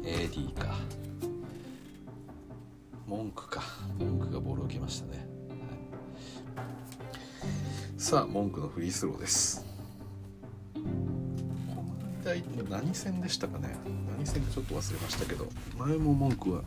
[0.05, 0.77] エディか。
[3.07, 3.63] 文句か。
[3.99, 5.27] 文句がボールを受けましたね、
[6.57, 8.01] はい。
[8.01, 9.65] さあ文句のフリースローです。
[10.75, 10.81] こ
[12.31, 13.77] の間何戦でしたかね？
[14.11, 16.63] 何戦かちょっと忘れましたけど前も文句は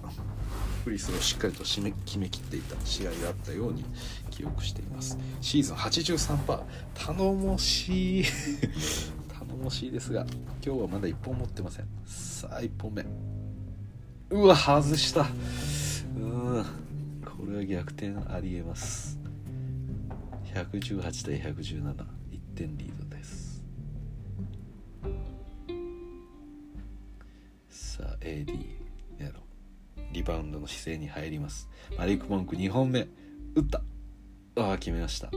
[0.83, 3.83] フリースローをしっかりと締め決めきっていた試合があったように
[4.29, 5.17] 記憶しています。
[5.41, 6.61] シーズン83%
[6.93, 8.23] 頼もしい。
[9.33, 10.25] 頼もしいですが
[10.63, 11.87] 今日はまだ1本持ってません。
[12.05, 13.05] さあ1本目。
[14.29, 15.25] うわ外した。
[16.17, 16.65] うん。
[17.23, 19.19] これは逆転ありえます。
[20.53, 22.03] 118対1171
[22.55, 23.63] 点リードです。
[27.69, 28.51] さあ AD
[29.19, 29.41] やろ
[30.11, 31.69] リバウンドの姿勢に入ります。
[31.97, 33.07] マリック・モンク2本目。
[33.55, 33.81] 打った。
[34.57, 35.29] ああ決めました。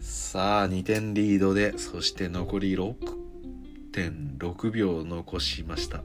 [0.00, 6.02] さあ2点リードでそして残り6.6秒残しました。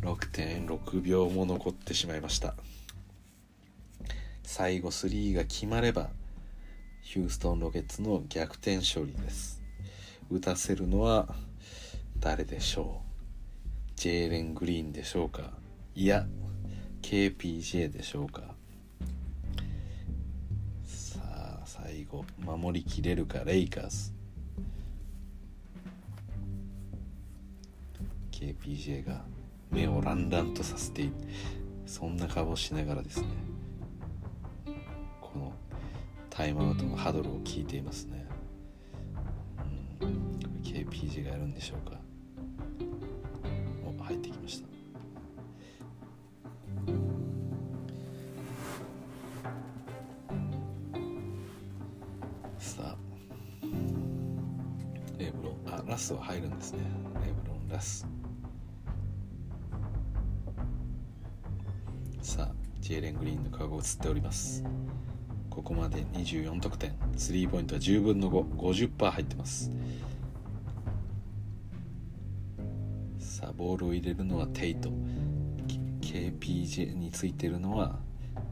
[0.00, 2.54] 6.6秒も残ってしまいました。
[4.52, 6.08] 最後3が決まれば
[7.02, 9.62] ヒューストン・ロケッツの逆転勝利です。
[10.28, 11.28] 打たせるのは
[12.18, 13.92] 誰でしょう？
[13.94, 15.52] ジェーレン・グリーンでしょうか？
[15.94, 16.26] いや
[17.00, 18.42] KPJ でしょうか？
[20.84, 24.12] さあ最後守りきれるかレイカーズ。
[28.32, 29.22] KPJ が
[29.70, 31.08] 目をランランとさせて
[31.86, 33.28] そんな顔をしながらですね。
[35.32, 35.52] この
[36.28, 38.26] タイムアウトのハドルを聞いていますね、
[40.00, 41.98] うん、KPG がやるんでしょうか。
[44.00, 44.68] お入ってきました。
[52.58, 52.96] さあ。
[55.18, 55.56] レブロン。
[55.66, 56.80] あラスは入るんですね。
[57.24, 58.06] レブロンラス。
[62.22, 64.64] さあジェイレン・グリーンの顔が映っております。
[65.50, 66.94] ここまで24得点。
[67.16, 69.70] スリーポイントは10分の550%入ってます。
[73.18, 74.90] さあボールを入れるのはテイト。
[76.00, 77.98] KPJ についてるのは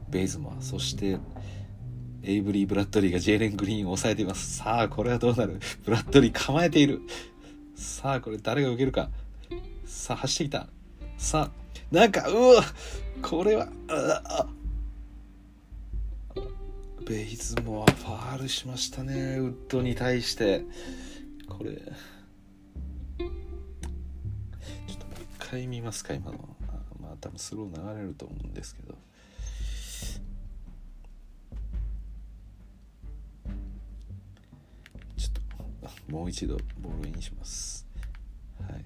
[0.09, 1.17] ベイズマーそして
[2.23, 4.57] エイブリー・ブラッドリーがジェイレン・グリーンを抑えています。
[4.57, 5.59] さあこれはどうなる？
[5.83, 7.01] ブラッドリー構えている。
[7.75, 9.09] さあこれ誰が受けるか？
[9.85, 10.67] さあ走ってきた。
[11.17, 12.63] さあなんかうわ！
[13.21, 14.47] これはあ
[17.09, 19.37] ベイズモアファールしましたね。
[19.39, 20.61] ウッドに対して。
[21.47, 21.71] これ。
[21.71, 21.81] ちょ
[23.25, 26.37] っともう一回見ますか今の。
[27.01, 28.93] まあ多分スロー流れると思うんですけど。
[35.17, 35.31] ちょっ
[36.05, 37.87] ともう一度ボールインします。
[38.61, 38.85] はい。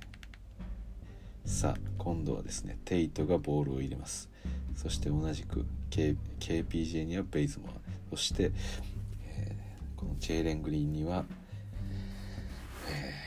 [1.44, 4.30] さあ今度はですねテイトがボールを入れます。
[4.78, 7.83] そして同じく、K、KPJ にはベイズモア
[8.16, 8.52] そして、
[9.28, 11.24] えーこのジェイレン・グリーンには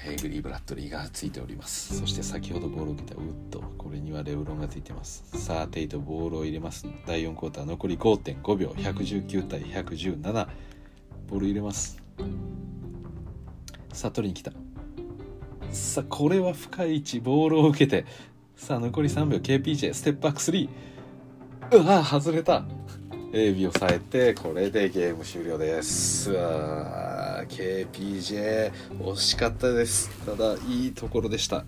[0.06, 1.98] えー、エイブリー・ブラッドリーがついております。
[1.98, 5.24] そして先ほどボールを受けたウッドこれにはレブロンがついてます。
[5.38, 6.86] さあテイトボールを入れます。
[7.06, 10.48] 第4クォーター残り5.5秒119対117
[11.28, 12.00] ボール入れます。
[13.92, 14.52] さあ取りに来た。
[15.72, 18.04] さあこれは深い位置ボールを受けて。
[18.54, 20.68] さあ残り3秒 KPJ ステップバック3
[21.72, 22.64] うわ外れた。
[23.36, 26.30] AB を抑えてこれでゲーム終了です。
[26.30, 30.08] うわ KPJ 惜しかったです。
[30.24, 31.66] ただいいところでした。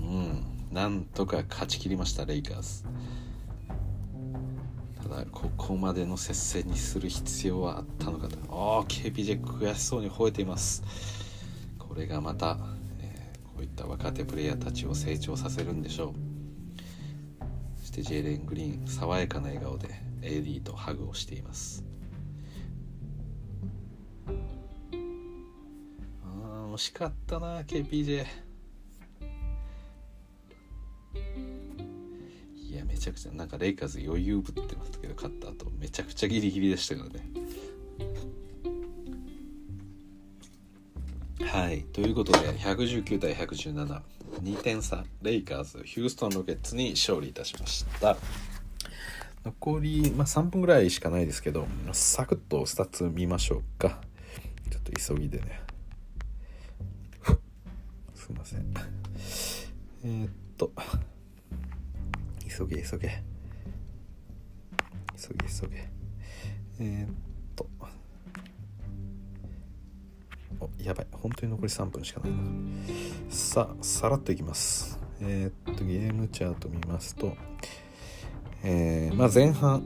[0.00, 0.42] うん。
[0.72, 2.84] なんとか勝ち切りましたレイカーズ。
[5.02, 8.38] ただここまでの接戦にする必要はあったのかと。
[8.48, 10.82] ああ KPJ 悔しそうに吠えています。
[11.78, 12.56] これがまた、
[13.00, 17.48] えー、こういった若手プレイヤーたちを成長させるんでしょう。
[17.80, 20.07] そしてジェイレン・グリーン爽やかな笑顔で。
[20.22, 21.84] AD とハグをしています。
[26.24, 28.26] あ惜しかったな KPJ
[32.56, 37.26] いやめちゃくちゃなんかレイカーズ余裕ぶってましたけど勝った後めちゃくちゃギリギリでしたからね。
[41.40, 48.16] はいということで119対1172点差レイカーズヒューストン・ロケッツに勝利いたしました。
[49.44, 54.00] 残り、まあ、3分ぐらいしかないですけどサクッとスタッツ見ましょうか。
[54.70, 55.60] ちょっと急ぎでね。
[58.14, 58.74] すいません。
[60.04, 60.72] えー、っと
[62.48, 63.22] 急げ急げ。
[65.16, 65.88] 急げ急げ。
[66.80, 67.10] えー、っ
[67.56, 67.68] と。
[70.60, 71.06] おやばい。
[71.12, 72.38] 本当に残り3分しかないな。
[73.30, 74.98] さあさらっといきます。
[75.20, 77.36] えー、っとゲームチャート見ますと
[78.62, 79.82] えー、まあ、前半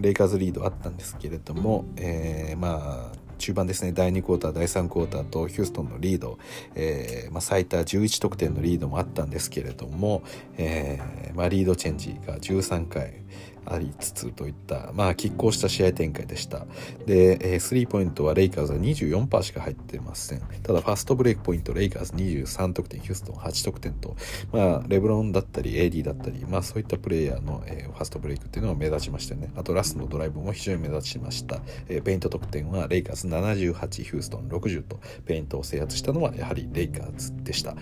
[0.00, 3.92] レイカーズリードあったんですけれども、えー、まあ中盤ですね。
[3.92, 6.38] 第2クォーター第3クォーターとヒューストンのリード、
[6.76, 10.22] えーまあ、最多11得点のリードもあったんですけれども、
[10.58, 13.22] えーまあ、リードチェンジが13回。
[13.66, 16.66] ありつつといった、まあ、拮抗した試合展開でした。
[17.06, 20.42] で、えー、スリーポイントはレイカーズは24%しか入ってません。
[20.62, 24.16] ただ、ファストブレイクポイント、レイカーズ23得点、ヒューストン8得点と、
[24.52, 29.50] まあ、レブロンだったり、AD だったり、まあ、そういったプレイヤーの、えー、ファストブレイクっていうのは目立ちましたね。
[29.56, 31.60] あと、ラストのドライブも非常に目立ちました。
[31.88, 37.76] えー、ペイント得点はレイカーズ78、ヒューストン60と、ペイントを制圧したのはやはりレイカーズでした。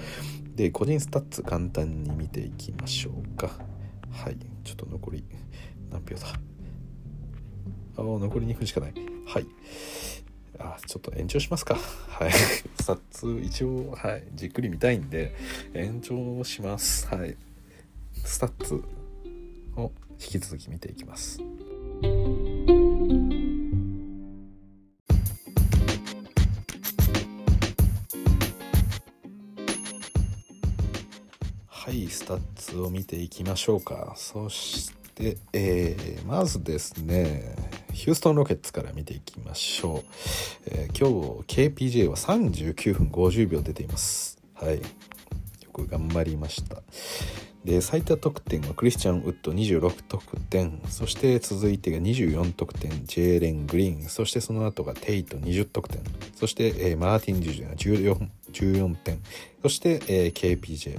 [0.57, 3.51] で、個人スタッツ簡単に見ていきましょうか。
[4.11, 5.24] はい、ちょっと残り
[5.90, 6.26] 何秒だ？
[7.96, 8.94] あ残り2分しかない。
[9.26, 9.46] はい。
[10.58, 11.74] あちょっと延長しますか。
[12.08, 12.32] はい。
[12.82, 14.24] 撮影一応はい。
[14.34, 15.34] じっくり見たいんで
[15.74, 17.06] 延長します。
[17.08, 17.36] はい。
[18.24, 18.82] スタッツ
[19.76, 21.40] を引き続き見ていきます。
[31.66, 32.06] はい。
[32.08, 34.14] スタッツを見ていきましょうか。
[34.16, 37.55] そしてで、えー、まずですね
[37.92, 40.02] ヒューストン・ロケッツから見ていきましょう、
[40.66, 44.38] えー、今日 KPJ は39分50秒出ています。
[44.55, 44.76] はい。
[44.76, 44.82] よ
[45.72, 46.82] く頑張りました。
[47.65, 56.01] で最多得点はクリスチャン・ウッド26得点そして続いてが24得点ジェーレン・グリーンそしてその後がテイト20得点
[56.35, 59.20] そして、えー、マーティン・ジュジュが 14, 14点
[59.62, 60.99] そして、えー、KPJ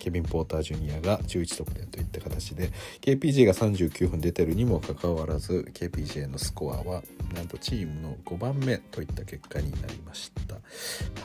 [0.00, 2.70] ケビン・ポーター・ジュニアが11得点といった形で
[3.02, 7.02] KPJ が39分出てるにもかかわらず KPJ のスコアは
[7.34, 10.54] なんとチームの5番目といった結果になりました。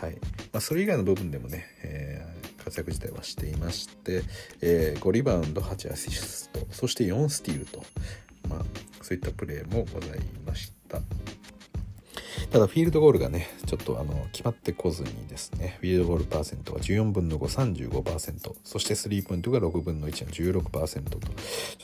[0.05, 0.15] はい
[0.51, 4.23] まあ、それ以外の部分でもね、えー、活躍自体はしていまして、
[4.61, 7.83] え、5リバウンド8アシストそして4スティールと、
[8.49, 8.59] まあ、
[9.01, 10.99] そういったプレーもございました。
[12.51, 20.31] ただフィールドゴールがねちょっとあの決まってこずにですねフィールドゴールパーセントは14分の535%そしてスリーポイントが6分の1の
[20.61, 21.29] 16%とちょ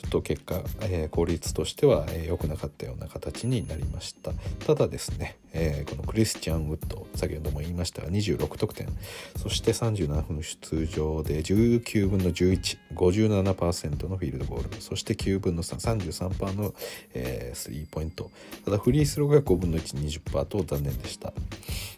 [0.06, 4.32] っと結果、えー、効率としては良、えー、くなかったような形になりました。
[4.66, 8.88] ただですね、えー、このクリスチャン・ウッド先ほども言いましたが26得点
[9.36, 16.74] そして37分出場で19分の1157%のフィールドゴールそして9分の333%の、
[17.14, 18.30] えー、スリーポイント。
[18.64, 21.32] ただフリースローが5分の120%と残念でした。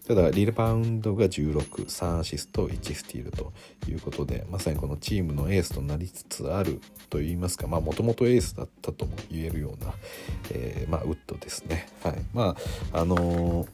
[0.06, 3.52] ただリバウンドが163アシスト1スティールと
[3.88, 9.94] いうことでまさにこのチームのエースとなりつつあるといいますかまあもともとエースだったとも言えるような、
[10.50, 11.88] えー、まあ、ウッドですね。
[12.02, 12.22] はい。
[12.34, 12.54] ま
[12.92, 13.68] ああのー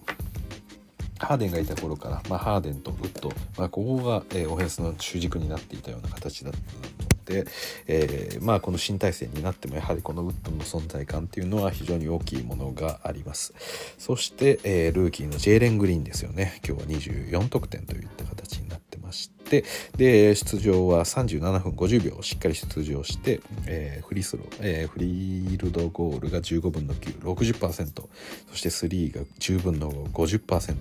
[1.21, 7.47] ハーデンがいた頃から、まあ、ハーデンとウッド、まあ、ここが、えー、オフェンスの主軸になっていたような形だったので、
[7.87, 13.55] えー、まあこの新体制になってもやはりこのウッドの存在感っていうのは非常に大きいものがあります。
[13.99, 16.61] そして、えー、ルーキーのジェイレン・グリーンですよね。
[16.67, 18.80] 今日は24得点といった形になって
[19.11, 19.65] まして
[19.97, 28.03] で出場は37分50秒しっかり出場して、えー、フリースロー、えー、フリールドゴールが15分の960%
[28.51, 30.77] そしてスリーが10分の50%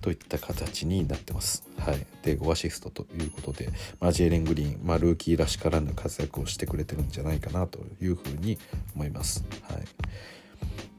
[0.00, 1.64] といった形になってます。
[1.78, 3.68] はい、で5アシストということで、
[4.00, 8.58] まあ、ジェイレン・グリーン、まあ、ルーキーらしからぬ活躍をしてくれてるんじゃないかなというふうに
[8.94, 9.44] 思います。
[9.62, 10.95] はい。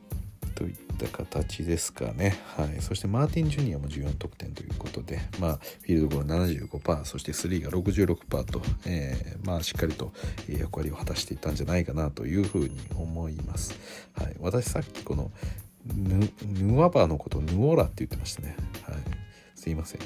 [0.57, 2.35] といった形ですかね。
[2.57, 2.81] はい。
[2.81, 10.13] そしてマーティン・ジュニアも14得点ということで、まあ、フィールドゴール75%、そしてスリーが66%と、えー、まあ、しっかりと
[10.49, 13.77] 役割を果たしていたんじゃないかなというふうに思います。
[14.13, 14.35] はい。
[14.39, 15.31] 私さっきこの
[15.95, 18.57] ヌヌワバーのことヌオラって言ってましたね。
[18.81, 18.95] はい。
[19.53, 20.01] すいません。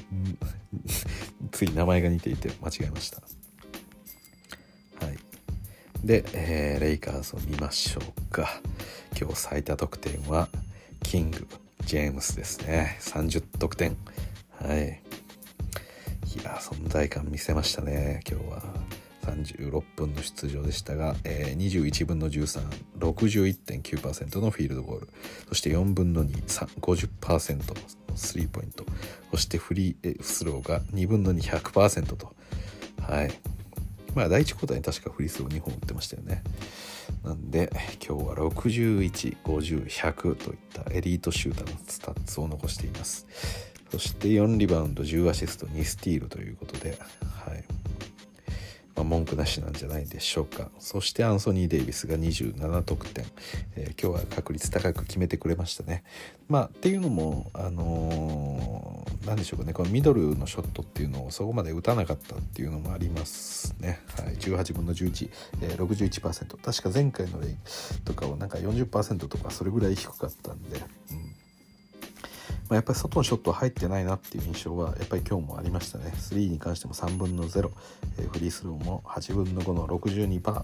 [1.52, 3.22] つい名前が似ていて間違えました。
[6.04, 8.60] で、えー、レイカーズを見ましょうか。
[9.20, 10.48] 今日最多得点は
[11.04, 11.48] キング
[11.86, 12.98] ジェームスですね。
[13.02, 13.96] 30得点。
[14.60, 15.02] はい。
[16.40, 18.22] いや存在感見せましたね。
[18.28, 18.64] 今日は。
[19.22, 25.10] 36分の出場でしたが、えー、21分の1361.9%のフィールドゴール。
[25.50, 27.66] そして4分の250%の
[28.16, 28.84] スリーポイント。
[29.30, 32.34] そしてフリースローが2分の2100%と。
[33.00, 33.32] はい。
[34.16, 36.44] まあ第1クォーターに確かフリースロー2本打ってましたよね。
[37.24, 37.70] なんで
[38.06, 43.28] 今日は61、50、100といったエリートシューターのスタッツを残しています。
[43.92, 46.98] そして4リバウンド10アシスト2スティールということで
[47.46, 47.64] はい。
[49.02, 50.70] まあ、文句なしなんじゃないでしょうか。
[50.80, 53.26] そしてアンソニー・デイビスが27得点、
[53.76, 56.04] えー、今日は確率高く決めてくれましたね。
[56.48, 59.74] まあっていうのもあのー、何でしょうかね。
[59.74, 65.30] このミドルのショットっていうのをそこまで打たなかったっていうのもありますね、はい、18分の11、
[65.62, 67.56] えー、61%確か前回のレイ
[68.06, 70.78] とかはなんか40%とかそれぐらい低かったんで、
[71.12, 71.41] うん。
[72.72, 76.14] まあ、やっぱり外のショットは入ってないなっていう印象はやっぱり今日もありましたね。
[76.16, 77.70] 3に関しても3分の0、
[78.18, 80.64] えー、フリースローも8分の5の62%、は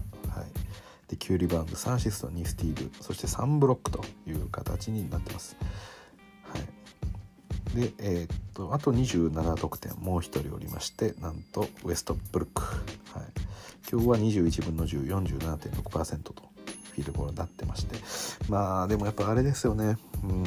[1.06, 2.90] で9リバウンド3アシスト2スティール。
[3.02, 5.58] そして3ブロックという形になってます、
[6.44, 6.58] は
[7.76, 9.92] い、で、えー、っとあと27得点。
[9.96, 13.26] もう1人おりましてなんとウエストブルック、はい、
[13.92, 16.32] 今日は21分の1047.6%と
[16.94, 17.96] フィールドゴールになってまして。
[18.48, 19.98] まあでもやっぱあれですよね。
[20.24, 20.44] うん。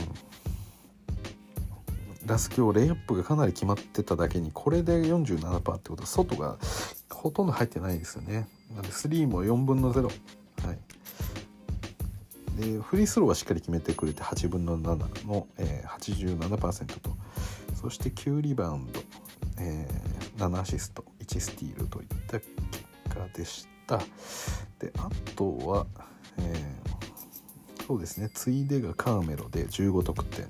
[2.32, 6.58] ラス今日レイアップがかなり決まってただけにこれで47%ってことは外が
[7.10, 8.48] ほとんど入ってないですよね。
[8.74, 10.80] なんで3も4分の0はい。
[12.56, 17.12] でフリースローはしっかり決めてくれて8分の7の、えー、87%と。
[17.76, 19.02] そして9リバウンド、
[19.60, 22.48] えー、7アシスト1スティールといった結
[23.10, 23.98] 果でした。
[24.80, 25.86] であとは、
[26.38, 27.21] えー、
[27.92, 28.30] そうですね。
[28.34, 30.46] ついでがカーメロで15得点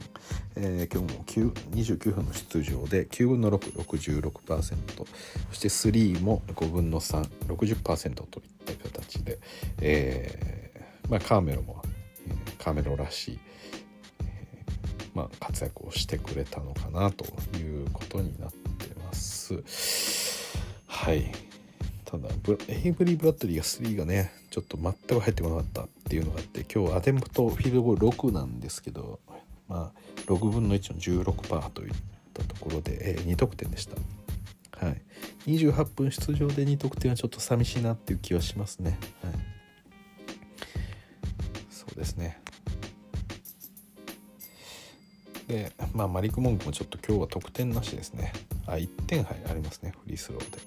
[0.55, 5.05] えー、今日も29分の出場で9分の666%そ
[5.51, 9.39] して3も5分の360%といった形で、
[9.79, 11.81] えーまあ、カーメロも、
[12.27, 13.39] えー、カーメロらしい、
[14.23, 17.25] えーまあ、活躍をしてくれたのかなと
[17.57, 19.63] いうことになってます。
[20.85, 21.50] はい。
[22.11, 22.29] ただ
[22.67, 29.19] エイブリー・ブラッドリーが3がねちょっと全く入ってこなかったっていうのがあって今日アテンプトフィールドゴール6なんですけど
[29.71, 31.93] まあ、6分の1の16%といっ
[32.33, 33.95] たところで、えー、2得点でした。
[34.85, 35.01] はい、
[35.47, 38.99] 28分出場で2得点はちょっと寂しいなっていう気はしますね。
[39.23, 39.33] はい、
[41.69, 42.41] そうですね。
[45.47, 48.33] で、まあ、マリック・モンクもちょっと今日は得点なしですね。
[48.65, 50.57] あ、1点入ありますね、フリースローで。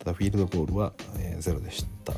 [0.00, 2.14] ただ、フィールドゴールは、えー、0でした。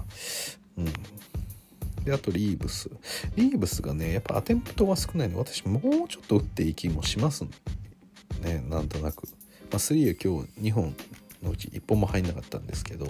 [0.78, 2.88] うん、であとリーブス。
[3.36, 5.34] リーブスがねやっぱアテンプトが少ないの。
[5.42, 7.44] で私もうちょっと打っていい気もします
[8.40, 9.30] ねなんとなく、ま
[9.72, 10.94] あ、3は今日2本
[11.42, 13.06] のうち1本も入んなかったんですけど。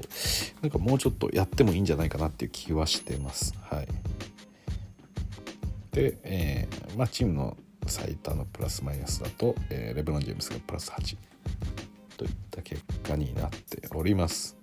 [0.63, 3.55] なんかもうちょっとやってもいいんじゃないかなっていう気はしてます。
[3.63, 3.89] はい。
[5.93, 11.17] で、えー、まあ、チームの最多のプラスマイナスだと、えー、レブロン・ジェームスがプラス8
[12.17, 14.62] といった結果になっております。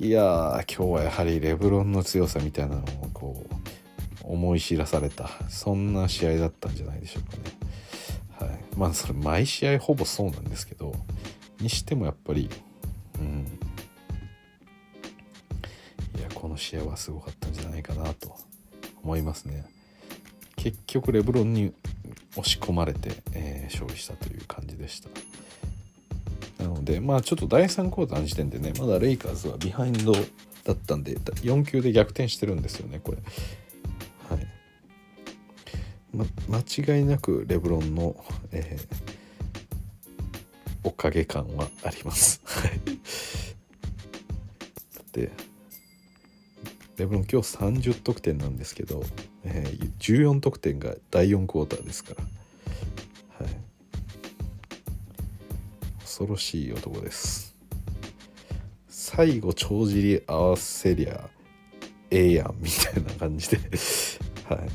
[0.00, 8.50] いやー今日はやはりレブロンの強さみたいなのをこう思い知らされたそんな試合だったんじゃないでしょうかね。
[8.50, 10.92] はい、まあそれ毎試合ほぼそうなんですけど
[11.60, 12.48] にしてもやっぱり
[13.20, 13.46] うん
[16.18, 18.36] いやこの試合はすごかったんじゃないかなと
[19.02, 19.64] 思いますね。
[20.56, 21.72] 結局レブロンに
[22.32, 25.08] 押し込まれて、えー、勝利したという感じでした。
[26.62, 30.20] なのでまあちょっと第3クォーターの時点でねまだレイカーズはビハインドだ
[30.74, 33.18] ったんで4球で逆転してるんですよねこれ。
[34.28, 34.46] はい、
[36.12, 38.16] ま、間違いなくレブロンの、
[38.52, 39.12] えー、
[40.84, 42.40] おかげ感はあります。
[42.44, 42.70] はい。
[42.70, 42.76] だ
[45.00, 45.32] って
[46.96, 49.02] レブロン今日30得点なんですけど、
[49.44, 52.24] えー、14得点が第4クォーターですから。
[56.12, 57.56] 恐ろしい男です。
[58.86, 61.30] 最後帳尻合わせりゃ
[62.10, 63.56] ええやんみたいな感じで
[64.44, 64.68] はい。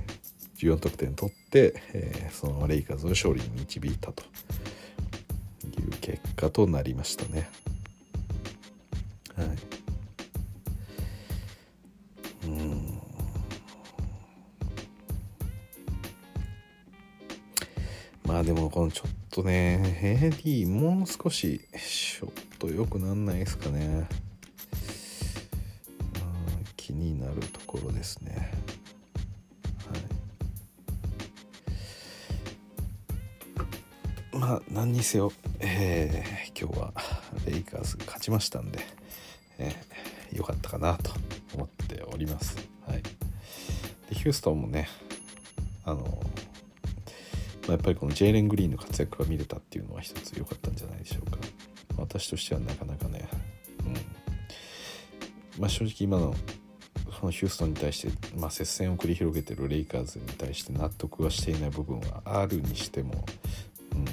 [0.57, 4.23] 14得点取って、えー、そのレイカーズを勝利に導いたと。
[5.80, 7.47] いう結果となりましたね。
[9.35, 9.47] はい。
[12.47, 12.97] うん。
[18.28, 24.06] まあでもこのちょっとね AD もう少しショット良くなんないですかね。
[26.76, 28.52] 気になるところですね。
[34.32, 34.38] はい。
[34.38, 36.94] まあ何にせよ、えー、今日は
[37.45, 38.80] レイカーズ勝ちましたんで、
[39.58, 41.14] えー、よかったかなと
[41.56, 42.58] 思っております。
[42.86, 43.02] はい。
[43.02, 44.90] でヒューストンもね
[45.86, 46.22] あの
[47.68, 51.38] まあ、やっぱりこのジェイレン・グリーンの活躍が見れたっていうのは一つ良かったんじゃないでしょうか。
[51.98, 53.27] 私としてはなかなかね、
[53.85, 53.89] う
[55.60, 55.61] ん。
[55.61, 56.34] まあ、正直今の
[57.19, 63.26] そのヒューストンに対して、まあ、接戦を繰り広げてるレイカーズに対して納得はしていない部分はあるにしても、
[63.94, 64.06] うん、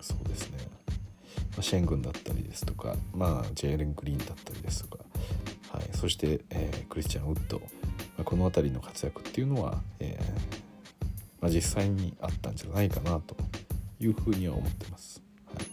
[0.00, 0.58] そうですね、
[1.52, 5.04] まあ、シェングンだったりですとか、まあ、ジェイレン・グリーンだったりですとか、
[5.70, 7.64] はい、そして、えー、クリスチャン・ウッド、ま
[8.18, 10.67] あ、この辺りの活躍っていうのは、えー
[11.40, 13.36] まあ、実際にあったんじゃないかなと
[14.00, 15.22] いうふうには思ってます。
[15.46, 15.64] はい、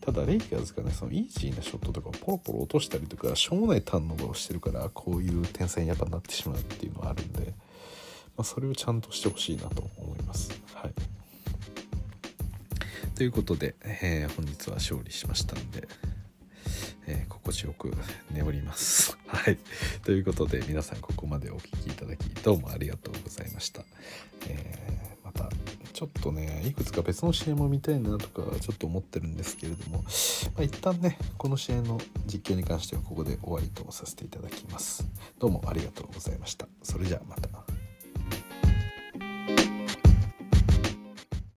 [0.00, 7.46] ただレイカーズがねそのイージーなショットとかをポロポロ落としたりとかしょうもないターンオーバーをしてるからこういう点差にやっぱなってしまうっていうのはあるんで、
[8.36, 10.50] まあ、それをちゃんとしてほしいなと思います。
[10.74, 10.92] はい、
[13.14, 15.88] ということで、えー、本日は勝利しましたんで。
[17.06, 17.92] えー、心地よく
[18.30, 19.16] 眠ります。
[19.26, 19.58] はい。
[20.04, 23.84] ということで皆さんここまでお聴きいただきどうもありがとうございました。
[24.48, 25.50] えー、また
[25.92, 35.06] ちょっとねいくつか別の試合も見たいなとかちょっと思ってるんですけれども、まあ、一旦ねこの試合の実況に関してはここで終わりとさせていただきます。
[35.38, 36.68] どうもありがとうございました。
[36.82, 37.71] それじゃあまた。